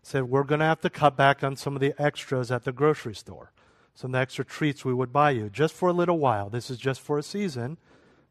said 0.02 0.24
we're 0.24 0.44
going 0.44 0.60
to 0.60 0.66
have 0.66 0.82
to 0.82 0.90
cut 0.90 1.16
back 1.16 1.42
on 1.42 1.56
some 1.56 1.74
of 1.74 1.80
the 1.80 1.94
extras 2.00 2.50
at 2.50 2.64
the 2.64 2.72
grocery 2.72 3.14
store. 3.14 3.52
Some 3.94 4.10
of 4.10 4.12
the 4.12 4.18
extra 4.18 4.44
treats 4.44 4.84
we 4.84 4.92
would 4.92 5.12
buy 5.12 5.30
you 5.30 5.48
just 5.48 5.72
for 5.72 5.88
a 5.88 5.92
little 5.92 6.18
while. 6.18 6.50
This 6.50 6.68
is 6.68 6.78
just 6.78 7.00
for 7.00 7.16
a 7.16 7.22
season, 7.22 7.78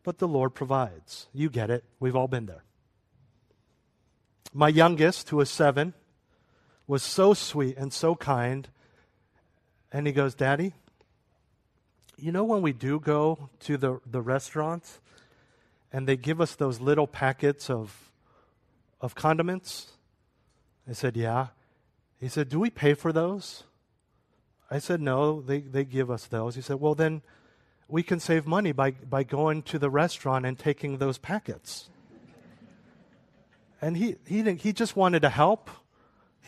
but 0.04 0.20
the 0.20 0.28
Lord 0.28 0.54
provides. 0.54 1.28
You 1.34 1.50
get 1.50 1.70
it. 1.70 1.84
We've 2.00 2.16
all 2.16 2.28
been 2.28 2.46
there. 2.46 2.64
My 4.54 4.68
youngest, 4.68 5.30
who 5.30 5.38
was 5.38 5.50
seven, 5.50 5.94
was 6.86 7.02
so 7.02 7.34
sweet 7.34 7.76
and 7.78 7.92
so 7.92 8.14
kind. 8.16 8.68
And 9.92 10.06
he 10.06 10.14
goes, 10.14 10.36
Daddy, 10.36 10.74
you 12.18 12.32
know 12.32 12.44
when 12.44 12.62
we 12.62 12.74
do 12.74 13.00
go 13.00 13.50
to 13.62 13.78
the, 13.78 14.00
the 14.06 14.22
restaurants 14.22 15.00
and 15.94 16.08
they 16.08 16.18
give 16.18 16.42
us 16.42 16.56
those 16.56 16.82
little 16.82 17.06
packets 17.06 17.70
of, 17.70 18.12
of 19.00 19.14
condiments? 19.14 19.92
I 20.90 20.94
said, 20.94 21.16
Yeah. 21.16 21.48
He 22.20 22.28
said, 22.28 22.50
Do 22.50 22.60
we 22.60 22.70
pay 22.70 22.96
for 22.96 23.14
those? 23.14 23.64
I 24.72 24.80
said, 24.80 25.00
No, 25.00 25.40
they, 25.40 25.60
they 25.60 25.86
give 25.86 26.10
us 26.10 26.26
those. 26.26 26.56
He 26.56 26.62
said, 26.62 26.80
Well, 26.82 26.96
then 26.96 27.22
we 27.88 28.02
can 28.02 28.20
save 28.20 28.48
money 28.48 28.72
by, 28.72 28.92
by 28.92 29.24
going 29.24 29.62
to 29.64 29.78
the 29.78 29.90
restaurant 29.90 30.46
and 30.46 30.58
taking 30.58 30.98
those 30.98 31.20
packets. 31.20 31.90
and 33.82 33.96
he, 33.96 34.16
he, 34.26 34.42
he 34.54 34.74
just 34.74 34.96
wanted 34.96 35.22
to 35.22 35.30
help. 35.30 35.70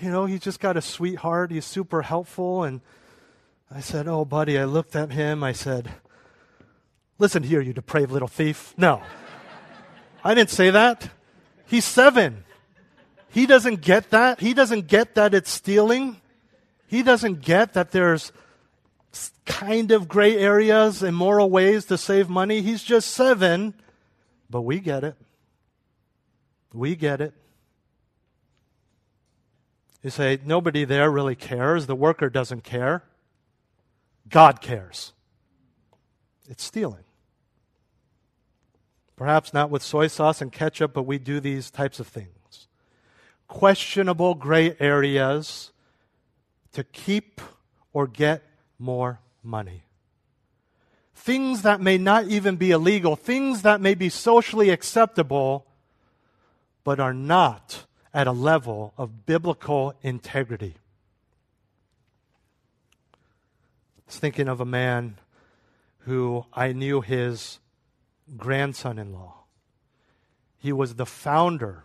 You 0.02 0.10
know, 0.10 0.26
he 0.26 0.40
just 0.40 0.60
got 0.60 0.76
a 0.76 0.82
sweetheart. 0.82 1.52
He's 1.52 1.66
super 1.66 2.02
helpful. 2.02 2.64
And 2.64 2.82
I 3.70 3.80
said, 3.80 4.08
Oh, 4.08 4.26
buddy, 4.26 4.58
I 4.58 4.66
looked 4.66 4.96
at 4.96 5.12
him. 5.12 5.44
I 5.44 5.52
said, 5.52 5.92
Listen 7.20 7.44
here, 7.44 7.62
you 7.62 7.74
depraved 7.74 8.12
little 8.12 8.28
thief. 8.28 8.74
No. 8.76 9.02
I 10.26 10.34
didn't 10.34 10.50
say 10.50 10.72
that. 10.72 11.08
He's 11.68 11.86
seven. 11.86 12.44
He 13.30 13.46
doesn't 13.46 13.82
get 13.82 14.10
that. 14.10 14.40
He 14.40 14.56
doesn't 14.56 14.88
get 14.88 15.16
that 15.16 15.36
it's 15.36 15.52
stealing. 15.52 16.20
He 16.88 17.04
doesn't 17.04 17.42
get 17.42 17.74
that 17.74 17.92
there's 17.92 18.32
kind 19.46 19.92
of 19.92 20.08
gray 20.08 20.36
areas, 20.38 21.04
and 21.04 21.16
moral 21.16 21.50
ways 21.50 21.86
to 21.86 21.98
save 21.98 22.28
money. 22.28 22.62
He's 22.62 22.84
just 22.84 23.12
seven, 23.12 23.76
but 24.50 24.62
we 24.62 24.80
get 24.80 25.04
it. 25.04 25.16
We 26.74 26.96
get 26.96 27.22
it. 27.22 27.34
You 30.02 30.10
say, 30.10 30.40
nobody 30.44 30.86
there 30.86 31.10
really 31.10 31.36
cares. 31.36 31.86
The 31.86 31.96
worker 31.96 32.30
doesn't 32.30 32.64
care. 32.64 33.04
God 34.28 34.60
cares. 34.60 35.14
It's 36.50 36.64
stealing. 36.64 37.06
Perhaps 39.16 39.54
not 39.54 39.70
with 39.70 39.82
soy 39.82 40.08
sauce 40.08 40.42
and 40.42 40.52
ketchup, 40.52 40.94
but 40.94 41.04
we 41.04 41.18
do 41.18 41.40
these 41.40 41.72
types 41.72 42.00
of 42.00 42.08
things. 42.08 42.68
Questionable 43.48 44.36
gray 44.36 44.76
areas 44.80 45.72
to 46.74 46.84
keep 46.84 47.40
or 47.94 48.08
get 48.08 48.44
more 48.78 49.20
money. 49.42 49.84
Things 51.14 51.62
that 51.62 51.80
may 51.80 51.98
not 51.98 52.28
even 52.28 52.58
be 52.58 52.72
illegal, 52.72 53.16
things 53.16 53.62
that 53.62 53.80
may 53.80 53.96
be 53.96 54.10
socially 54.10 54.70
acceptable, 54.70 55.66
but 56.84 57.00
are 57.00 57.14
not 57.14 57.86
at 58.14 58.28
a 58.28 58.32
level 58.32 58.94
of 58.98 59.26
biblical 59.26 59.94
integrity. 60.02 60.76
I 63.14 64.02
was 64.08 64.20
thinking 64.20 64.50
of 64.50 64.60
a 64.60 64.66
man 64.66 65.18
who 66.00 66.46
I 66.54 66.74
knew 66.74 67.02
his 67.02 67.60
grandson 68.38 68.98
in 68.98 69.14
law. 69.14 69.46
He 70.58 70.74
was 70.74 70.96
the 70.96 71.06
founder 71.06 71.84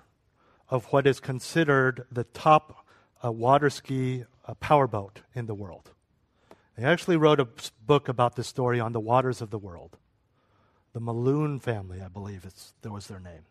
of 0.69 0.87
what 0.87 1.07
is 1.07 1.21
considered 1.21 2.07
the 2.11 2.25
top 2.25 2.87
uh, 3.25 3.31
water 3.31 3.71
ski 3.71 4.25
uh, 4.47 4.55
powerboat 4.55 5.21
in 5.35 5.47
the 5.47 5.55
world. 5.55 5.91
He 6.79 6.85
actually 6.85 7.17
wrote 7.17 7.41
a 7.41 7.49
book 7.85 8.09
about 8.09 8.37
this 8.37 8.47
story 8.47 8.81
on 8.81 8.93
the 8.93 9.01
waters 9.01 9.43
of 9.43 9.51
the 9.51 9.59
world. 9.59 9.99
The 10.93 11.01
Meloon 11.01 11.61
family, 11.61 12.01
I 12.01 12.09
believe, 12.09 12.45
it's, 12.45 12.73
that 12.83 12.91
was 12.91 13.07
their 13.07 13.21
name. 13.21 13.43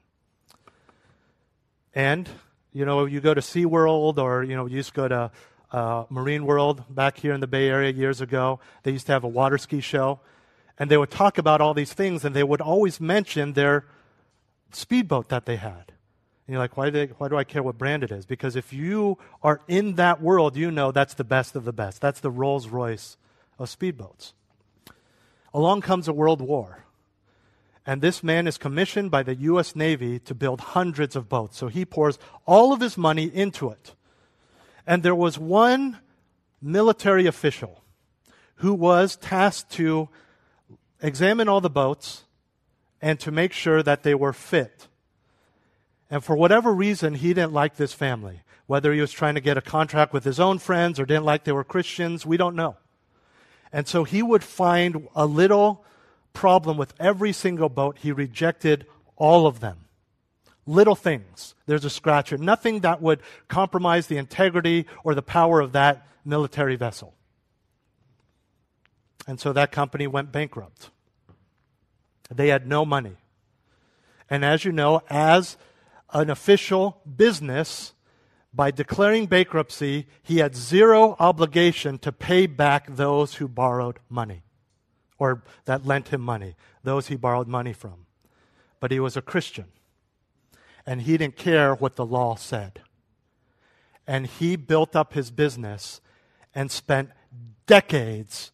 And, 1.93 2.27
you 2.73 2.85
know, 2.85 3.05
you 3.05 3.21
go 3.21 3.33
to 3.33 3.41
SeaWorld 3.41 4.17
or, 4.17 4.43
you 4.43 4.55
know, 4.55 4.65
you 4.65 4.77
just 4.77 4.93
go 4.93 5.07
to 5.07 5.31
uh, 5.71 6.05
Marine 6.09 6.45
World 6.45 6.83
back 6.89 7.17
here 7.17 7.33
in 7.33 7.39
the 7.39 7.47
Bay 7.47 7.69
Area 7.69 7.91
years 7.91 8.21
ago. 8.21 8.59
They 8.83 8.91
used 8.91 9.05
to 9.07 9.11
have 9.11 9.23
a 9.23 9.27
water 9.27 9.57
ski 9.57 9.79
show. 9.79 10.19
And 10.79 10.89
they 10.89 10.97
would 10.97 11.11
talk 11.11 11.37
about 11.37 11.59
all 11.59 11.73
these 11.73 11.93
things, 11.93 12.23
and 12.23 12.35
they 12.35 12.43
would 12.43 12.61
always 12.61 12.99
mention 13.01 13.53
their 13.53 13.85
speedboat 14.71 15.29
that 15.29 15.45
they 15.45 15.57
had. 15.57 15.91
And 16.47 16.53
you're 16.53 16.59
like, 16.59 16.77
why 16.77 16.85
do, 16.85 16.91
they, 16.91 17.05
why 17.17 17.27
do 17.27 17.37
I 17.37 17.43
care 17.43 17.61
what 17.61 17.77
brand 17.77 18.03
it 18.03 18.11
is? 18.11 18.25
Because 18.25 18.55
if 18.55 18.73
you 18.73 19.17
are 19.43 19.61
in 19.67 19.95
that 19.95 20.21
world, 20.21 20.55
you 20.55 20.71
know 20.71 20.91
that's 20.91 21.13
the 21.13 21.23
best 21.23 21.55
of 21.55 21.65
the 21.65 21.73
best. 21.73 22.01
That's 22.01 22.21
the 22.21 22.31
Rolls 22.31 22.67
Royce 22.67 23.17
of 23.59 23.69
speedboats. 23.69 24.33
Along 25.53 25.81
comes 25.81 26.07
a 26.07 26.13
world 26.13 26.41
war. 26.41 26.85
And 27.85 28.01
this 28.01 28.23
man 28.23 28.47
is 28.47 28.57
commissioned 28.57 29.11
by 29.11 29.23
the 29.23 29.35
U.S. 29.35 29.75
Navy 29.75 30.19
to 30.19 30.35
build 30.35 30.61
hundreds 30.61 31.15
of 31.15 31.27
boats. 31.27 31.57
So 31.57 31.67
he 31.67 31.85
pours 31.85 32.19
all 32.45 32.71
of 32.71 32.81
his 32.81 32.97
money 32.97 33.25
into 33.25 33.69
it. 33.69 33.95
And 34.87 35.03
there 35.03 35.15
was 35.15 35.37
one 35.37 35.99
military 36.61 37.25
official 37.25 37.83
who 38.55 38.73
was 38.73 39.15
tasked 39.15 39.71
to 39.73 40.09
examine 41.01 41.47
all 41.47 41.61
the 41.61 41.69
boats 41.69 42.23
and 43.01 43.19
to 43.19 43.31
make 43.31 43.53
sure 43.53 43.81
that 43.81 44.03
they 44.03 44.13
were 44.13 44.33
fit. 44.33 44.87
And 46.09 46.23
for 46.23 46.35
whatever 46.35 46.73
reason, 46.73 47.15
he 47.15 47.33
didn't 47.33 47.53
like 47.53 47.75
this 47.75 47.93
family. 47.93 48.41
Whether 48.67 48.93
he 48.93 49.01
was 49.01 49.11
trying 49.11 49.35
to 49.35 49.41
get 49.41 49.57
a 49.57 49.61
contract 49.61 50.13
with 50.13 50.23
his 50.23 50.39
own 50.39 50.59
friends 50.59 50.99
or 50.99 51.05
didn't 51.05 51.25
like 51.25 51.43
they 51.43 51.51
were 51.51 51.63
Christians, 51.63 52.25
we 52.25 52.37
don't 52.37 52.55
know. 52.55 52.77
And 53.71 53.87
so 53.87 54.03
he 54.03 54.21
would 54.21 54.43
find 54.43 55.07
a 55.15 55.25
little 55.25 55.83
problem 56.33 56.77
with 56.77 56.93
every 56.99 57.31
single 57.31 57.69
boat. 57.69 57.97
He 57.99 58.11
rejected 58.11 58.85
all 59.15 59.47
of 59.47 59.59
them. 59.59 59.85
Little 60.65 60.95
things. 60.95 61.55
There's 61.65 61.85
a 61.85 61.89
scratcher. 61.89 62.37
Nothing 62.37 62.81
that 62.81 63.01
would 63.01 63.21
compromise 63.47 64.07
the 64.07 64.17
integrity 64.17 64.85
or 65.03 65.15
the 65.15 65.21
power 65.21 65.59
of 65.59 65.71
that 65.71 66.07
military 66.23 66.75
vessel. 66.75 67.13
And 69.29 69.39
so 69.39 69.53
that 69.53 69.71
company 69.71 70.07
went 70.07 70.31
bankrupt. 70.31 70.89
They 72.31 72.47
had 72.47 72.65
no 72.65 72.83
money. 72.83 73.17
And 74.27 74.43
as 74.43 74.65
you 74.65 74.71
know, 74.71 75.03
as 75.07 75.55
an 76.11 76.31
official 76.31 76.99
business, 77.15 77.93
by 78.51 78.71
declaring 78.71 79.27
bankruptcy, 79.27 80.07
he 80.23 80.39
had 80.39 80.55
zero 80.55 81.15
obligation 81.19 81.99
to 81.99 82.11
pay 82.11 82.47
back 82.47 82.87
those 82.95 83.35
who 83.35 83.47
borrowed 83.47 83.99
money 84.09 84.41
or 85.19 85.43
that 85.65 85.85
lent 85.85 86.07
him 86.07 86.21
money, 86.21 86.55
those 86.83 87.09
he 87.09 87.15
borrowed 87.15 87.47
money 87.47 87.71
from. 87.71 88.07
But 88.79 88.89
he 88.89 88.99
was 88.99 89.15
a 89.15 89.21
Christian, 89.21 89.65
and 90.87 91.03
he 91.03 91.17
didn't 91.17 91.37
care 91.37 91.75
what 91.75 91.97
the 91.97 92.05
law 92.05 92.33
said. 92.33 92.81
And 94.07 94.25
he 94.25 94.55
built 94.55 94.95
up 94.95 95.13
his 95.13 95.29
business 95.29 96.01
and 96.55 96.71
spent 96.71 97.11
decades 97.67 98.51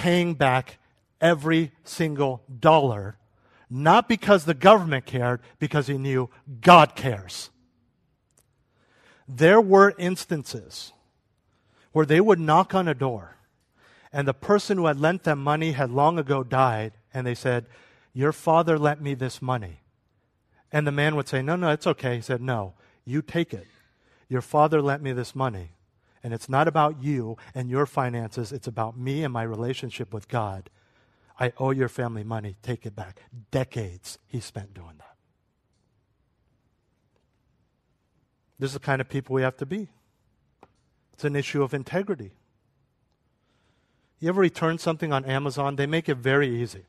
paying 0.00 0.32
back 0.32 0.78
every 1.20 1.70
single 1.84 2.42
dollar, 2.58 3.18
not 3.68 4.08
because 4.08 4.46
the 4.46 4.54
government 4.54 5.04
cared, 5.04 5.42
because 5.58 5.88
he 5.88 5.98
knew 5.98 6.30
God 6.62 6.96
cares. 6.96 7.50
There 9.28 9.60
were 9.60 9.92
instances 9.98 10.92
where 11.92 12.06
they 12.06 12.20
would 12.20 12.40
knock 12.40 12.74
on 12.74 12.88
a 12.88 12.94
door, 12.94 13.36
and 14.10 14.26
the 14.26 14.32
person 14.32 14.78
who 14.78 14.86
had 14.86 14.98
lent 14.98 15.24
them 15.24 15.38
money 15.38 15.72
had 15.72 15.90
long 15.90 16.18
ago 16.18 16.42
died, 16.42 16.92
and 17.12 17.26
they 17.26 17.34
said, 17.34 17.66
Your 18.14 18.32
father 18.32 18.78
lent 18.78 19.02
me 19.02 19.12
this 19.12 19.42
money. 19.42 19.82
And 20.72 20.86
the 20.86 20.92
man 20.92 21.14
would 21.14 21.28
say, 21.28 21.42
No, 21.42 21.56
no, 21.56 21.68
it's 21.72 21.86
okay. 21.86 22.16
He 22.16 22.22
said, 22.22 22.40
No, 22.40 22.72
you 23.04 23.20
take 23.20 23.52
it. 23.52 23.66
Your 24.30 24.40
father 24.40 24.80
lent 24.80 25.02
me 25.02 25.12
this 25.12 25.34
money. 25.34 25.72
And 26.22 26.34
it's 26.34 26.48
not 26.48 26.68
about 26.68 27.02
you 27.02 27.36
and 27.54 27.70
your 27.70 27.86
finances, 27.86 28.52
it's 28.52 28.66
about 28.66 28.98
me 28.98 29.24
and 29.24 29.32
my 29.32 29.42
relationship 29.42 30.12
with 30.12 30.28
God. 30.28 30.68
I 31.38 31.52
owe 31.56 31.70
your 31.70 31.88
family 31.88 32.22
money. 32.22 32.56
Take 32.62 32.84
it 32.84 32.94
back. 32.94 33.22
Decades 33.50 34.18
he 34.26 34.40
spent 34.40 34.74
doing 34.74 34.96
that. 34.98 35.16
This 38.58 38.68
is 38.68 38.74
the 38.74 38.80
kind 38.80 39.00
of 39.00 39.08
people 39.08 39.34
we 39.34 39.42
have 39.42 39.56
to 39.56 39.66
be. 39.66 39.88
It's 41.14 41.24
an 41.24 41.34
issue 41.34 41.62
of 41.62 41.72
integrity. 41.72 42.32
You 44.18 44.28
ever 44.28 44.42
return 44.42 44.76
something 44.76 45.14
on 45.14 45.24
Amazon? 45.24 45.76
They 45.76 45.86
make 45.86 46.10
it 46.10 46.18
very 46.18 46.60
easy. 46.60 46.84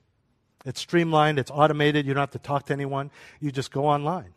It's 0.66 0.82
streamlined, 0.82 1.40
it's 1.40 1.50
automated, 1.50 2.06
you 2.06 2.14
don't 2.14 2.22
have 2.22 2.32
to 2.32 2.40
talk 2.40 2.66
to 2.68 2.74
anyone. 2.74 3.10
You 3.40 3.52
just 3.52 3.72
go 3.72 3.86
online. 3.86 4.34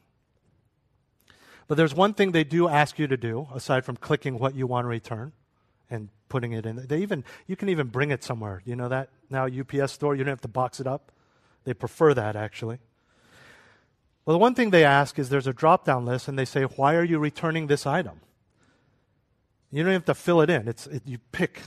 But 1.66 1.76
there's 1.76 1.94
one 1.94 2.14
thing 2.14 2.32
they 2.32 2.44
do 2.44 2.68
ask 2.68 2.98
you 2.98 3.06
to 3.06 3.16
do, 3.16 3.48
aside 3.54 3.84
from 3.84 3.96
clicking 3.96 4.38
what 4.38 4.54
you 4.54 4.66
want 4.66 4.84
to 4.84 4.88
return 4.88 5.32
and 5.90 6.08
putting 6.28 6.52
it 6.52 6.66
in. 6.66 6.86
They 6.86 6.98
even 6.98 7.24
you 7.46 7.56
can 7.56 7.68
even 7.68 7.88
bring 7.88 8.10
it 8.10 8.22
somewhere. 8.22 8.62
You 8.64 8.76
know 8.76 8.88
that 8.88 9.10
now 9.30 9.46
UPS 9.46 9.92
store, 9.92 10.14
you 10.14 10.24
don't 10.24 10.32
have 10.32 10.40
to 10.42 10.48
box 10.48 10.80
it 10.80 10.86
up. 10.86 11.12
They 11.64 11.74
prefer 11.74 12.14
that 12.14 12.36
actually. 12.36 12.78
Well, 14.24 14.34
the 14.34 14.38
one 14.38 14.54
thing 14.54 14.70
they 14.70 14.84
ask 14.84 15.18
is 15.18 15.28
there's 15.28 15.46
a 15.46 15.52
drop 15.52 15.84
down 15.84 16.06
list 16.06 16.28
and 16.28 16.38
they 16.38 16.44
say, 16.44 16.62
Why 16.62 16.94
are 16.94 17.04
you 17.04 17.18
returning 17.18 17.66
this 17.66 17.86
item? 17.86 18.20
You 19.70 19.82
don't 19.82 19.92
have 19.92 20.04
to 20.06 20.14
fill 20.14 20.40
it 20.40 20.50
in. 20.50 20.68
It's, 20.68 20.86
it, 20.86 21.02
you 21.04 21.18
pick. 21.32 21.62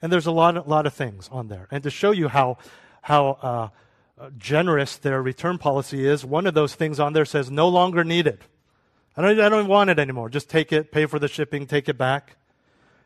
And 0.00 0.12
there's 0.12 0.26
a 0.26 0.32
lot, 0.32 0.56
a 0.56 0.62
lot 0.62 0.86
of 0.86 0.94
things 0.94 1.28
on 1.32 1.48
there. 1.48 1.68
And 1.70 1.82
to 1.82 1.90
show 1.90 2.10
you 2.10 2.28
how, 2.28 2.58
how 3.02 3.72
uh, 4.18 4.28
generous 4.38 4.96
their 4.96 5.20
return 5.20 5.58
policy 5.58 6.06
is, 6.06 6.24
one 6.24 6.46
of 6.46 6.54
those 6.54 6.74
things 6.74 7.00
on 7.00 7.12
there 7.12 7.24
says, 7.24 7.50
No 7.50 7.68
longer 7.68 8.02
needed. 8.02 8.40
I 9.16 9.22
don't, 9.22 9.40
I 9.40 9.48
don't 9.48 9.68
want 9.68 9.90
it 9.90 9.98
anymore. 9.98 10.28
Just 10.28 10.48
take 10.48 10.72
it, 10.72 10.90
pay 10.90 11.06
for 11.06 11.18
the 11.18 11.28
shipping, 11.28 11.66
take 11.66 11.88
it 11.88 11.98
back. 11.98 12.36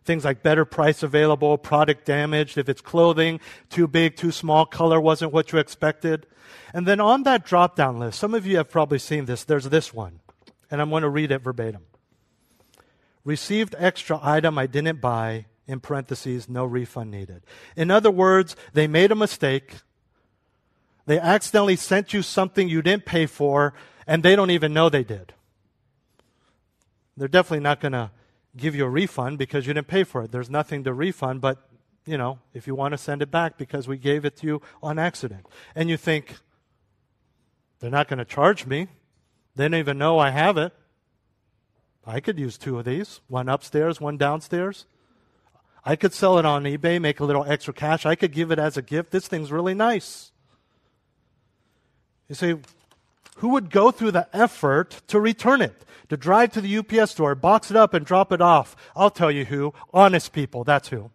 Things 0.05 0.25
like 0.25 0.43
better 0.43 0.65
price 0.65 1.03
available, 1.03 1.59
product 1.59 2.05
damaged, 2.05 2.59
if 2.59 2.69
it's 2.69 2.81
clothing, 2.81 3.41
too 3.71 3.89
big, 3.89 4.17
too 4.17 4.31
small, 4.31 4.65
color 4.65 5.01
wasn't 5.01 5.33
what 5.33 5.51
you 5.51 5.59
expected. 5.59 6.27
And 6.73 6.87
then 6.87 7.01
on 7.01 7.25
that 7.25 7.45
drop 7.45 7.75
down 7.75 7.99
list, 7.99 8.19
some 8.19 8.35
of 8.35 8.47
you 8.47 8.57
have 8.59 8.71
probably 8.71 9.01
seen 9.01 9.25
this, 9.25 9.43
there's 9.43 9.69
this 9.69 9.93
one. 9.93 10.21
And 10.71 10.81
I'm 10.81 10.91
going 10.91 11.03
to 11.03 11.09
read 11.09 11.33
it 11.33 11.39
verbatim. 11.39 11.83
Received 13.25 13.75
extra 13.79 14.21
item 14.23 14.57
I 14.59 14.69
didn't 14.69 15.01
buy, 15.01 15.47
in 15.67 15.81
parentheses, 15.81 16.49
no 16.49 16.65
refund 16.65 17.11
needed. 17.11 17.43
In 17.75 17.91
other 17.91 18.11
words, 18.11 18.55
they 18.73 18.87
made 18.87 19.11
a 19.11 19.17
mistake. 19.17 19.75
They 21.07 21.19
accidentally 21.19 21.77
sent 21.77 22.13
you 22.13 22.23
something 22.23 22.69
you 22.69 22.83
didn't 22.83 23.05
pay 23.05 23.27
for, 23.27 23.75
and 24.07 24.23
they 24.23 24.37
don't 24.37 24.51
even 24.51 24.73
know 24.73 24.89
they 24.89 25.05
did. 25.05 25.33
They're 27.17 27.29
definitely 27.29 27.65
not 27.65 27.81
going 27.81 27.93
to 27.93 28.11
give 28.57 28.75
you 28.75 28.85
a 28.85 28.89
refund 28.89 29.39
because 29.39 29.67
you 29.67 29.75
didn't 29.75 29.89
pay 29.89 30.05
for 30.05 30.23
it. 30.25 30.33
There's 30.33 30.51
nothing 30.51 30.85
to 30.85 30.93
refund, 30.93 31.41
but 31.41 31.69
you 32.05 32.17
know, 32.17 32.39
if 32.55 32.67
you 32.67 32.75
want 32.75 32.93
to 32.93 32.99
send 32.99 33.21
it 33.21 33.31
back 33.31 33.59
because 33.59 33.89
we 33.89 33.99
gave 33.99 34.25
it 34.25 34.37
to 34.37 34.47
you 34.47 34.63
on 34.83 34.99
accident. 34.99 35.47
And 35.75 35.91
you 35.91 35.97
think, 35.97 36.37
they're 37.81 37.91
not 37.91 38.09
going 38.09 38.19
to 38.19 38.25
charge 38.25 38.67
me. 38.67 38.89
They 39.55 39.65
don't 39.65 39.75
even 39.75 39.99
know 39.99 40.19
I 40.19 40.31
have 40.31 40.57
it. 40.57 40.73
I 42.07 42.21
could 42.21 42.39
use 42.39 42.57
two 42.57 42.79
of 42.79 42.85
these 42.85 43.21
one 43.27 43.49
upstairs, 43.49 44.01
one 44.01 44.17
downstairs. 44.17 44.87
I 45.85 45.97
could 45.97 46.13
sell 46.13 46.39
it 46.39 46.47
on 46.47 46.65
eBay, 46.65 47.01
make 47.01 47.21
a 47.21 47.25
little 47.25 47.45
extra 47.45 47.73
cash. 47.73 48.07
I 48.07 48.15
could 48.15 48.33
give 48.33 48.51
it 48.51 48.59
as 48.59 48.77
a 48.77 48.83
gift. 48.83 49.11
This 49.11 49.29
thing's 49.29 49.53
really 49.53 49.75
nice. 49.75 50.33
You 52.29 52.35
say, 52.35 52.57
who 53.37 53.49
would 53.51 53.71
go 53.71 53.91
through 53.91 54.13
the 54.13 54.29
effort 54.33 55.03
to 55.09 55.21
return 55.21 55.61
it? 55.61 55.85
To 56.09 56.17
drive 56.17 56.53
to 56.53 56.61
the 56.61 56.79
UPS 56.79 57.13
store, 57.13 57.35
box 57.35 57.71
it 57.71 57.77
up, 57.77 57.93
and 57.93 58.07
drop 58.07 58.33
it 58.33 58.41
off? 58.41 58.77
I'll 58.95 59.11
tell 59.11 59.31
you 59.31 59.45
who. 59.45 59.75
Honest 59.93 60.33
people, 60.33 60.63
that's 60.63 60.89
who. 60.89 61.11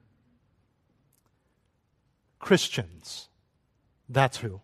Christians, 2.40 3.30
that's 4.10 4.38
who. 4.38 4.62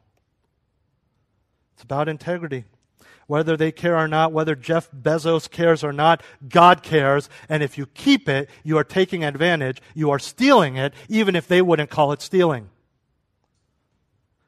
It's 1.75 1.83
about 1.83 2.09
integrity. 2.09 2.65
Whether 3.27 3.57
they 3.57 3.71
care 3.71 3.97
or 3.97 4.07
not, 4.07 4.31
whether 4.31 4.55
Jeff 4.55 4.89
Bezos 4.91 5.49
cares 5.49 5.83
or 5.83 5.93
not, 5.93 6.23
God 6.47 6.81
cares. 6.81 7.29
And 7.49 7.61
if 7.61 7.77
you 7.77 7.85
keep 7.85 8.27
it, 8.27 8.49
you 8.63 8.77
are 8.77 8.83
taking 8.83 9.23
advantage. 9.23 9.81
You 9.93 10.09
are 10.11 10.19
stealing 10.19 10.77
it, 10.77 10.93
even 11.09 11.35
if 11.35 11.47
they 11.47 11.61
wouldn't 11.61 11.89
call 11.89 12.11
it 12.13 12.21
stealing. 12.21 12.69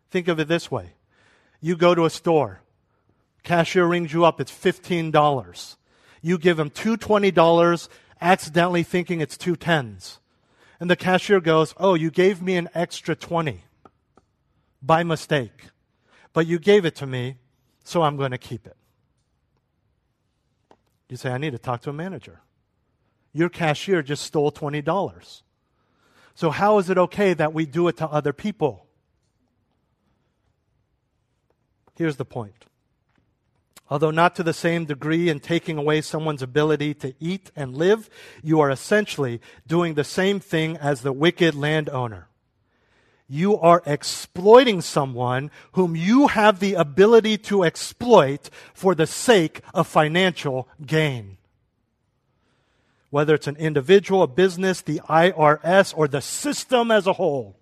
Think 0.10 0.28
of 0.28 0.40
it 0.40 0.48
this 0.48 0.72
way 0.72 0.94
you 1.62 1.76
go 1.76 1.94
to 1.94 2.06
a 2.06 2.10
store, 2.10 2.62
Cashier 3.44 3.86
rings 3.86 4.14
you 4.14 4.26
up, 4.26 4.40
it's 4.40 4.52
$15. 4.52 5.76
You 6.22 6.38
give 6.38 6.60
him 6.60 6.70
two 6.70 6.98
$20, 6.98 7.90
accidentally 8.22 8.84
thinking 8.84 9.22
it's 9.22 9.38
two 9.38 9.56
tens. 9.56 10.20
And 10.80 10.90
the 10.90 10.96
cashier 10.96 11.40
goes, 11.40 11.74
Oh, 11.78 11.94
you 11.94 12.10
gave 12.10 12.42
me 12.42 12.56
an 12.56 12.70
extra 12.74 13.16
20 13.16 13.64
by 14.82 15.04
mistake. 15.04 15.66
But 16.34 16.48
you 16.48 16.60
gave 16.60 16.86
it 16.86 16.96
to 16.98 17.08
me, 17.08 17.38
so 17.84 18.02
I'm 18.02 18.18
going 18.18 18.32
to 18.32 18.38
keep 18.38 18.68
it. 18.68 18.78
You 21.10 21.18
say, 21.18 21.32
I 21.32 21.38
need 21.38 21.52
to 21.52 21.58
talk 21.58 21.82
to 21.82 21.90
a 21.90 21.94
manager. 21.94 22.42
Your 23.34 23.50
cashier 23.50 24.02
just 24.02 24.24
stole 24.24 24.52
$20. 24.52 25.42
So, 26.36 26.52
how 26.52 26.78
is 26.78 26.90
it 26.90 26.98
okay 26.98 27.34
that 27.34 27.54
we 27.54 27.66
do 27.66 27.88
it 27.88 27.98
to 27.98 28.08
other 28.08 28.32
people? 28.32 28.86
Here's 31.96 32.16
the 32.16 32.26
point. 32.26 32.69
Although 33.90 34.12
not 34.12 34.36
to 34.36 34.44
the 34.44 34.54
same 34.54 34.86
degree 34.86 35.30
in 35.30 35.40
taking 35.40 35.78
away 35.78 36.02
someone's 36.02 36.44
ability 36.44 36.94
to 36.96 37.14
eat 37.20 37.50
and 37.56 37.76
live, 37.76 38.10
you 38.44 38.60
are 38.60 38.70
essentially 38.70 39.42
doing 39.66 39.96
the 39.96 40.04
same 40.04 40.40
thing 40.40 40.78
as 40.78 41.02
the 41.02 41.12
wicked 41.12 41.56
landowner. 41.56 42.28
You 43.28 43.58
are 43.58 43.82
exploiting 43.86 44.82
someone 44.82 45.50
whom 45.74 45.96
you 45.96 46.28
have 46.28 46.60
the 46.60 46.76
ability 46.76 47.38
to 47.50 47.64
exploit 47.64 48.50
for 48.74 48.94
the 48.94 49.08
sake 49.08 49.62
of 49.74 49.88
financial 49.88 50.68
gain. 50.86 51.38
Whether 53.10 53.34
it's 53.34 53.48
an 53.48 53.56
individual, 53.56 54.22
a 54.22 54.28
business, 54.28 54.82
the 54.82 55.00
IRS, 55.10 55.96
or 55.98 56.08
the 56.08 56.22
system 56.22 56.92
as 56.92 57.08
a 57.08 57.14
whole, 57.14 57.56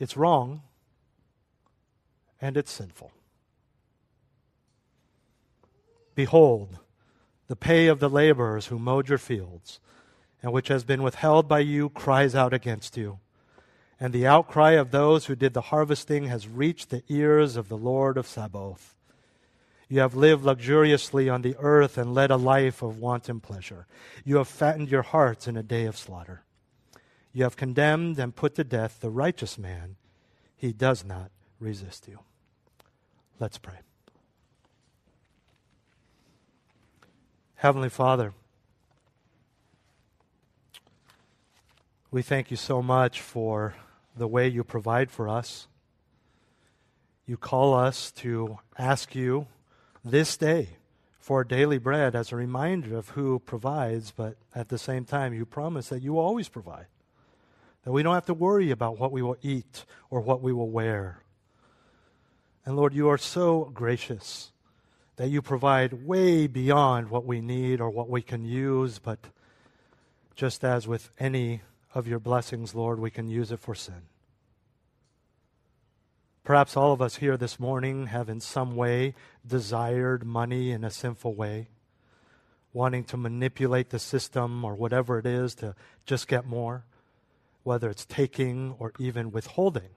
it's 0.00 0.16
wrong 0.16 0.62
and 2.40 2.56
it's 2.56 2.72
sinful. 2.72 3.12
Behold, 6.18 6.80
the 7.46 7.54
pay 7.54 7.86
of 7.86 8.00
the 8.00 8.10
laborers 8.10 8.66
who 8.66 8.76
mowed 8.76 9.08
your 9.08 9.18
fields, 9.18 9.78
and 10.42 10.52
which 10.52 10.66
has 10.66 10.82
been 10.82 11.04
withheld 11.04 11.46
by 11.46 11.60
you, 11.60 11.90
cries 11.90 12.34
out 12.34 12.52
against 12.52 12.96
you. 12.96 13.20
And 14.00 14.12
the 14.12 14.26
outcry 14.26 14.72
of 14.72 14.90
those 14.90 15.26
who 15.26 15.36
did 15.36 15.54
the 15.54 15.70
harvesting 15.70 16.24
has 16.24 16.48
reached 16.48 16.90
the 16.90 17.04
ears 17.08 17.54
of 17.54 17.68
the 17.68 17.76
Lord 17.76 18.16
of 18.16 18.26
Sabaoth. 18.26 18.96
You 19.88 20.00
have 20.00 20.16
lived 20.16 20.44
luxuriously 20.44 21.28
on 21.28 21.42
the 21.42 21.54
earth 21.60 21.96
and 21.96 22.12
led 22.12 22.32
a 22.32 22.36
life 22.36 22.82
of 22.82 22.98
wanton 22.98 23.38
pleasure. 23.38 23.86
You 24.24 24.38
have 24.38 24.48
fattened 24.48 24.90
your 24.90 25.02
hearts 25.02 25.46
in 25.46 25.56
a 25.56 25.62
day 25.62 25.84
of 25.84 25.96
slaughter. 25.96 26.42
You 27.32 27.44
have 27.44 27.56
condemned 27.56 28.18
and 28.18 28.34
put 28.34 28.56
to 28.56 28.64
death 28.64 28.98
the 29.00 29.10
righteous 29.10 29.56
man. 29.56 29.94
He 30.56 30.72
does 30.72 31.04
not 31.04 31.30
resist 31.60 32.08
you. 32.08 32.18
Let's 33.38 33.58
pray. 33.58 33.87
Heavenly 37.58 37.88
Father, 37.88 38.34
we 42.12 42.22
thank 42.22 42.52
you 42.52 42.56
so 42.56 42.80
much 42.80 43.20
for 43.20 43.74
the 44.16 44.28
way 44.28 44.46
you 44.46 44.62
provide 44.62 45.10
for 45.10 45.28
us. 45.28 45.66
You 47.26 47.36
call 47.36 47.74
us 47.74 48.12
to 48.12 48.60
ask 48.78 49.16
you 49.16 49.48
this 50.04 50.36
day 50.36 50.68
for 51.18 51.42
daily 51.42 51.78
bread 51.78 52.14
as 52.14 52.30
a 52.30 52.36
reminder 52.36 52.96
of 52.96 53.08
who 53.08 53.40
provides, 53.40 54.12
but 54.12 54.36
at 54.54 54.68
the 54.68 54.78
same 54.78 55.04
time, 55.04 55.34
you 55.34 55.44
promise 55.44 55.88
that 55.88 56.00
you 56.00 56.16
always 56.16 56.48
provide. 56.48 56.86
That 57.82 57.90
we 57.90 58.04
don't 58.04 58.14
have 58.14 58.26
to 58.26 58.34
worry 58.34 58.70
about 58.70 59.00
what 59.00 59.10
we 59.10 59.20
will 59.20 59.36
eat 59.42 59.84
or 60.10 60.20
what 60.20 60.42
we 60.42 60.52
will 60.52 60.70
wear. 60.70 61.24
And 62.64 62.76
Lord, 62.76 62.94
you 62.94 63.08
are 63.08 63.18
so 63.18 63.72
gracious 63.74 64.52
that 65.18 65.28
you 65.28 65.42
provide 65.42 66.06
way 66.06 66.46
beyond 66.46 67.10
what 67.10 67.26
we 67.26 67.40
need 67.40 67.80
or 67.80 67.90
what 67.90 68.08
we 68.08 68.22
can 68.22 68.44
use, 68.44 69.00
but 69.00 69.18
just 70.36 70.62
as 70.62 70.86
with 70.86 71.10
any 71.18 71.60
of 71.92 72.06
your 72.06 72.20
blessings, 72.20 72.72
Lord, 72.72 73.00
we 73.00 73.10
can 73.10 73.28
use 73.28 73.50
it 73.50 73.58
for 73.58 73.74
sin. 73.74 74.02
Perhaps 76.44 76.76
all 76.76 76.92
of 76.92 77.02
us 77.02 77.16
here 77.16 77.36
this 77.36 77.58
morning 77.58 78.06
have 78.06 78.28
in 78.28 78.38
some 78.38 78.76
way 78.76 79.12
desired 79.44 80.24
money 80.24 80.70
in 80.70 80.84
a 80.84 80.90
sinful 80.90 81.34
way, 81.34 81.68
wanting 82.72 83.02
to 83.02 83.16
manipulate 83.16 83.90
the 83.90 83.98
system 83.98 84.64
or 84.64 84.76
whatever 84.76 85.18
it 85.18 85.26
is 85.26 85.56
to 85.56 85.74
just 86.06 86.28
get 86.28 86.46
more, 86.46 86.84
whether 87.64 87.90
it's 87.90 88.06
taking 88.06 88.76
or 88.78 88.92
even 89.00 89.32
withholding. 89.32 89.90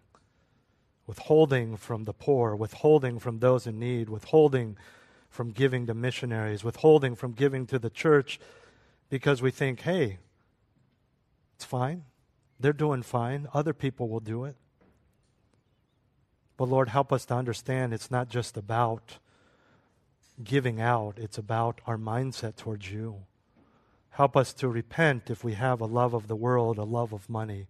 Withholding 1.06 1.78
from 1.78 2.06
the 2.06 2.14
poor, 2.14 2.56
withholding 2.56 3.20
from 3.20 3.38
those 3.38 3.68
in 3.68 3.78
need, 3.78 4.10
withholding 4.10 4.78
from 5.32 5.52
giving 5.52 5.88
to 5.88 5.94
missionaries, 5.94 6.64
withholding 6.64 7.16
from 7.16 7.32
giving 7.32 7.66
to 7.66 7.80
the 7.80 7.90
church 7.90 8.40
because 9.10 9.42
we 9.42 9.50
think, 9.50 9.82
hey, 9.82 10.20
it's 11.56 11.66
fine. 11.66 12.04
They're 12.60 12.74
doing 12.74 13.02
fine. 13.02 13.48
Other 13.54 13.74
people 13.74 14.10
will 14.10 14.20
do 14.20 14.44
it. 14.44 14.56
But 16.58 16.70
Lord, 16.70 16.90
help 16.90 17.12
us 17.12 17.26
to 17.26 17.34
understand 17.34 17.94
it's 17.94 18.12
not 18.12 18.30
just 18.30 18.58
about 18.58 19.18
giving 20.44 20.82
out, 20.82 21.18
it's 21.18 21.38
about 21.38 21.80
our 21.88 21.98
mindset 21.98 22.56
towards 22.58 22.92
you. 22.92 23.24
Help 24.12 24.36
us 24.36 24.54
to 24.56 24.68
repent 24.68 25.30
if 25.30 25.44
we 25.44 25.54
have 25.54 25.80
a 25.80 25.86
love 25.86 26.14
of 26.14 26.28
the 26.28 26.36
world, 26.36 26.78
a 26.78 26.84
love 26.84 27.14
of 27.14 27.30
money. 27.30 27.68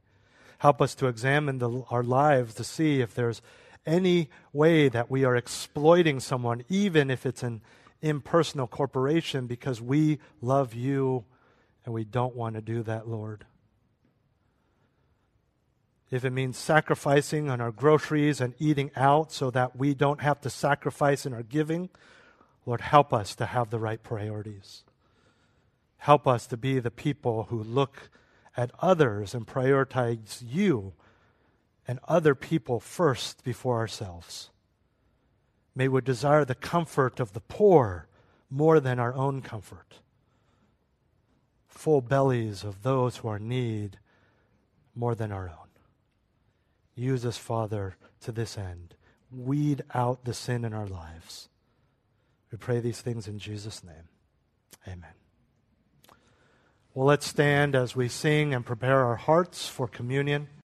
Help 0.57 0.81
us 0.81 0.95
to 0.95 1.07
examine 1.07 1.59
the, 1.59 1.83
our 1.91 2.03
lives 2.03 2.55
to 2.55 2.63
see 2.63 3.01
if 3.01 3.13
there's 3.13 3.41
any 3.85 4.29
way 4.53 4.89
that 4.89 5.09
we 5.09 5.23
are 5.23 5.35
exploiting 5.35 6.19
someone, 6.19 6.63
even 6.69 7.09
if 7.09 7.25
it's 7.25 7.43
an 7.43 7.61
impersonal 8.01 8.67
corporation, 8.67 9.47
because 9.47 9.81
we 9.81 10.19
love 10.41 10.73
you 10.73 11.25
and 11.85 11.93
we 11.93 12.03
don't 12.03 12.35
want 12.35 12.55
to 12.55 12.61
do 12.61 12.83
that, 12.83 13.07
Lord. 13.07 13.45
If 16.11 16.25
it 16.25 16.31
means 16.31 16.57
sacrificing 16.57 17.49
on 17.49 17.61
our 17.61 17.71
groceries 17.71 18.41
and 18.41 18.53
eating 18.59 18.91
out 18.95 19.31
so 19.31 19.49
that 19.51 19.77
we 19.77 19.93
don't 19.93 20.19
have 20.21 20.41
to 20.41 20.49
sacrifice 20.49 21.25
in 21.25 21.33
our 21.33 21.43
giving, 21.43 21.89
Lord, 22.65 22.81
help 22.81 23.13
us 23.13 23.33
to 23.35 23.45
have 23.45 23.69
the 23.69 23.79
right 23.79 24.01
priorities. 24.03 24.83
Help 25.97 26.27
us 26.27 26.47
to 26.47 26.57
be 26.57 26.79
the 26.79 26.91
people 26.91 27.43
who 27.43 27.63
look 27.63 28.09
at 28.57 28.71
others 28.79 29.33
and 29.33 29.47
prioritize 29.47 30.43
you 30.45 30.93
and 31.91 31.99
other 32.07 32.33
people 32.33 32.79
first 32.79 33.43
before 33.43 33.77
ourselves. 33.77 34.49
May 35.75 35.89
we 35.89 35.99
desire 35.99 36.45
the 36.45 36.55
comfort 36.55 37.19
of 37.19 37.33
the 37.33 37.41
poor 37.41 38.07
more 38.49 38.79
than 38.79 38.97
our 38.97 39.13
own 39.13 39.41
comfort. 39.41 39.99
Full 41.67 41.99
bellies 41.99 42.63
of 42.63 42.83
those 42.83 43.17
who 43.17 43.27
are 43.27 43.35
in 43.35 43.49
need 43.49 43.99
more 44.95 45.15
than 45.15 45.33
our 45.33 45.49
own. 45.49 45.67
Use 46.95 47.25
us, 47.25 47.37
Father, 47.37 47.97
to 48.21 48.31
this 48.31 48.57
end. 48.57 48.95
Weed 49.29 49.83
out 49.93 50.23
the 50.23 50.33
sin 50.33 50.63
in 50.63 50.73
our 50.73 50.87
lives. 50.87 51.49
We 52.53 52.57
pray 52.57 52.79
these 52.79 53.01
things 53.01 53.27
in 53.27 53.37
Jesus' 53.37 53.83
name. 53.83 54.07
Amen. 54.87 55.15
Well, 56.93 57.07
let's 57.07 57.27
stand 57.27 57.75
as 57.75 57.97
we 57.97 58.07
sing 58.07 58.53
and 58.53 58.65
prepare 58.65 59.03
our 59.03 59.17
hearts 59.17 59.67
for 59.67 59.89
communion. 59.89 60.47